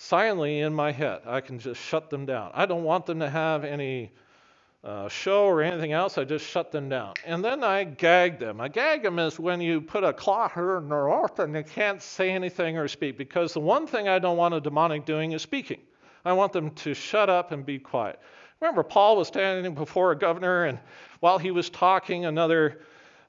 silently 0.00 0.60
in 0.60 0.72
my 0.72 0.90
head. 0.90 1.20
I 1.26 1.42
can 1.42 1.58
just 1.58 1.80
shut 1.80 2.08
them 2.08 2.24
down. 2.24 2.50
I 2.54 2.64
don't 2.64 2.84
want 2.84 3.04
them 3.04 3.20
to 3.20 3.28
have 3.28 3.64
any 3.64 4.10
uh, 4.82 5.08
show 5.10 5.44
or 5.44 5.60
anything 5.60 5.92
else. 5.92 6.16
I 6.16 6.24
just 6.24 6.46
shut 6.46 6.72
them 6.72 6.88
down. 6.88 7.14
And 7.26 7.44
then 7.44 7.62
I 7.62 7.84
gag 7.84 8.38
them. 8.38 8.60
A 8.60 8.68
gag 8.70 9.02
them 9.02 9.18
is 9.18 9.38
when 9.38 9.60
you 9.60 9.82
put 9.82 10.02
a 10.02 10.12
claw 10.14 10.50
in 10.56 10.88
their 10.88 11.06
mouth 11.06 11.38
and 11.38 11.54
they 11.54 11.62
can't 11.62 12.00
say 12.00 12.30
anything 12.30 12.78
or 12.78 12.88
speak. 12.88 13.18
Because 13.18 13.52
the 13.52 13.60
one 13.60 13.86
thing 13.86 14.08
I 14.08 14.18
don't 14.18 14.38
want 14.38 14.54
a 14.54 14.60
demonic 14.60 15.04
doing 15.04 15.32
is 15.32 15.42
speaking. 15.42 15.80
I 16.24 16.32
want 16.32 16.54
them 16.54 16.70
to 16.70 16.94
shut 16.94 17.28
up 17.28 17.52
and 17.52 17.64
be 17.64 17.78
quiet. 17.78 18.18
Remember, 18.60 18.82
Paul 18.82 19.18
was 19.18 19.28
standing 19.28 19.74
before 19.74 20.12
a 20.12 20.18
governor, 20.18 20.64
and 20.64 20.78
while 21.20 21.38
he 21.38 21.50
was 21.50 21.70
talking, 21.70 22.26
another 22.26 22.80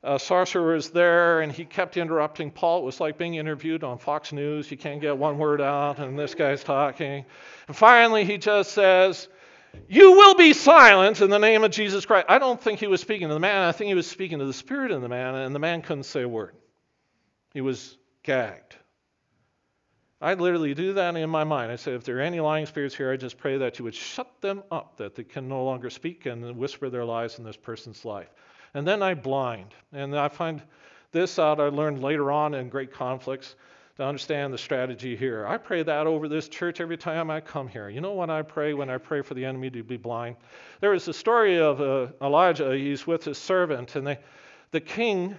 uh, 0.03 0.17
sorcerer 0.17 0.73
was 0.73 0.89
there, 0.89 1.41
and 1.41 1.51
he 1.51 1.63
kept 1.63 1.95
interrupting 1.95 2.49
Paul. 2.49 2.79
It 2.79 2.85
was 2.85 2.99
like 2.99 3.17
being 3.17 3.35
interviewed 3.35 3.83
on 3.83 3.99
Fox 3.99 4.33
News. 4.33 4.71
You 4.71 4.77
can't 4.77 4.99
get 4.99 5.17
one 5.17 5.37
word 5.37 5.61
out, 5.61 5.99
and 5.99 6.17
this 6.17 6.33
guy's 6.33 6.63
talking. 6.63 7.25
And 7.67 7.75
finally, 7.75 8.25
he 8.25 8.37
just 8.37 8.71
says, 8.71 9.27
You 9.87 10.13
will 10.13 10.35
be 10.35 10.53
silent 10.53 11.21
in 11.21 11.29
the 11.29 11.37
name 11.37 11.63
of 11.63 11.71
Jesus 11.71 12.05
Christ. 12.05 12.25
I 12.29 12.39
don't 12.39 12.59
think 12.59 12.79
he 12.79 12.87
was 12.87 12.99
speaking 12.99 13.27
to 13.27 13.33
the 13.35 13.39
man. 13.39 13.67
I 13.67 13.71
think 13.71 13.89
he 13.89 13.93
was 13.93 14.07
speaking 14.07 14.39
to 14.39 14.45
the 14.45 14.53
spirit 14.53 14.91
of 14.91 15.01
the 15.01 15.09
man, 15.09 15.35
and 15.35 15.53
the 15.53 15.59
man 15.59 15.83
couldn't 15.83 16.03
say 16.03 16.23
a 16.23 16.29
word. 16.29 16.55
He 17.53 17.61
was 17.61 17.95
gagged. 18.23 18.75
I 20.19 20.33
literally 20.35 20.73
do 20.73 20.93
that 20.93 21.15
in 21.15 21.29
my 21.29 21.43
mind. 21.43 21.71
I 21.71 21.75
say, 21.75 21.93
if 21.93 22.03
there 22.03 22.17
are 22.17 22.21
any 22.21 22.39
lying 22.39 22.67
spirits 22.67 22.95
here, 22.95 23.11
I 23.11 23.17
just 23.17 23.39
pray 23.39 23.57
that 23.57 23.79
you 23.79 23.85
would 23.85 23.95
shut 23.95 24.29
them 24.41 24.63
up, 24.71 24.97
that 24.97 25.15
they 25.15 25.23
can 25.23 25.47
no 25.47 25.63
longer 25.63 25.89
speak 25.89 26.27
and 26.27 26.55
whisper 26.57 26.89
their 26.89 27.05
lies 27.05 27.39
in 27.39 27.43
this 27.43 27.57
person's 27.57 28.05
life. 28.05 28.29
And 28.73 28.87
then 28.87 29.03
I 29.03 29.13
blind. 29.13 29.73
And 29.91 30.17
I 30.17 30.29
find 30.29 30.61
this 31.11 31.39
out 31.39 31.59
I 31.59 31.67
learned 31.67 32.01
later 32.01 32.31
on 32.31 32.53
in 32.53 32.69
great 32.69 32.93
conflicts 32.93 33.55
to 33.97 34.05
understand 34.05 34.53
the 34.53 34.57
strategy 34.57 35.15
here. 35.15 35.45
I 35.45 35.57
pray 35.57 35.83
that 35.83 36.07
over 36.07 36.29
this 36.29 36.47
church 36.47 36.79
every 36.79 36.97
time 36.97 37.29
I 37.29 37.41
come 37.41 37.67
here. 37.67 37.89
You 37.89 38.01
know 38.01 38.13
what 38.13 38.29
I 38.29 38.41
pray 38.41 38.73
when 38.73 38.89
I 38.89 38.97
pray 38.97 39.21
for 39.21 39.33
the 39.33 39.43
enemy 39.43 39.69
to 39.71 39.83
be 39.83 39.97
blind? 39.97 40.37
There 40.79 40.93
is 40.93 41.07
a 41.07 41.13
story 41.13 41.59
of 41.59 41.81
uh, 41.81 42.07
Elijah. 42.21 42.73
He's 42.75 43.05
with 43.05 43.25
his 43.25 43.37
servant, 43.37 43.95
and 43.95 44.07
they, 44.07 44.19
the 44.71 44.79
king 44.79 45.37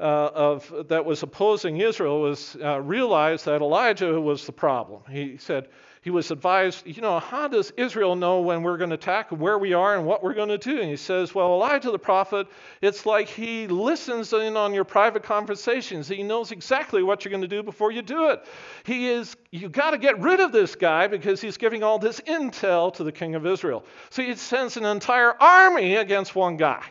uh, 0.00 0.30
of, 0.34 0.88
that 0.88 1.04
was 1.04 1.22
opposing 1.22 1.76
Israel 1.76 2.22
was 2.22 2.56
uh, 2.62 2.80
realized 2.80 3.44
that 3.44 3.60
Elijah 3.60 4.18
was 4.18 4.46
the 4.46 4.52
problem. 4.52 5.02
He 5.10 5.36
said 5.36 5.68
he 6.02 6.08
was 6.08 6.30
advised, 6.30 6.86
you 6.86 7.02
know, 7.02 7.18
how 7.18 7.46
does 7.46 7.72
Israel 7.76 8.16
know 8.16 8.40
when 8.40 8.62
we're 8.62 8.78
going 8.78 8.88
to 8.88 8.94
attack, 8.94 9.30
where 9.30 9.58
we 9.58 9.74
are, 9.74 9.96
and 9.96 10.06
what 10.06 10.22
we're 10.22 10.32
going 10.32 10.48
to 10.48 10.56
do? 10.56 10.80
And 10.80 10.88
he 10.88 10.96
says, 10.96 11.34
well, 11.34 11.52
Elijah 11.52 11.90
the 11.90 11.98
prophet, 11.98 12.46
it's 12.80 13.04
like 13.04 13.28
he 13.28 13.66
listens 13.66 14.32
in 14.32 14.56
on 14.56 14.72
your 14.72 14.84
private 14.84 15.22
conversations. 15.22 16.08
He 16.08 16.22
knows 16.22 16.52
exactly 16.52 17.02
what 17.02 17.24
you're 17.24 17.30
going 17.30 17.42
to 17.42 17.48
do 17.48 17.62
before 17.62 17.92
you 17.92 18.00
do 18.00 18.30
it. 18.30 18.42
He 18.84 19.08
is, 19.08 19.36
you 19.50 19.68
got 19.68 19.90
to 19.90 19.98
get 19.98 20.18
rid 20.20 20.40
of 20.40 20.52
this 20.52 20.74
guy 20.74 21.06
because 21.06 21.38
he's 21.42 21.58
giving 21.58 21.82
all 21.82 21.98
this 21.98 22.18
intel 22.20 22.94
to 22.94 23.04
the 23.04 23.12
king 23.12 23.34
of 23.34 23.44
Israel. 23.44 23.84
So 24.08 24.22
he 24.22 24.34
sends 24.36 24.78
an 24.78 24.86
entire 24.86 25.34
army 25.38 25.96
against 25.96 26.34
one 26.34 26.56
guy. 26.56 26.84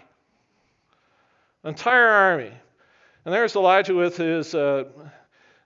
Entire 1.63 2.09
army. 2.09 2.51
And 3.25 3.33
there's 3.33 3.55
Elijah 3.55 3.95
with 3.95 4.17
his, 4.17 4.53
uh, 4.53 4.83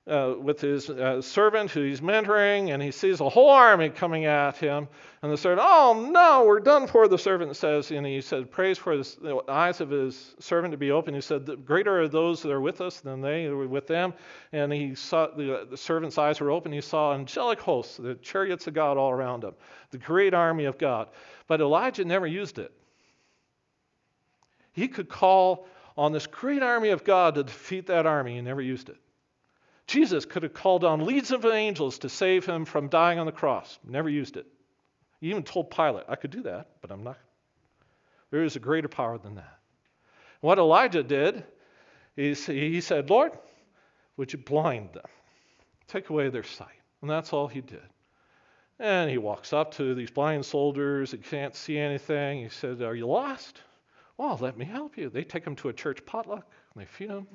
uh, 0.05 0.35
with 0.37 0.59
his 0.59 0.89
uh, 0.89 1.21
servant 1.21 1.71
who 1.71 1.81
he's 1.83 2.01
mentoring, 2.01 2.73
and 2.73 2.83
he 2.83 2.91
sees 2.91 3.21
a 3.21 3.29
whole 3.29 3.49
army 3.49 3.89
coming 3.89 4.25
at 4.25 4.57
him. 4.57 4.87
And 5.21 5.31
the 5.31 5.37
servant, 5.37 5.65
oh 5.65 6.09
no, 6.11 6.43
we're 6.45 6.59
done 6.59 6.87
for. 6.87 7.07
The 7.07 7.17
servant 7.17 7.55
says, 7.55 7.89
and 7.91 8.05
he 8.05 8.19
said, 8.19 8.51
prays 8.51 8.77
for 8.77 8.97
the 8.97 9.41
eyes 9.47 9.79
of 9.79 9.89
his 9.89 10.35
servant 10.39 10.73
to 10.73 10.77
be 10.77 10.91
open. 10.91 11.13
He 11.13 11.21
said, 11.21 11.45
the 11.45 11.55
greater 11.55 12.01
are 12.01 12.09
those 12.09 12.41
that 12.41 12.51
are 12.51 12.59
with 12.59 12.81
us 12.81 12.99
than 12.99 13.21
they 13.21 13.45
who 13.45 13.57
are 13.61 13.67
with 13.67 13.87
them. 13.87 14.13
And 14.51 14.73
he 14.73 14.93
saw 14.95 15.27
the, 15.27 15.65
the 15.69 15.77
servant's 15.77 16.17
eyes 16.17 16.41
were 16.41 16.51
open. 16.51 16.73
He 16.73 16.81
saw 16.81 17.13
angelic 17.13 17.61
hosts, 17.61 17.95
the 17.95 18.15
chariots 18.15 18.67
of 18.67 18.73
God 18.73 18.97
all 18.97 19.11
around 19.11 19.45
him, 19.45 19.53
the 19.91 19.99
great 19.99 20.33
army 20.33 20.65
of 20.65 20.77
God. 20.77 21.07
But 21.47 21.61
Elijah 21.61 22.03
never 22.03 22.27
used 22.27 22.59
it. 22.59 22.73
He 24.73 24.89
could 24.89 25.07
call 25.07 25.67
on 25.95 26.11
this 26.11 26.27
great 26.27 26.63
army 26.63 26.89
of 26.89 27.05
God 27.05 27.35
to 27.35 27.43
defeat 27.43 27.87
that 27.87 28.05
army. 28.05 28.35
He 28.35 28.41
never 28.41 28.61
used 28.61 28.89
it. 28.89 28.97
Jesus 29.93 30.25
could 30.25 30.41
have 30.41 30.55
called 30.55 30.83
on 30.83 31.05
legions 31.05 31.29
of 31.29 31.45
angels 31.45 31.99
to 31.99 32.09
save 32.09 32.47
him 32.47 32.65
from 32.65 32.87
dying 32.87 33.19
on 33.19 33.27
the 33.27 33.31
cross. 33.31 33.77
Never 33.87 34.09
used 34.09 34.37
it. 34.37 34.47
He 35.21 35.29
even 35.29 35.43
told 35.43 35.69
Pilate, 35.69 36.05
I 36.09 36.15
could 36.15 36.31
do 36.31 36.41
that, 36.41 36.67
but 36.81 36.89
I'm 36.89 37.03
not. 37.03 37.19
There 38.31 38.43
is 38.43 38.55
a 38.55 38.59
greater 38.59 38.87
power 38.87 39.19
than 39.19 39.35
that. 39.35 39.59
What 40.41 40.57
Elijah 40.57 41.03
did 41.03 41.43
is 42.17 42.43
he 42.43 42.81
said, 42.81 43.11
Lord, 43.11 43.33
would 44.17 44.33
you 44.33 44.39
blind 44.39 44.93
them? 44.93 45.05
Take 45.87 46.09
away 46.09 46.29
their 46.29 46.41
sight. 46.41 46.81
And 47.01 47.09
that's 47.11 47.31
all 47.31 47.47
he 47.47 47.61
did. 47.61 47.85
And 48.79 49.11
he 49.11 49.19
walks 49.19 49.53
up 49.53 49.75
to 49.75 49.93
these 49.93 50.09
blind 50.09 50.43
soldiers 50.43 51.11
He 51.11 51.19
can't 51.19 51.55
see 51.55 51.77
anything. 51.77 52.41
He 52.41 52.49
said, 52.49 52.81
Are 52.81 52.95
you 52.95 53.05
lost? 53.05 53.61
Well, 54.17 54.39
let 54.41 54.57
me 54.57 54.65
help 54.65 54.97
you. 54.97 55.11
They 55.11 55.23
take 55.23 55.45
them 55.45 55.55
to 55.57 55.69
a 55.69 55.73
church 55.73 56.03
potluck 56.03 56.47
and 56.73 56.81
they 56.81 56.87
feed 56.87 57.11
them. 57.11 57.27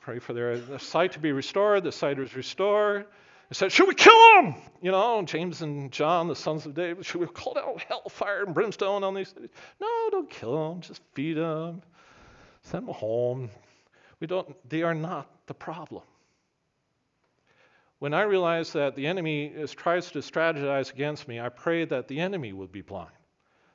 Pray 0.00 0.18
for 0.18 0.32
their 0.32 0.78
sight 0.78 1.12
to 1.12 1.18
be 1.18 1.32
restored. 1.32 1.84
The 1.84 1.92
sight 1.92 2.18
is 2.18 2.34
restored. 2.34 3.06
They 3.48 3.54
said, 3.54 3.72
Should 3.72 3.88
we 3.88 3.94
kill 3.94 4.16
them? 4.34 4.54
You 4.80 4.92
know, 4.92 5.22
James 5.22 5.62
and 5.62 5.92
John, 5.92 6.28
the 6.28 6.36
sons 6.36 6.66
of 6.66 6.74
David, 6.74 7.04
should 7.04 7.20
we 7.20 7.26
call 7.26 7.54
down 7.54 7.76
hellfire 7.88 8.44
and 8.44 8.54
brimstone 8.54 9.04
on 9.04 9.14
these 9.14 9.28
cities? 9.28 9.50
No, 9.80 9.88
don't 10.10 10.30
kill 10.30 10.70
them. 10.70 10.80
Just 10.80 11.02
feed 11.14 11.36
them. 11.36 11.82
Send 12.62 12.86
them 12.86 12.94
home. 12.94 13.50
We 14.20 14.26
don't, 14.26 14.56
they 14.68 14.82
are 14.82 14.94
not 14.94 15.28
the 15.46 15.54
problem. 15.54 16.02
When 17.98 18.14
I 18.14 18.22
realize 18.22 18.72
that 18.72 18.96
the 18.96 19.06
enemy 19.06 19.46
is, 19.46 19.72
tries 19.72 20.10
to 20.12 20.20
strategize 20.20 20.92
against 20.92 21.28
me, 21.28 21.40
I 21.40 21.50
pray 21.50 21.84
that 21.84 22.08
the 22.08 22.20
enemy 22.20 22.52
will 22.52 22.66
be 22.66 22.80
blind 22.80 23.10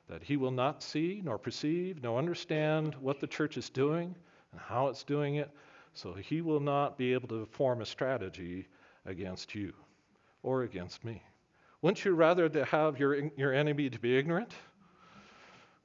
that 0.08 0.22
he 0.22 0.36
will 0.36 0.50
not 0.50 0.82
see, 0.82 1.20
nor 1.24 1.38
perceive, 1.38 2.02
nor 2.02 2.18
understand 2.18 2.94
what 3.00 3.20
the 3.20 3.26
church 3.26 3.56
is 3.56 3.68
doing 3.68 4.14
and 4.52 4.60
how 4.60 4.88
it's 4.88 5.02
doing 5.02 5.36
it, 5.36 5.50
so 5.96 6.12
he 6.12 6.42
will 6.42 6.60
not 6.60 6.98
be 6.98 7.14
able 7.14 7.28
to 7.28 7.46
form 7.46 7.80
a 7.80 7.86
strategy 7.86 8.68
against 9.06 9.54
you 9.54 9.72
or 10.42 10.62
against 10.62 11.04
me. 11.04 11.22
Wouldn't 11.80 12.04
you 12.04 12.12
rather 12.12 12.48
to 12.50 12.64
have 12.66 13.00
your, 13.00 13.30
your 13.36 13.54
enemy 13.54 13.88
to 13.88 13.98
be 13.98 14.16
ignorant? 14.16 14.52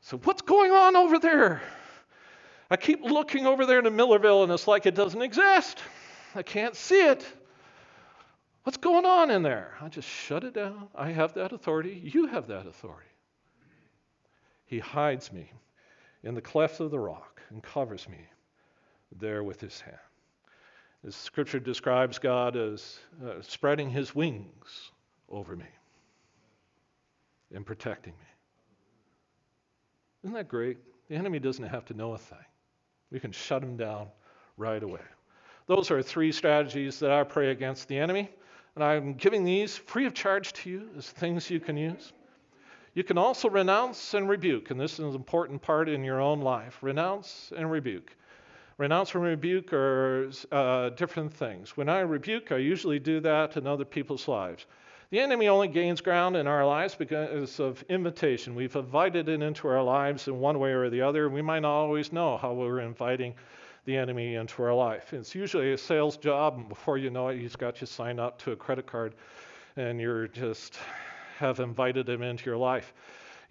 So, 0.02 0.18
what's 0.18 0.42
going 0.42 0.72
on 0.72 0.96
over 0.98 1.18
there? 1.18 1.62
I 2.70 2.76
keep 2.76 3.02
looking 3.04 3.46
over 3.46 3.66
there 3.66 3.82
to 3.82 3.90
Millarville 3.90 4.44
and 4.44 4.52
it's 4.52 4.68
like 4.68 4.86
it 4.86 4.96
doesn't 4.96 5.22
exist. 5.22 5.80
I 6.36 6.44
can't 6.44 6.76
see 6.76 7.08
it. 7.08 7.26
What's 8.64 8.78
going 8.78 9.06
on 9.06 9.32
in 9.32 9.44
there? 9.44 9.76
I 9.82 9.88
just 9.88 10.08
shut 10.08 10.44
it 10.44 10.54
down. 10.54 10.88
I 10.94 11.12
have 11.12 11.34
that 11.36 11.54
authority. 11.54 12.02
You 12.04 12.28
have 12.28 12.48
that 12.48 12.68
authority. 12.68 13.08
He 14.66 14.80
hides 14.80 15.32
me 15.32 15.52
in 16.24 16.36
the 16.36 16.42
cleft 16.42 16.80
of 16.80 16.92
the 16.92 17.00
rock 17.00 17.42
and 17.50 17.64
covers 17.64 18.08
me 18.10 18.20
there 19.20 19.44
with 19.44 19.60
his 19.60 19.80
hand. 19.82 19.98
The 21.04 21.12
scripture 21.12 21.60
describes 21.60 22.20
God 22.20 22.56
as 22.56 23.00
uh, 23.26 23.42
spreading 23.42 23.90
his 23.90 24.14
wings 24.14 24.92
over 25.30 25.56
me 25.56 25.66
and 27.54 27.66
protecting 27.66 28.14
me. 28.14 28.28
Isn't 30.24 30.36
that 30.36 30.48
great? 30.48 30.78
The 31.10 31.16
enemy 31.16 31.40
doesn't 31.40 31.68
have 31.68 31.86
to 31.86 31.94
know 31.94 32.14
a 32.14 32.18
thing. 32.18 32.38
We 33.12 33.20
can 33.20 33.32
shut 33.32 33.64
him 33.64 33.78
down 33.78 34.08
right 34.58 34.82
away. 34.82 35.02
Those 35.68 35.90
are 35.90 36.02
three 36.02 36.32
strategies 36.32 37.00
that 37.00 37.12
I 37.12 37.24
pray 37.24 37.52
against 37.52 37.88
the 37.88 37.98
enemy. 37.98 38.30
And 38.76 38.84
I'm 38.84 39.14
giving 39.16 39.44
these 39.44 39.76
free 39.76 40.06
of 40.06 40.14
charge 40.14 40.54
to 40.54 40.70
you 40.70 40.90
as 40.98 41.10
things 41.10 41.50
you 41.50 41.60
can 41.60 41.76
use. 41.76 42.14
You 42.94 43.04
can 43.04 43.18
also 43.18 43.50
renounce 43.50 44.14
and 44.14 44.28
rebuke, 44.30 44.70
and 44.70 44.80
this 44.80 44.94
is 44.94 45.00
an 45.00 45.16
important 45.16 45.62
part 45.62 45.88
in 45.90 46.04
your 46.04 46.20
own 46.20 46.42
life. 46.42 46.78
Renounce 46.82 47.52
and 47.56 47.72
rebuke. 47.72 48.16
Renounce 48.78 49.14
and 49.14 49.24
rebuke 49.24 49.74
are 49.74 50.32
uh, 50.52 50.90
different 50.90 51.34
things. 51.34 51.78
When 51.78 51.90
I 51.90 52.00
rebuke, 52.00 52.52
I 52.52 52.58
usually 52.58 53.00
do 53.00 53.20
that 53.20 53.58
in 53.58 53.68
other 53.68 53.86
people's 53.86 54.28
lives. 54.28 54.66
The 55.12 55.20
enemy 55.20 55.50
only 55.50 55.68
gains 55.68 56.00
ground 56.00 56.38
in 56.38 56.48
our 56.48 56.66
lives 56.66 56.96
because 56.96 57.60
of 57.60 57.84
invitation. 57.90 58.56
We've 58.56 58.76
invited 58.76 59.28
it 59.28 59.42
into 59.42 59.68
our 59.68 59.84
lives 59.84 60.28
in 60.28 60.40
one 60.40 60.58
way 60.58 60.72
or 60.72 60.90
the 60.90 61.02
other. 61.02 61.30
We 61.30 61.42
might 61.42 61.60
not 61.60 61.74
always 61.74 62.14
know 62.14 62.38
how 62.38 62.54
we're 62.54 62.80
inviting 62.80 63.36
the 63.86 63.98
enemy 63.98 64.36
into 64.36 64.64
our 64.64 64.74
life. 64.74 65.12
It's 65.12 65.36
usually 65.36 65.74
a 65.74 65.78
sales 65.78 66.16
job, 66.16 66.56
and 66.58 66.70
before 66.70 66.98
you 66.98 67.10
know 67.10 67.28
it, 67.28 67.40
he's 67.40 67.56
got 67.56 67.82
you 67.82 67.88
signed 67.88 68.20
up 68.20 68.38
to 68.44 68.52
a 68.52 68.56
credit 68.56 68.86
card, 68.88 69.16
and 69.76 70.00
you're 70.00 70.28
just 70.28 70.78
have 71.40 71.60
invited 71.60 72.08
him 72.08 72.22
into 72.22 72.46
your 72.46 72.58
life. 72.58 72.94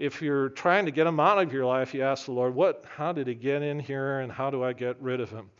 If 0.00 0.22
you're 0.22 0.48
trying 0.48 0.86
to 0.86 0.90
get 0.90 1.06
him 1.06 1.20
out 1.20 1.36
of 1.36 1.52
your 1.52 1.66
life, 1.66 1.92
you 1.92 2.02
ask 2.02 2.24
the 2.24 2.32
Lord, 2.32 2.54
"What? 2.54 2.86
How 2.96 3.12
did 3.12 3.26
he 3.26 3.34
get 3.34 3.60
in 3.60 3.78
here, 3.78 4.20
and 4.20 4.32
how 4.32 4.48
do 4.48 4.64
I 4.64 4.72
get 4.72 4.96
rid 4.98 5.20
of 5.20 5.28
him?" 5.28 5.50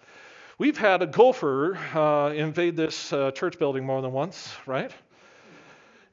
We've 0.56 0.78
had 0.78 1.02
a 1.02 1.06
gopher 1.06 1.76
uh, 1.94 2.32
invade 2.34 2.74
this 2.74 3.12
uh, 3.12 3.32
church 3.32 3.58
building 3.58 3.84
more 3.84 4.00
than 4.00 4.12
once, 4.12 4.56
right? 4.64 4.90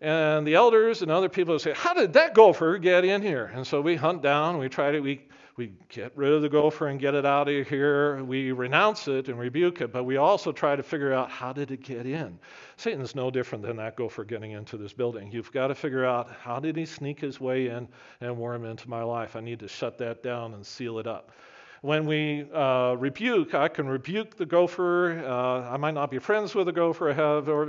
And 0.01 0.45
the 0.45 0.55
elders 0.55 1.01
and 1.01 1.09
other 1.09 1.30
people 1.30 1.57
say, 1.57 1.71
"How 1.71 1.93
did 1.93 2.11
that 2.13 2.34
gopher 2.34 2.78
get 2.80 3.05
in 3.05 3.21
here?" 3.21 3.49
And 3.55 3.65
so 3.65 3.80
we 3.80 3.95
hunt 3.95 4.21
down, 4.21 4.57
we 4.57 4.67
try 4.67 4.91
to 4.91 4.99
we 4.99 5.21
we 5.58 5.74
get 5.89 6.16
rid 6.16 6.32
of 6.32 6.43
the 6.43 6.49
gopher 6.49 6.88
and 6.88 6.99
get 6.99 7.16
it 7.16 7.26
out 7.26 7.49
of 7.49 7.68
here. 7.68 8.24
We 8.24 8.51
renounce 8.51 9.08
it 9.08 9.28
and 9.28 9.39
rebuke 9.39 9.82
it, 9.82 9.91
but 9.91 10.03
we 10.03 10.18
also 10.18 10.51
try 10.51 10.76
to 10.76 10.84
figure 10.84 11.12
out 11.12 11.32
how 11.32 11.51
did 11.51 11.72
it 11.72 11.82
get 11.82 12.05
in. 12.05 12.38
Satan's 12.76 13.16
no 13.16 13.32
different 13.32 13.64
than 13.64 13.76
that 13.78 13.95
gopher 13.95 14.24
getting 14.24 14.51
into 14.51 14.78
this 14.78 14.93
building. 14.93 15.32
You've 15.32 15.51
got 15.51 15.68
to 15.68 15.76
figure 15.76 16.05
out 16.05 16.30
how 16.43 16.60
did 16.60 16.78
he 16.78 16.86
sneak 16.86 17.20
his 17.20 17.41
way 17.41 17.70
in 17.70 17.88
and 18.22 18.38
worm 18.38 18.66
into 18.66 18.88
my 18.88 19.01
life. 19.01 19.36
I 19.36 19.41
need 19.41 19.60
to 19.62 19.68
shut 19.68 19.97
that 19.97 20.22
down 20.22 20.53
and 20.53 20.64
seal 20.64 20.99
it 20.99 21.08
up. 21.08 21.32
When 21.88 22.05
we 22.05 22.45
uh, 22.53 22.95
rebuke, 22.95 23.53
I 23.53 23.69
can 23.69 23.88
rebuke 23.88 24.35
the 24.35 24.45
gopher. 24.45 25.23
Uh, 25.25 25.73
I 25.73 25.77
might 25.77 25.93
not 25.93 26.11
be 26.11 26.19
friends 26.19 26.53
with 26.53 26.65
the 26.65 26.73
gopher, 26.73 27.13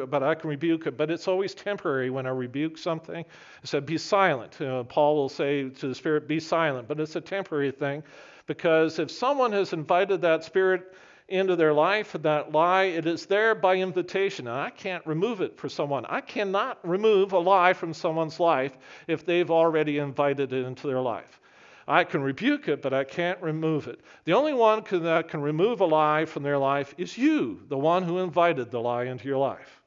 but 0.06 0.22
I 0.24 0.34
can 0.34 0.50
rebuke 0.50 0.88
it. 0.88 0.96
But 0.96 1.08
it's 1.08 1.28
always 1.28 1.54
temporary 1.54 2.10
when 2.10 2.26
I 2.26 2.30
rebuke 2.30 2.78
something. 2.78 3.24
I 3.24 3.64
said, 3.64 3.86
be 3.86 3.96
silent. 3.96 4.58
Paul 4.88 5.14
will 5.14 5.28
say 5.28 5.68
to 5.68 5.86
the 5.86 5.94
spirit, 5.94 6.26
be 6.26 6.40
silent. 6.40 6.88
But 6.88 6.98
it's 6.98 7.14
a 7.14 7.20
temporary 7.20 7.70
thing 7.70 8.02
because 8.46 8.98
if 8.98 9.08
someone 9.08 9.52
has 9.52 9.72
invited 9.72 10.20
that 10.22 10.42
spirit 10.42 10.96
into 11.28 11.54
their 11.54 11.72
life, 11.72 12.16
that 12.20 12.50
lie, 12.50 12.86
it 12.86 13.06
is 13.06 13.24
there 13.26 13.54
by 13.54 13.76
invitation. 13.76 14.48
And 14.48 14.56
I 14.56 14.70
can't 14.70 15.06
remove 15.06 15.42
it 15.42 15.56
for 15.56 15.68
someone. 15.68 16.04
I 16.06 16.22
cannot 16.22 16.80
remove 16.82 17.34
a 17.34 17.38
lie 17.38 17.72
from 17.72 17.94
someone's 17.94 18.40
life 18.40 18.76
if 19.06 19.24
they've 19.24 19.52
already 19.52 19.98
invited 19.98 20.52
it 20.52 20.66
into 20.66 20.88
their 20.88 21.00
life. 21.00 21.40
I 21.88 22.04
can 22.04 22.22
rebuke 22.22 22.68
it, 22.68 22.82
but 22.82 22.92
I 22.92 23.02
can't 23.02 23.40
remove 23.40 23.88
it. 23.88 24.00
The 24.24 24.34
only 24.34 24.52
one 24.52 24.82
can, 24.82 25.04
that 25.04 25.28
can 25.28 25.40
remove 25.40 25.80
a 25.80 25.86
lie 25.86 26.26
from 26.26 26.42
their 26.42 26.58
life 26.58 26.94
is 26.98 27.16
you, 27.16 27.62
the 27.68 27.78
one 27.78 28.02
who 28.02 28.18
invited 28.18 28.70
the 28.70 28.78
lie 28.78 29.04
into 29.04 29.26
your 29.26 29.38
life. 29.38 29.80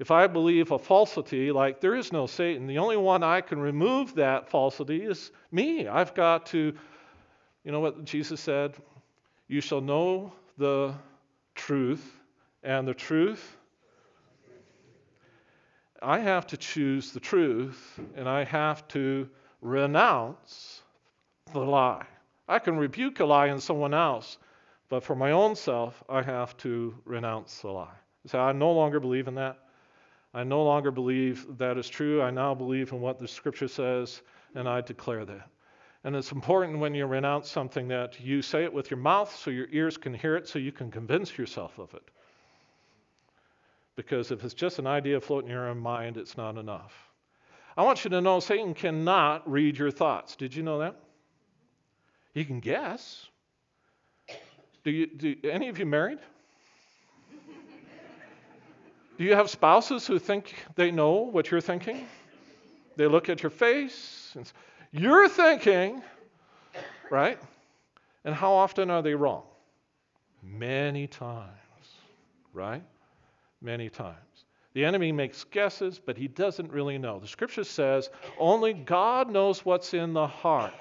If 0.00 0.10
I 0.10 0.26
believe 0.26 0.72
a 0.72 0.78
falsity, 0.80 1.52
like 1.52 1.80
there 1.80 1.94
is 1.94 2.12
no 2.12 2.26
Satan, 2.26 2.66
the 2.66 2.78
only 2.78 2.96
one 2.96 3.22
I 3.22 3.40
can 3.40 3.60
remove 3.60 4.16
that 4.16 4.50
falsity 4.50 5.04
is 5.04 5.30
me. 5.52 5.86
I've 5.86 6.12
got 6.12 6.46
to, 6.46 6.74
you 7.62 7.72
know 7.72 7.80
what 7.80 8.04
Jesus 8.04 8.40
said? 8.40 8.74
You 9.46 9.60
shall 9.60 9.80
know 9.80 10.32
the 10.58 10.92
truth, 11.54 12.20
and 12.64 12.86
the 12.86 12.94
truth. 12.94 13.56
I 16.02 16.18
have 16.18 16.48
to 16.48 16.56
choose 16.56 17.12
the 17.12 17.20
truth, 17.20 18.00
and 18.16 18.28
I 18.28 18.42
have 18.42 18.88
to 18.88 19.28
renounce 19.60 20.82
the 21.52 21.60
lie. 21.60 22.04
I 22.48 22.58
can 22.58 22.76
rebuke 22.76 23.20
a 23.20 23.24
lie 23.24 23.48
in 23.48 23.60
someone 23.60 23.94
else, 23.94 24.38
but 24.88 25.02
for 25.02 25.14
my 25.14 25.32
own 25.32 25.56
self, 25.56 26.02
I 26.08 26.22
have 26.22 26.56
to 26.58 26.94
renounce 27.04 27.60
the 27.60 27.68
lie. 27.68 27.96
So 28.26 28.38
I 28.38 28.52
no 28.52 28.72
longer 28.72 29.00
believe 29.00 29.28
in 29.28 29.34
that. 29.36 29.58
I 30.34 30.44
no 30.44 30.62
longer 30.62 30.90
believe 30.90 31.46
that 31.58 31.78
is 31.78 31.88
true. 31.88 32.22
I 32.22 32.30
now 32.30 32.54
believe 32.54 32.92
in 32.92 33.00
what 33.00 33.18
the 33.18 33.26
scripture 33.26 33.68
says, 33.68 34.22
and 34.54 34.68
I 34.68 34.80
declare 34.80 35.24
that. 35.24 35.48
And 36.04 36.14
it's 36.14 36.30
important 36.30 36.78
when 36.78 36.94
you 36.94 37.06
renounce 37.06 37.50
something 37.50 37.88
that 37.88 38.20
you 38.20 38.42
say 38.42 38.62
it 38.64 38.72
with 38.72 38.90
your 38.90 39.00
mouth 39.00 39.34
so 39.34 39.50
your 39.50 39.66
ears 39.72 39.96
can 39.96 40.14
hear 40.14 40.36
it 40.36 40.46
so 40.46 40.58
you 40.58 40.72
can 40.72 40.90
convince 40.90 41.36
yourself 41.36 41.78
of 41.78 41.92
it. 41.94 42.10
Because 43.96 44.30
if 44.30 44.44
it's 44.44 44.54
just 44.54 44.78
an 44.78 44.86
idea 44.86 45.20
floating 45.20 45.48
in 45.48 45.56
your 45.56 45.68
own 45.68 45.78
mind, 45.78 46.16
it's 46.16 46.36
not 46.36 46.58
enough. 46.58 46.92
I 47.76 47.82
want 47.82 48.04
you 48.04 48.10
to 48.10 48.20
know 48.20 48.40
Satan 48.40 48.74
cannot 48.74 49.50
read 49.50 49.78
your 49.78 49.90
thoughts. 49.90 50.36
Did 50.36 50.54
you 50.54 50.62
know 50.62 50.78
that? 50.80 50.96
You 52.36 52.44
can 52.44 52.60
guess. 52.60 53.28
Do, 54.84 54.90
you, 54.90 55.06
do 55.06 55.36
any 55.44 55.70
of 55.70 55.78
you 55.78 55.86
married? 55.86 56.18
do 59.16 59.24
you 59.24 59.34
have 59.34 59.48
spouses 59.48 60.06
who 60.06 60.18
think 60.18 60.54
they 60.74 60.90
know 60.90 61.12
what 61.14 61.50
you're 61.50 61.62
thinking? 61.62 62.06
They 62.96 63.06
look 63.06 63.30
at 63.30 63.42
your 63.42 63.48
face 63.48 64.34
and 64.34 64.52
you're 64.92 65.30
thinking, 65.30 66.02
right? 67.10 67.38
And 68.26 68.34
how 68.34 68.52
often 68.52 68.90
are 68.90 69.00
they 69.00 69.14
wrong? 69.14 69.44
Many 70.42 71.06
times, 71.06 71.48
right? 72.52 72.82
Many 73.62 73.88
times. 73.88 74.44
The 74.74 74.84
enemy 74.84 75.10
makes 75.10 75.42
guesses, 75.44 75.98
but 76.04 76.18
he 76.18 76.28
doesn't 76.28 76.70
really 76.70 76.98
know. 76.98 77.18
The 77.18 77.28
scripture 77.28 77.64
says 77.64 78.10
only 78.38 78.74
God 78.74 79.30
knows 79.30 79.64
what's 79.64 79.94
in 79.94 80.12
the 80.12 80.26
heart 80.26 80.74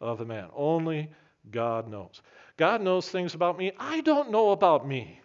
of 0.00 0.18
the 0.18 0.24
man. 0.24 0.48
Only 0.54 1.10
God 1.50 1.88
knows. 1.88 2.22
God 2.56 2.82
knows 2.82 3.08
things 3.08 3.34
about 3.34 3.58
me 3.58 3.72
I 3.78 4.00
don't 4.00 4.30
know 4.30 4.50
about 4.50 4.86
me. 4.86 5.20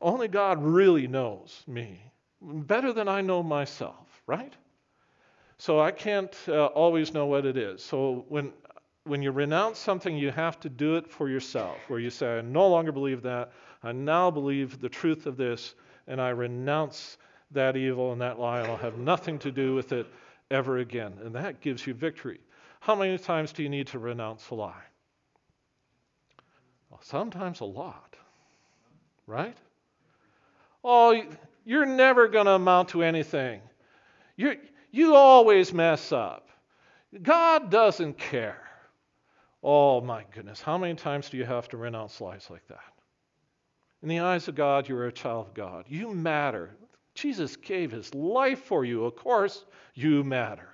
Only 0.00 0.28
God 0.28 0.62
really 0.62 1.06
knows 1.06 1.62
me 1.66 2.00
better 2.42 2.92
than 2.92 3.08
I 3.08 3.20
know 3.20 3.42
myself, 3.42 4.22
right? 4.26 4.52
So 5.56 5.80
I 5.80 5.92
can't 5.92 6.36
uh, 6.48 6.66
always 6.66 7.14
know 7.14 7.26
what 7.26 7.46
it 7.46 7.56
is. 7.56 7.82
So 7.82 8.24
when 8.28 8.52
when 9.06 9.22
you 9.22 9.32
renounce 9.32 9.78
something, 9.78 10.16
you 10.16 10.30
have 10.30 10.58
to 10.60 10.70
do 10.70 10.96
it 10.96 11.06
for 11.06 11.28
yourself, 11.28 11.76
where 11.88 12.00
you 12.00 12.08
say, 12.08 12.38
I 12.38 12.40
no 12.40 12.66
longer 12.68 12.90
believe 12.90 13.22
that. 13.22 13.52
I 13.82 13.92
now 13.92 14.30
believe 14.30 14.80
the 14.80 14.88
truth 14.88 15.26
of 15.26 15.36
this, 15.36 15.74
and 16.06 16.20
I 16.20 16.30
renounce 16.30 17.18
that 17.50 17.76
evil 17.76 18.12
and 18.12 18.20
that 18.22 18.40
lie, 18.40 18.60
and 18.60 18.70
I'll 18.70 18.78
have 18.78 18.96
nothing 18.96 19.38
to 19.40 19.52
do 19.52 19.74
with 19.74 19.92
it 19.92 20.06
ever 20.50 20.78
again. 20.78 21.12
And 21.22 21.34
that 21.34 21.60
gives 21.60 21.86
you 21.86 21.92
victory. 21.92 22.40
How 22.84 22.94
many 22.94 23.16
times 23.16 23.50
do 23.50 23.62
you 23.62 23.70
need 23.70 23.86
to 23.88 23.98
renounce 23.98 24.50
a 24.50 24.54
lie? 24.54 24.84
Well, 26.90 27.00
sometimes 27.02 27.60
a 27.60 27.64
lot, 27.64 28.14
right? 29.26 29.56
Oh, 30.84 31.18
you're 31.64 31.86
never 31.86 32.28
going 32.28 32.44
to 32.44 32.52
amount 32.52 32.90
to 32.90 33.02
anything. 33.02 33.62
you 34.36 34.58
you 34.90 35.14
always 35.14 35.72
mess 35.72 36.12
up. 36.12 36.50
God 37.22 37.70
doesn't 37.70 38.18
care. 38.18 38.60
Oh, 39.62 40.02
my 40.02 40.26
goodness. 40.34 40.60
How 40.60 40.76
many 40.76 40.94
times 40.94 41.30
do 41.30 41.38
you 41.38 41.46
have 41.46 41.68
to 41.68 41.78
renounce 41.78 42.20
lies 42.20 42.48
like 42.50 42.68
that? 42.68 42.92
In 44.02 44.10
the 44.10 44.20
eyes 44.20 44.46
of 44.46 44.56
God, 44.56 44.90
you're 44.90 45.06
a 45.06 45.12
child 45.12 45.46
of 45.46 45.54
God. 45.54 45.86
You 45.88 46.12
matter. 46.12 46.76
Jesus 47.14 47.56
gave 47.56 47.92
his 47.92 48.14
life 48.14 48.64
for 48.64 48.84
you. 48.84 49.06
Of 49.06 49.16
course, 49.16 49.64
you 49.94 50.22
matter. 50.22 50.73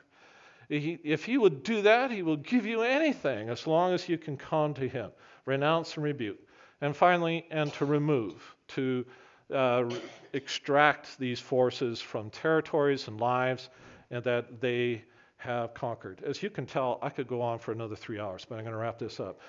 If 0.70 1.24
he 1.24 1.36
would 1.36 1.64
do 1.64 1.82
that, 1.82 2.12
he 2.12 2.22
will 2.22 2.36
give 2.36 2.64
you 2.64 2.82
anything 2.82 3.48
as 3.48 3.66
long 3.66 3.92
as 3.92 4.08
you 4.08 4.16
can 4.16 4.36
come 4.36 4.72
to 4.74 4.88
him. 4.88 5.10
Renounce 5.44 5.96
and 5.96 6.04
rebuke. 6.04 6.38
And 6.80 6.96
finally, 6.96 7.44
and 7.50 7.72
to 7.74 7.84
remove, 7.84 8.54
to 8.68 9.04
uh, 9.52 9.90
extract 10.32 11.18
these 11.18 11.40
forces 11.40 12.00
from 12.00 12.30
territories 12.30 13.08
and 13.08 13.20
lives 13.20 13.68
and 14.12 14.22
that 14.22 14.60
they 14.60 15.02
have 15.38 15.74
conquered. 15.74 16.22
As 16.22 16.42
you 16.42 16.50
can 16.50 16.66
tell, 16.66 16.98
I 17.02 17.08
could 17.10 17.26
go 17.26 17.42
on 17.42 17.58
for 17.58 17.72
another 17.72 17.96
three 17.96 18.20
hours, 18.20 18.46
but 18.48 18.56
I'm 18.56 18.62
going 18.62 18.72
to 18.72 18.78
wrap 18.78 18.98
this 18.98 19.18
up. 19.18 19.40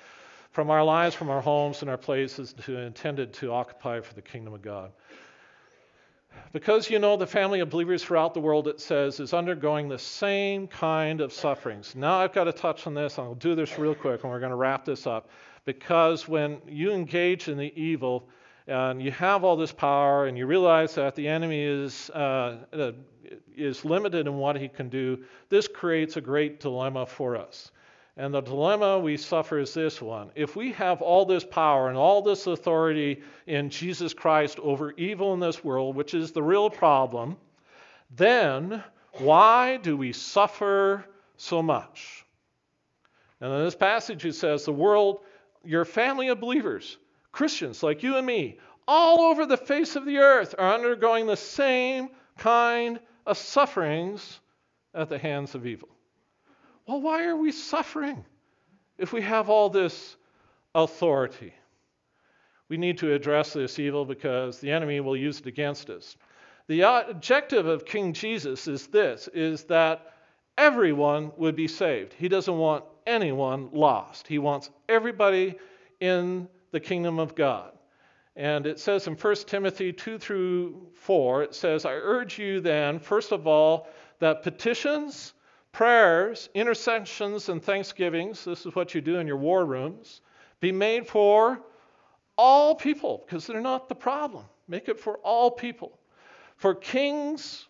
From 0.50 0.70
our 0.70 0.82
lives, 0.82 1.14
from 1.14 1.30
our 1.30 1.40
homes 1.40 1.82
and 1.82 1.90
our 1.90 1.96
places 1.96 2.52
to 2.64 2.78
intended 2.78 3.32
to 3.34 3.52
occupy 3.52 4.00
for 4.00 4.12
the 4.14 4.22
kingdom 4.22 4.54
of 4.54 4.62
God. 4.62 4.90
Because 6.52 6.90
you 6.90 6.98
know 6.98 7.16
the 7.16 7.26
family 7.26 7.60
of 7.60 7.70
believers 7.70 8.04
throughout 8.04 8.34
the 8.34 8.40
world, 8.40 8.68
it 8.68 8.80
says, 8.80 9.20
is 9.20 9.32
undergoing 9.32 9.88
the 9.88 9.98
same 9.98 10.66
kind 10.66 11.20
of 11.20 11.32
sufferings. 11.32 11.94
Now 11.96 12.18
I've 12.18 12.32
got 12.32 12.44
to 12.44 12.52
touch 12.52 12.86
on 12.86 12.94
this, 12.94 13.18
I'll 13.18 13.34
do 13.34 13.54
this 13.54 13.78
real 13.78 13.94
quick, 13.94 14.22
and 14.22 14.30
we're 14.30 14.40
going 14.40 14.50
to 14.50 14.56
wrap 14.56 14.84
this 14.84 15.06
up. 15.06 15.30
Because 15.64 16.28
when 16.28 16.60
you 16.66 16.92
engage 16.92 17.48
in 17.48 17.56
the 17.56 17.72
evil, 17.80 18.28
and 18.66 19.02
you 19.02 19.10
have 19.12 19.44
all 19.44 19.56
this 19.56 19.72
power, 19.72 20.26
and 20.26 20.36
you 20.36 20.46
realize 20.46 20.94
that 20.96 21.14
the 21.14 21.26
enemy 21.26 21.62
is, 21.62 22.10
uh 22.10 22.58
is 23.56 23.84
limited 23.84 24.26
in 24.26 24.34
what 24.34 24.56
he 24.56 24.68
can 24.68 24.88
do, 24.88 25.24
this 25.48 25.68
creates 25.68 26.16
a 26.16 26.20
great 26.20 26.60
dilemma 26.60 27.06
for 27.06 27.36
us. 27.36 27.70
And 28.16 28.34
the 28.34 28.42
dilemma 28.42 28.98
we 28.98 29.16
suffer 29.16 29.58
is 29.58 29.72
this 29.72 30.02
one. 30.02 30.30
If 30.34 30.54
we 30.54 30.72
have 30.72 31.00
all 31.00 31.24
this 31.24 31.44
power 31.44 31.88
and 31.88 31.96
all 31.96 32.20
this 32.20 32.46
authority 32.46 33.22
in 33.46 33.70
Jesus 33.70 34.12
Christ 34.12 34.58
over 34.58 34.92
evil 34.92 35.32
in 35.32 35.40
this 35.40 35.64
world, 35.64 35.96
which 35.96 36.12
is 36.12 36.32
the 36.32 36.42
real 36.42 36.68
problem, 36.68 37.38
then 38.10 38.84
why 39.14 39.78
do 39.78 39.96
we 39.96 40.12
suffer 40.12 41.06
so 41.38 41.62
much? 41.62 42.26
And 43.40 43.52
in 43.52 43.64
this 43.64 43.74
passage, 43.74 44.24
it 44.26 44.34
says, 44.34 44.64
The 44.64 44.72
world, 44.72 45.20
your 45.64 45.86
family 45.86 46.28
of 46.28 46.38
believers, 46.38 46.98
Christians 47.32 47.82
like 47.82 48.02
you 48.02 48.16
and 48.16 48.26
me, 48.26 48.58
all 48.86 49.22
over 49.22 49.46
the 49.46 49.56
face 49.56 49.96
of 49.96 50.04
the 50.04 50.18
earth, 50.18 50.54
are 50.58 50.74
undergoing 50.74 51.26
the 51.26 51.36
same 51.36 52.10
kind 52.36 53.00
of 53.26 53.38
sufferings 53.38 54.40
at 54.94 55.08
the 55.08 55.18
hands 55.18 55.54
of 55.54 55.66
evil. 55.66 55.88
Well, 56.86 57.00
why 57.00 57.24
are 57.26 57.36
we 57.36 57.52
suffering 57.52 58.24
if 58.98 59.12
we 59.12 59.20
have 59.22 59.48
all 59.48 59.70
this 59.70 60.16
authority? 60.74 61.54
We 62.68 62.76
need 62.76 62.98
to 62.98 63.12
address 63.12 63.52
this 63.52 63.78
evil 63.78 64.04
because 64.04 64.58
the 64.58 64.70
enemy 64.70 65.00
will 65.00 65.16
use 65.16 65.40
it 65.40 65.46
against 65.46 65.90
us. 65.90 66.16
The 66.68 66.82
objective 66.82 67.66
of 67.66 67.84
King 67.84 68.12
Jesus 68.12 68.66
is 68.66 68.86
this 68.86 69.28
is 69.34 69.64
that 69.64 70.14
everyone 70.56 71.32
would 71.36 71.56
be 71.56 71.68
saved. 71.68 72.14
He 72.14 72.28
doesn't 72.28 72.56
want 72.56 72.84
anyone 73.06 73.68
lost. 73.72 74.26
He 74.26 74.38
wants 74.38 74.70
everybody 74.88 75.56
in 76.00 76.48
the 76.70 76.80
kingdom 76.80 77.18
of 77.18 77.34
God. 77.34 77.72
And 78.36 78.66
it 78.66 78.78
says 78.80 79.06
in 79.06 79.14
1 79.14 79.34
Timothy 79.46 79.92
2 79.92 80.18
through 80.18 80.88
4, 80.94 81.42
it 81.42 81.54
says, 81.54 81.84
I 81.84 81.92
urge 81.92 82.38
you 82.38 82.60
then, 82.60 82.98
first 82.98 83.32
of 83.32 83.46
all, 83.46 83.88
that 84.20 84.42
petitions, 84.42 85.34
prayers, 85.72 86.48
intercessions, 86.54 87.48
and 87.48 87.62
thanksgivings, 87.62 88.44
this 88.44 88.66
is 88.66 88.74
what 88.74 88.94
you 88.94 89.00
do 89.00 89.16
in 89.16 89.26
your 89.26 89.36
war 89.36 89.64
rooms, 89.64 90.20
be 90.60 90.70
made 90.70 91.06
for 91.06 91.60
all 92.36 92.74
people, 92.74 93.24
because 93.26 93.46
they're 93.46 93.60
not 93.60 93.88
the 93.88 93.94
problem. 93.94 94.44
Make 94.68 94.88
it 94.88 95.00
for 95.00 95.16
all 95.18 95.50
people. 95.50 95.98
For 96.56 96.74
kings 96.74 97.66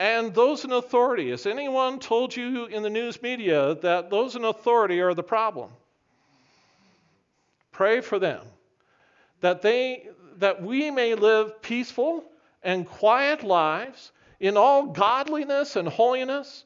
and 0.00 0.34
those 0.34 0.64
in 0.64 0.72
authority. 0.72 1.30
Has 1.30 1.46
anyone 1.46 1.98
told 1.98 2.34
you 2.34 2.66
in 2.66 2.82
the 2.82 2.90
news 2.90 3.22
media 3.22 3.76
that 3.82 4.10
those 4.10 4.34
in 4.34 4.44
authority 4.44 5.00
are 5.00 5.14
the 5.14 5.22
problem? 5.22 5.70
Pray 7.70 8.00
for 8.00 8.18
them 8.18 8.44
that 9.40 9.60
they 9.60 10.08
that 10.38 10.62
we 10.62 10.90
may 10.90 11.14
live 11.14 11.60
peaceful 11.60 12.24
and 12.62 12.86
quiet 12.86 13.42
lives 13.44 14.12
in 14.40 14.56
all 14.56 14.86
godliness 14.86 15.76
and 15.76 15.86
holiness 15.86 16.64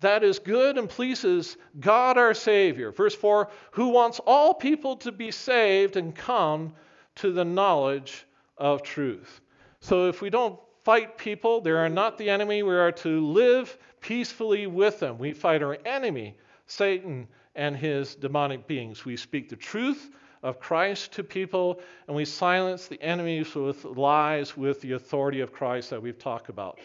that 0.00 0.22
is 0.22 0.38
good 0.38 0.78
and 0.78 0.88
pleases 0.88 1.56
God 1.80 2.18
our 2.18 2.34
Savior. 2.34 2.92
Verse 2.92 3.14
4 3.14 3.48
who 3.72 3.88
wants 3.88 4.20
all 4.26 4.54
people 4.54 4.96
to 4.98 5.12
be 5.12 5.30
saved 5.30 5.96
and 5.96 6.14
come 6.14 6.72
to 7.16 7.32
the 7.32 7.44
knowledge 7.44 8.24
of 8.56 8.82
truth. 8.82 9.40
So 9.80 10.08
if 10.08 10.22
we 10.22 10.30
don't 10.30 10.58
fight 10.84 11.18
people, 11.18 11.60
they 11.60 11.70
are 11.70 11.88
not 11.88 12.16
the 12.18 12.30
enemy. 12.30 12.62
We 12.62 12.74
are 12.74 12.92
to 12.92 13.26
live 13.26 13.76
peacefully 14.00 14.66
with 14.66 15.00
them. 15.00 15.18
We 15.18 15.32
fight 15.32 15.62
our 15.62 15.78
enemy, 15.84 16.36
Satan, 16.66 17.28
and 17.54 17.76
his 17.76 18.14
demonic 18.14 18.66
beings. 18.66 19.04
We 19.04 19.16
speak 19.16 19.48
the 19.48 19.56
truth 19.56 20.10
of 20.42 20.60
Christ 20.60 21.12
to 21.12 21.24
people, 21.24 21.80
and 22.06 22.16
we 22.16 22.24
silence 22.24 22.86
the 22.86 23.02
enemies 23.02 23.54
with 23.54 23.84
lies 23.84 24.56
with 24.56 24.80
the 24.80 24.92
authority 24.92 25.40
of 25.40 25.52
Christ 25.52 25.90
that 25.90 26.00
we've 26.00 26.18
talked 26.18 26.48
about. 26.48 26.78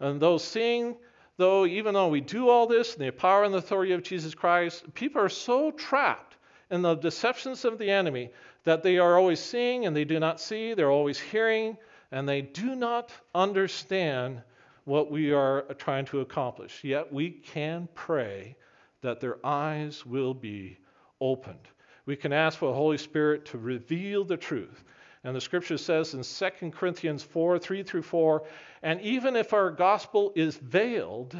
And 0.00 0.20
those 0.20 0.44
seeing, 0.44 0.96
though, 1.38 1.64
even 1.64 1.94
though 1.94 2.08
we 2.08 2.20
do 2.20 2.50
all 2.50 2.66
this 2.66 2.94
in 2.94 3.06
the 3.06 3.10
power 3.10 3.44
and 3.44 3.54
authority 3.54 3.92
of 3.92 4.02
Jesus 4.02 4.34
Christ, 4.34 4.92
people 4.92 5.22
are 5.22 5.30
so 5.30 5.70
trapped 5.70 6.36
in 6.70 6.82
the 6.82 6.94
deceptions 6.94 7.64
of 7.64 7.78
the 7.78 7.90
enemy 7.90 8.30
that 8.64 8.82
they 8.82 8.98
are 8.98 9.16
always 9.16 9.40
seeing 9.40 9.86
and 9.86 9.96
they 9.96 10.04
do 10.04 10.20
not 10.20 10.40
see, 10.40 10.74
they're 10.74 10.90
always 10.90 11.18
hearing, 11.18 11.78
and 12.12 12.28
they 12.28 12.42
do 12.42 12.74
not 12.74 13.12
understand 13.34 14.42
what 14.84 15.10
we 15.10 15.32
are 15.32 15.62
trying 15.78 16.04
to 16.06 16.20
accomplish. 16.20 16.82
Yet 16.82 17.12
we 17.12 17.30
can 17.30 17.88
pray 17.94 18.56
that 19.00 19.20
their 19.20 19.38
eyes 19.46 20.04
will 20.04 20.34
be 20.34 20.78
opened. 21.20 21.68
We 22.06 22.16
can 22.16 22.32
ask 22.32 22.58
for 22.58 22.70
the 22.70 22.74
Holy 22.74 22.98
Spirit 22.98 23.44
to 23.46 23.58
reveal 23.58 24.24
the 24.24 24.36
truth. 24.36 24.82
And 25.28 25.36
the 25.36 25.42
scripture 25.42 25.76
says 25.76 26.14
in 26.14 26.22
2 26.22 26.70
Corinthians 26.70 27.22
4 27.22 27.58
3 27.58 27.82
through 27.82 28.00
4, 28.00 28.44
and 28.82 28.98
even 29.02 29.36
if 29.36 29.52
our 29.52 29.70
gospel 29.70 30.32
is 30.34 30.56
veiled, 30.56 31.36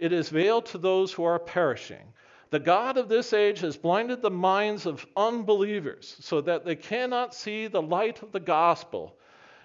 it 0.00 0.12
is 0.12 0.30
veiled 0.30 0.66
to 0.66 0.78
those 0.78 1.12
who 1.12 1.22
are 1.22 1.38
perishing. 1.38 2.12
The 2.50 2.58
God 2.58 2.96
of 2.96 3.08
this 3.08 3.32
age 3.32 3.60
has 3.60 3.76
blinded 3.76 4.20
the 4.20 4.32
minds 4.32 4.84
of 4.84 5.06
unbelievers 5.16 6.16
so 6.18 6.40
that 6.40 6.64
they 6.64 6.74
cannot 6.74 7.32
see 7.32 7.68
the 7.68 7.80
light 7.80 8.20
of 8.20 8.32
the 8.32 8.40
gospel 8.40 9.16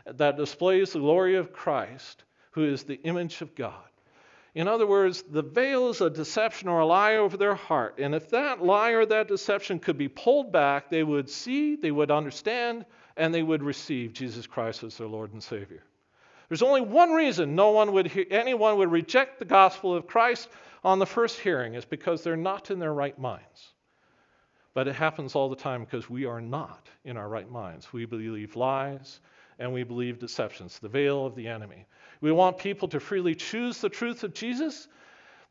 that 0.05 0.37
displays 0.37 0.93
the 0.93 0.99
glory 0.99 1.35
of 1.35 1.51
Christ, 1.51 2.23
who 2.51 2.65
is 2.65 2.83
the 2.83 3.01
image 3.01 3.41
of 3.41 3.55
God. 3.55 3.81
In 4.53 4.67
other 4.67 4.85
words, 4.85 5.23
the 5.23 5.41
veil 5.41 5.89
is 5.89 6.01
a 6.01 6.11
deception 6.11 6.69
or 6.69 6.81
a 6.81 6.85
lie 6.85 7.15
over 7.15 7.35
their 7.35 7.55
heart. 7.55 7.95
And 7.97 8.13
if 8.13 8.29
that 8.29 8.63
lie 8.63 8.91
or 8.91 9.07
that 9.07 9.27
deception 9.27 9.79
could 9.79 9.97
be 9.97 10.07
pulled 10.07 10.51
back, 10.51 10.91
they 10.91 11.03
would 11.03 11.31
see, 11.31 11.75
they 11.75 11.89
would 11.89 12.11
understand, 12.11 12.85
and 13.17 13.33
they 13.33 13.43
would 13.43 13.63
receive 13.63 14.13
Jesus 14.13 14.47
Christ 14.47 14.83
as 14.83 14.97
their 14.97 15.07
Lord 15.07 15.33
and 15.33 15.41
Savior. 15.41 15.83
There's 16.49 16.61
only 16.61 16.81
one 16.81 17.11
reason 17.11 17.55
no 17.55 17.71
one 17.71 17.93
would 17.93 18.07
hear, 18.07 18.25
anyone 18.29 18.77
would 18.77 18.91
reject 18.91 19.39
the 19.39 19.45
gospel 19.45 19.95
of 19.95 20.07
Christ 20.07 20.49
on 20.83 20.99
the 20.99 21.05
first 21.05 21.39
hearing 21.39 21.73
is 21.73 21.85
because 21.85 22.23
they're 22.23 22.37
not 22.37 22.69
in 22.69 22.79
their 22.79 22.93
right 22.93 23.17
minds. 23.17 23.73
But 24.75 24.87
it 24.87 24.95
happens 24.95 25.35
all 25.35 25.49
the 25.49 25.55
time 25.55 25.83
because 25.83 26.09
we 26.09 26.25
are 26.25 26.41
not 26.41 26.87
in 27.05 27.17
our 27.17 27.27
right 27.27 27.49
minds. 27.49 27.91
We 27.91 28.05
believe 28.05 28.55
lies 28.55 29.19
and 29.57 29.73
we 29.73 29.83
believe 29.83 30.19
deceptions, 30.19 30.79
the 30.79 30.89
veil 30.89 31.25
of 31.25 31.33
the 31.33 31.47
enemy. 31.47 31.85
We 32.21 32.31
want 32.31 32.57
people 32.57 32.87
to 32.89 32.99
freely 32.99 33.33
choose 33.33 33.79
the 33.79 33.89
truth 33.89 34.23
of 34.23 34.33
Jesus, 34.33 34.87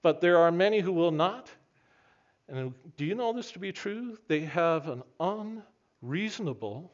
but 0.03 0.21
there 0.21 0.39
are 0.39 0.53
many 0.53 0.81
who 0.81 0.93
will 0.93 1.11
not. 1.11 1.51
And 2.49 2.75
do 2.97 3.05
you 3.05 3.15
know 3.15 3.33
this 3.33 3.51
to 3.53 3.59
be 3.59 3.73
true? 3.73 4.19
They 4.29 4.41
have 4.41 4.89
an 4.89 5.03
unreasonable 6.03 6.93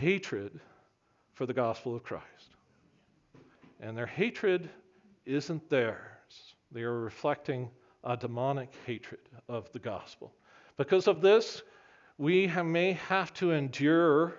hatred 0.00 0.60
for 1.32 1.46
the 1.46 1.52
gospel 1.52 1.94
of 1.94 2.02
Christ. 2.02 2.56
And 3.80 3.96
their 3.96 4.06
hatred 4.06 4.68
isn't 5.26 5.68
theirs, 5.68 6.54
they 6.72 6.82
are 6.82 7.00
reflecting 7.00 7.70
a 8.04 8.16
demonic 8.16 8.70
hatred 8.86 9.20
of 9.48 9.70
the 9.72 9.78
gospel. 9.78 10.32
Because 10.76 11.08
of 11.08 11.20
this, 11.20 11.62
we 12.18 12.46
may 12.46 12.92
have 12.92 13.32
to 13.34 13.52
endure 13.52 14.34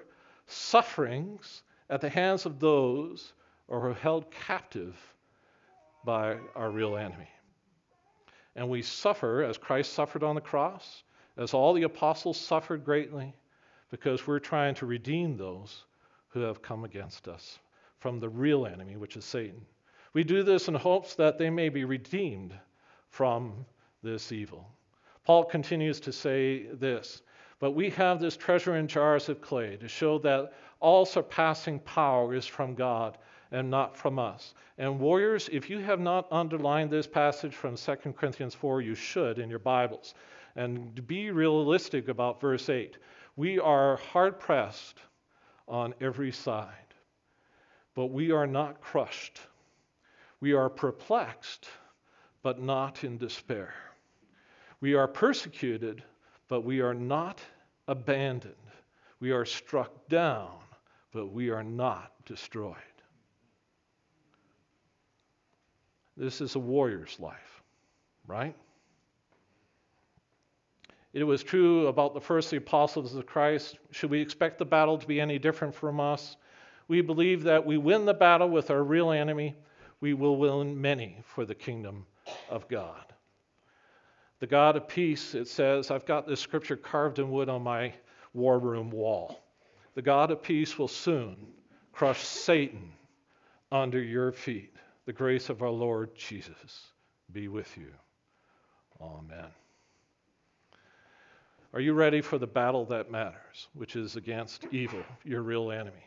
sufferings 0.47 1.63
at 1.89 2.01
the 2.01 2.09
hands 2.09 2.45
of 2.45 2.59
those 2.59 3.33
who 3.67 3.75
are 3.75 3.93
held 3.93 4.29
captive 4.31 4.95
by 6.03 6.37
our 6.55 6.69
real 6.69 6.97
enemy. 6.97 7.29
And 8.55 8.69
we 8.69 8.81
suffer 8.81 9.43
as 9.43 9.57
Christ 9.57 9.93
suffered 9.93 10.23
on 10.23 10.35
the 10.35 10.41
cross, 10.41 11.03
as 11.37 11.53
all 11.53 11.73
the 11.73 11.83
apostles 11.83 12.39
suffered 12.39 12.85
greatly, 12.85 13.33
because 13.89 14.25
we're 14.25 14.39
trying 14.39 14.75
to 14.75 14.85
redeem 14.85 15.37
those 15.37 15.85
who 16.29 16.41
have 16.41 16.61
come 16.61 16.83
against 16.83 17.27
us 17.27 17.59
from 17.99 18.19
the 18.19 18.29
real 18.29 18.65
enemy, 18.65 18.97
which 18.97 19.17
is 19.17 19.25
Satan. 19.25 19.65
We 20.13 20.23
do 20.23 20.43
this 20.43 20.67
in 20.67 20.75
hopes 20.75 21.15
that 21.15 21.37
they 21.37 21.49
may 21.49 21.69
be 21.69 21.85
redeemed 21.85 22.53
from 23.09 23.65
this 24.03 24.31
evil. 24.31 24.69
Paul 25.23 25.45
continues 25.45 25.99
to 26.01 26.11
say 26.11 26.67
this 26.73 27.21
but 27.59 27.71
we 27.71 27.89
have 27.91 28.19
this 28.19 28.35
treasure 28.35 28.75
in 28.75 28.87
jars 28.87 29.29
of 29.29 29.41
clay 29.41 29.77
to 29.77 29.87
show 29.87 30.19
that 30.19 30.53
all 30.79 31.05
surpassing 31.05 31.79
power 31.79 32.33
is 32.33 32.45
from 32.45 32.75
God 32.75 33.17
and 33.51 33.69
not 33.69 33.95
from 33.95 34.19
us. 34.19 34.53
And 34.77 34.99
warriors, 34.99 35.49
if 35.51 35.69
you 35.69 35.79
have 35.79 36.01
not 36.01 36.27
underlined 36.31 36.89
this 36.89 37.07
passage 37.07 37.55
from 37.55 37.77
2 37.77 37.95
Corinthians 38.13 38.53
4, 38.53 38.81
you 38.81 38.93
should 38.93 39.39
in 39.39 39.49
your 39.49 39.59
Bibles. 39.59 40.15
And 40.57 41.07
be 41.07 41.31
realistic 41.31 42.09
about 42.09 42.41
verse 42.41 42.69
8. 42.69 42.97
We 43.35 43.59
are 43.59 43.97
hard 43.97 44.39
pressed 44.39 44.99
on 45.67 45.93
every 45.99 46.31
side, 46.31 46.69
but 47.93 48.07
we 48.07 48.31
are 48.31 48.47
not 48.47 48.81
crushed. 48.81 49.39
We 50.39 50.53
are 50.53 50.69
perplexed, 50.69 51.67
but 52.43 52.61
not 52.61 53.03
in 53.03 53.17
despair. 53.17 53.73
We 54.79 54.93
are 54.93 55.07
persecuted, 55.07 56.03
but 56.47 56.61
we 56.61 56.81
are 56.81 56.93
not 56.93 57.41
abandoned. 57.87 58.55
We 59.19 59.31
are 59.31 59.45
struck 59.45 60.07
down, 60.07 60.51
but 61.11 61.27
we 61.27 61.49
are 61.49 61.63
not 61.63 62.11
destroyed. 62.25 62.75
This 66.17 66.39
is 66.39 66.55
a 66.55 66.59
warrior's 66.59 67.19
life, 67.19 67.63
right? 68.27 68.55
It 71.15 71.23
was 71.23 71.43
true 71.43 71.87
about 71.87 72.13
the 72.13 72.19
first 72.19 72.51
apostles 72.51 73.15
of 73.15 73.25
Christ. 73.25 73.79
Should 73.91 74.09
we 74.09 74.19
expect 74.19 74.57
the 74.57 74.65
battle 74.65 74.97
to 74.97 75.07
be 75.07 75.21
any 75.21 75.39
different 75.39 75.73
from 75.73 76.01
us? 76.01 76.35
We 76.89 76.99
believe 76.99 77.43
that 77.43 77.65
we 77.65 77.77
win 77.77 78.03
the 78.03 78.13
battle 78.13 78.49
with 78.49 78.69
our 78.69 78.83
real 78.83 79.11
enemy. 79.11 79.55
We 80.01 80.13
will 80.13 80.35
win 80.35 80.79
many 80.79 81.21
for 81.23 81.45
the 81.45 81.55
kingdom 81.55 82.05
of 82.49 82.67
God. 82.67 83.13
The 84.39 84.47
God 84.47 84.75
of 84.75 84.89
peace, 84.89 85.35
it 85.35 85.47
says, 85.47 85.89
I've 85.89 86.05
got 86.05 86.27
this 86.27 86.41
scripture 86.41 86.75
carved 86.75 87.17
in 87.19 87.31
wood 87.31 87.47
on 87.47 87.63
my 87.63 87.93
war 88.33 88.59
room 88.59 88.91
wall. 88.91 89.41
The 89.93 90.01
God 90.01 90.31
of 90.31 90.43
peace 90.43 90.77
will 90.77 90.89
soon 90.89 91.37
crush 91.93 92.19
Satan 92.19 92.91
under 93.71 94.03
your 94.03 94.33
feet. 94.33 94.75
The 95.05 95.13
grace 95.13 95.47
of 95.47 95.61
our 95.61 95.69
Lord 95.69 96.13
Jesus 96.13 96.87
be 97.31 97.47
with 97.47 97.77
you. 97.77 97.93
Amen. 98.99 99.47
Are 101.75 101.81
you 101.81 101.91
ready 101.91 102.21
for 102.21 102.37
the 102.37 102.47
battle 102.47 102.85
that 102.85 103.11
matters, 103.11 103.67
which 103.73 103.97
is 103.97 104.15
against 104.15 104.65
evil, 104.71 105.03
your 105.25 105.41
real 105.41 105.71
enemy? 105.71 106.05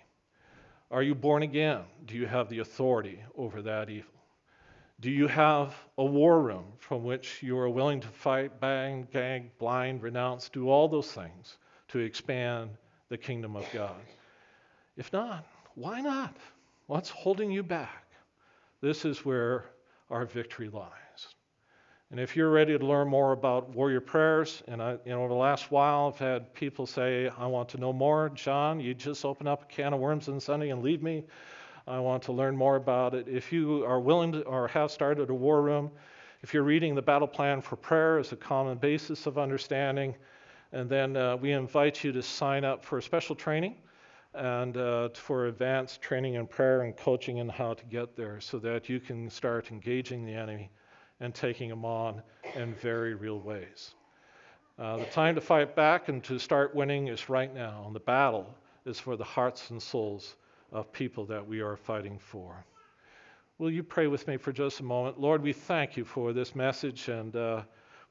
Are 0.90 1.02
you 1.02 1.14
born 1.14 1.42
again? 1.42 1.82
Do 2.06 2.16
you 2.16 2.26
have 2.26 2.48
the 2.48 2.60
authority 2.60 3.22
over 3.36 3.60
that 3.60 3.90
evil? 3.90 4.14
Do 5.00 5.10
you 5.10 5.26
have 5.26 5.76
a 5.98 6.04
war 6.06 6.40
room 6.40 6.64
from 6.78 7.04
which 7.04 7.42
you 7.42 7.58
are 7.58 7.68
willing 7.68 8.00
to 8.00 8.08
fight, 8.08 8.58
bang, 8.60 9.08
gag, 9.12 9.58
blind, 9.58 10.02
renounce, 10.02 10.48
do 10.48 10.70
all 10.70 10.88
those 10.88 11.12
things 11.12 11.58
to 11.88 11.98
expand 11.98 12.70
the 13.10 13.18
kingdom 13.18 13.54
of 13.54 13.66
God? 13.70 14.00
If 14.96 15.12
not, 15.12 15.44
why 15.74 16.00
not? 16.00 16.34
What's 16.86 17.10
holding 17.10 17.50
you 17.50 17.62
back? 17.62 18.06
This 18.80 19.04
is 19.04 19.22
where 19.22 19.66
our 20.08 20.24
victory 20.24 20.70
lies. 20.70 21.07
And 22.10 22.18
if 22.18 22.34
you're 22.34 22.50
ready 22.50 22.78
to 22.78 22.86
learn 22.86 23.06
more 23.08 23.32
about 23.32 23.68
warrior 23.68 24.00
prayers, 24.00 24.62
and 24.66 24.82
I, 24.82 24.92
you 25.04 25.12
know, 25.12 25.28
the 25.28 25.34
last 25.34 25.70
while 25.70 26.08
I've 26.08 26.18
had 26.18 26.54
people 26.54 26.86
say, 26.86 27.30
I 27.36 27.44
want 27.46 27.68
to 27.70 27.76
know 27.76 27.92
more. 27.92 28.30
John, 28.30 28.80
you 28.80 28.94
just 28.94 29.26
open 29.26 29.46
up 29.46 29.64
a 29.64 29.66
can 29.66 29.92
of 29.92 30.00
worms 30.00 30.26
on 30.26 30.40
Sunday 30.40 30.70
and 30.70 30.82
leave 30.82 31.02
me. 31.02 31.24
I 31.86 31.98
want 31.98 32.22
to 32.22 32.32
learn 32.32 32.56
more 32.56 32.76
about 32.76 33.14
it. 33.14 33.28
If 33.28 33.52
you 33.52 33.84
are 33.84 34.00
willing 34.00 34.32
to 34.32 34.42
or 34.44 34.68
have 34.68 34.90
started 34.90 35.28
a 35.28 35.34
war 35.34 35.60
room, 35.60 35.90
if 36.42 36.54
you're 36.54 36.62
reading 36.62 36.94
the 36.94 37.02
battle 37.02 37.28
plan 37.28 37.60
for 37.60 37.76
prayer 37.76 38.18
as 38.18 38.32
a 38.32 38.36
common 38.36 38.78
basis 38.78 39.26
of 39.26 39.36
understanding, 39.36 40.14
and 40.72 40.88
then 40.88 41.14
uh, 41.14 41.36
we 41.36 41.52
invite 41.52 42.02
you 42.02 42.12
to 42.12 42.22
sign 42.22 42.64
up 42.64 42.82
for 42.86 43.02
special 43.02 43.36
training 43.36 43.76
and 44.32 44.78
uh, 44.78 45.10
for 45.10 45.48
advanced 45.48 46.00
training 46.00 46.34
in 46.34 46.46
prayer 46.46 46.82
and 46.82 46.96
coaching 46.96 47.36
in 47.36 47.50
how 47.50 47.74
to 47.74 47.84
get 47.84 48.16
there 48.16 48.40
so 48.40 48.58
that 48.60 48.88
you 48.88 48.98
can 48.98 49.28
start 49.28 49.70
engaging 49.70 50.24
the 50.24 50.32
enemy 50.32 50.70
and 51.20 51.34
taking 51.34 51.68
them 51.68 51.84
on 51.84 52.22
in 52.54 52.74
very 52.74 53.14
real 53.14 53.38
ways. 53.40 53.94
Uh, 54.78 54.98
the 54.98 55.04
time 55.06 55.34
to 55.34 55.40
fight 55.40 55.74
back 55.74 56.08
and 56.08 56.22
to 56.22 56.38
start 56.38 56.74
winning 56.74 57.08
is 57.08 57.28
right 57.28 57.52
now. 57.52 57.82
And 57.86 57.94
the 57.94 58.00
battle 58.00 58.46
is 58.86 59.00
for 59.00 59.16
the 59.16 59.24
hearts 59.24 59.70
and 59.70 59.82
souls 59.82 60.36
of 60.70 60.92
people 60.92 61.24
that 61.26 61.46
we 61.46 61.60
are 61.60 61.76
fighting 61.76 62.18
for. 62.18 62.64
Will 63.58 63.72
you 63.72 63.82
pray 63.82 64.06
with 64.06 64.28
me 64.28 64.36
for 64.36 64.52
just 64.52 64.78
a 64.78 64.84
moment? 64.84 65.20
Lord, 65.20 65.42
we 65.42 65.52
thank 65.52 65.96
you 65.96 66.04
for 66.04 66.32
this 66.32 66.54
message. 66.54 67.08
And 67.08 67.34
uh, 67.34 67.62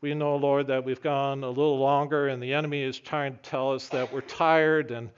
we 0.02 0.14
know, 0.14 0.36
Lord, 0.36 0.68
that 0.68 0.84
we've 0.84 1.02
gone 1.02 1.44
a 1.46 1.50
little 1.50 1.80
longer, 1.80 2.28
and 2.28 2.44
the 2.44 2.54
enemy 2.54 2.84
is 2.84 3.00
trying 3.00 3.34
to 3.34 3.40
tell 3.40 3.72
us 3.72 3.88
that 3.90 4.12
we're 4.12 4.22
tired 4.22 4.92
and 4.92 5.10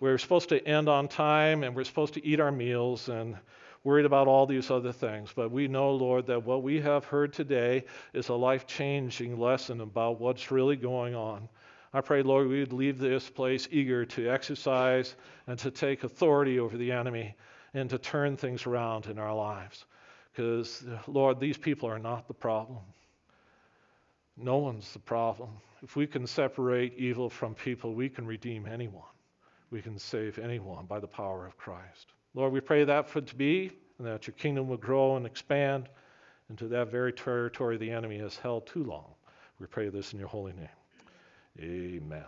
we're 0.00 0.18
supposed 0.18 0.50
to 0.50 0.64
end 0.68 0.88
on 0.88 1.08
time 1.08 1.64
and 1.64 1.74
we're 1.74 1.84
supposed 1.84 2.14
to 2.14 2.24
eat 2.24 2.38
our 2.38 2.52
meals 2.52 3.08
and 3.08 3.36
worried 3.88 4.04
about 4.04 4.28
all 4.28 4.44
these 4.44 4.70
other 4.70 4.92
things. 4.92 5.30
But 5.34 5.50
we 5.50 5.66
know, 5.66 5.92
Lord, 5.92 6.26
that 6.26 6.44
what 6.44 6.62
we 6.62 6.78
have 6.82 7.06
heard 7.06 7.32
today 7.32 7.86
is 8.12 8.28
a 8.28 8.34
life 8.34 8.66
changing 8.66 9.40
lesson 9.40 9.80
about 9.80 10.20
what's 10.20 10.50
really 10.50 10.76
going 10.76 11.14
on. 11.14 11.48
I 11.94 12.02
pray, 12.02 12.22
Lord, 12.22 12.48
we 12.48 12.60
would 12.60 12.74
leave 12.74 12.98
this 12.98 13.30
place 13.30 13.66
eager 13.70 14.04
to 14.04 14.28
exercise 14.28 15.16
and 15.46 15.58
to 15.60 15.70
take 15.70 16.04
authority 16.04 16.60
over 16.60 16.76
the 16.76 16.92
enemy 16.92 17.34
and 17.72 17.88
to 17.88 17.96
turn 17.96 18.36
things 18.36 18.66
around 18.66 19.06
in 19.06 19.18
our 19.18 19.34
lives. 19.34 19.86
Because, 20.32 20.84
Lord, 21.06 21.40
these 21.40 21.56
people 21.56 21.88
are 21.88 21.98
not 21.98 22.28
the 22.28 22.34
problem. 22.34 22.80
No 24.36 24.58
one's 24.58 24.92
the 24.92 24.98
problem. 24.98 25.48
If 25.82 25.96
we 25.96 26.06
can 26.06 26.26
separate 26.26 26.92
evil 26.98 27.30
from 27.30 27.54
people, 27.54 27.94
we 27.94 28.10
can 28.10 28.26
redeem 28.26 28.66
anyone. 28.66 29.14
We 29.70 29.80
can 29.80 29.98
save 29.98 30.38
anyone 30.38 30.84
by 30.84 31.00
the 31.00 31.06
power 31.06 31.46
of 31.46 31.56
Christ. 31.56 32.12
Lord, 32.34 32.52
we 32.52 32.60
pray 32.60 32.84
that 32.84 33.08
for 33.08 33.20
it 33.20 33.26
to 33.28 33.34
be, 33.34 33.70
and 33.98 34.06
that 34.06 34.26
your 34.26 34.34
kingdom 34.34 34.68
will 34.68 34.76
grow 34.76 35.16
and 35.16 35.26
expand 35.26 35.88
into 36.50 36.68
that 36.68 36.90
very 36.90 37.12
territory 37.12 37.76
the 37.76 37.90
enemy 37.90 38.18
has 38.18 38.36
held 38.36 38.66
too 38.66 38.84
long. 38.84 39.06
We 39.58 39.66
pray 39.66 39.88
this 39.88 40.12
in 40.12 40.18
your 40.18 40.28
holy 40.28 40.52
name. 40.52 40.68
Amen. 41.60 42.24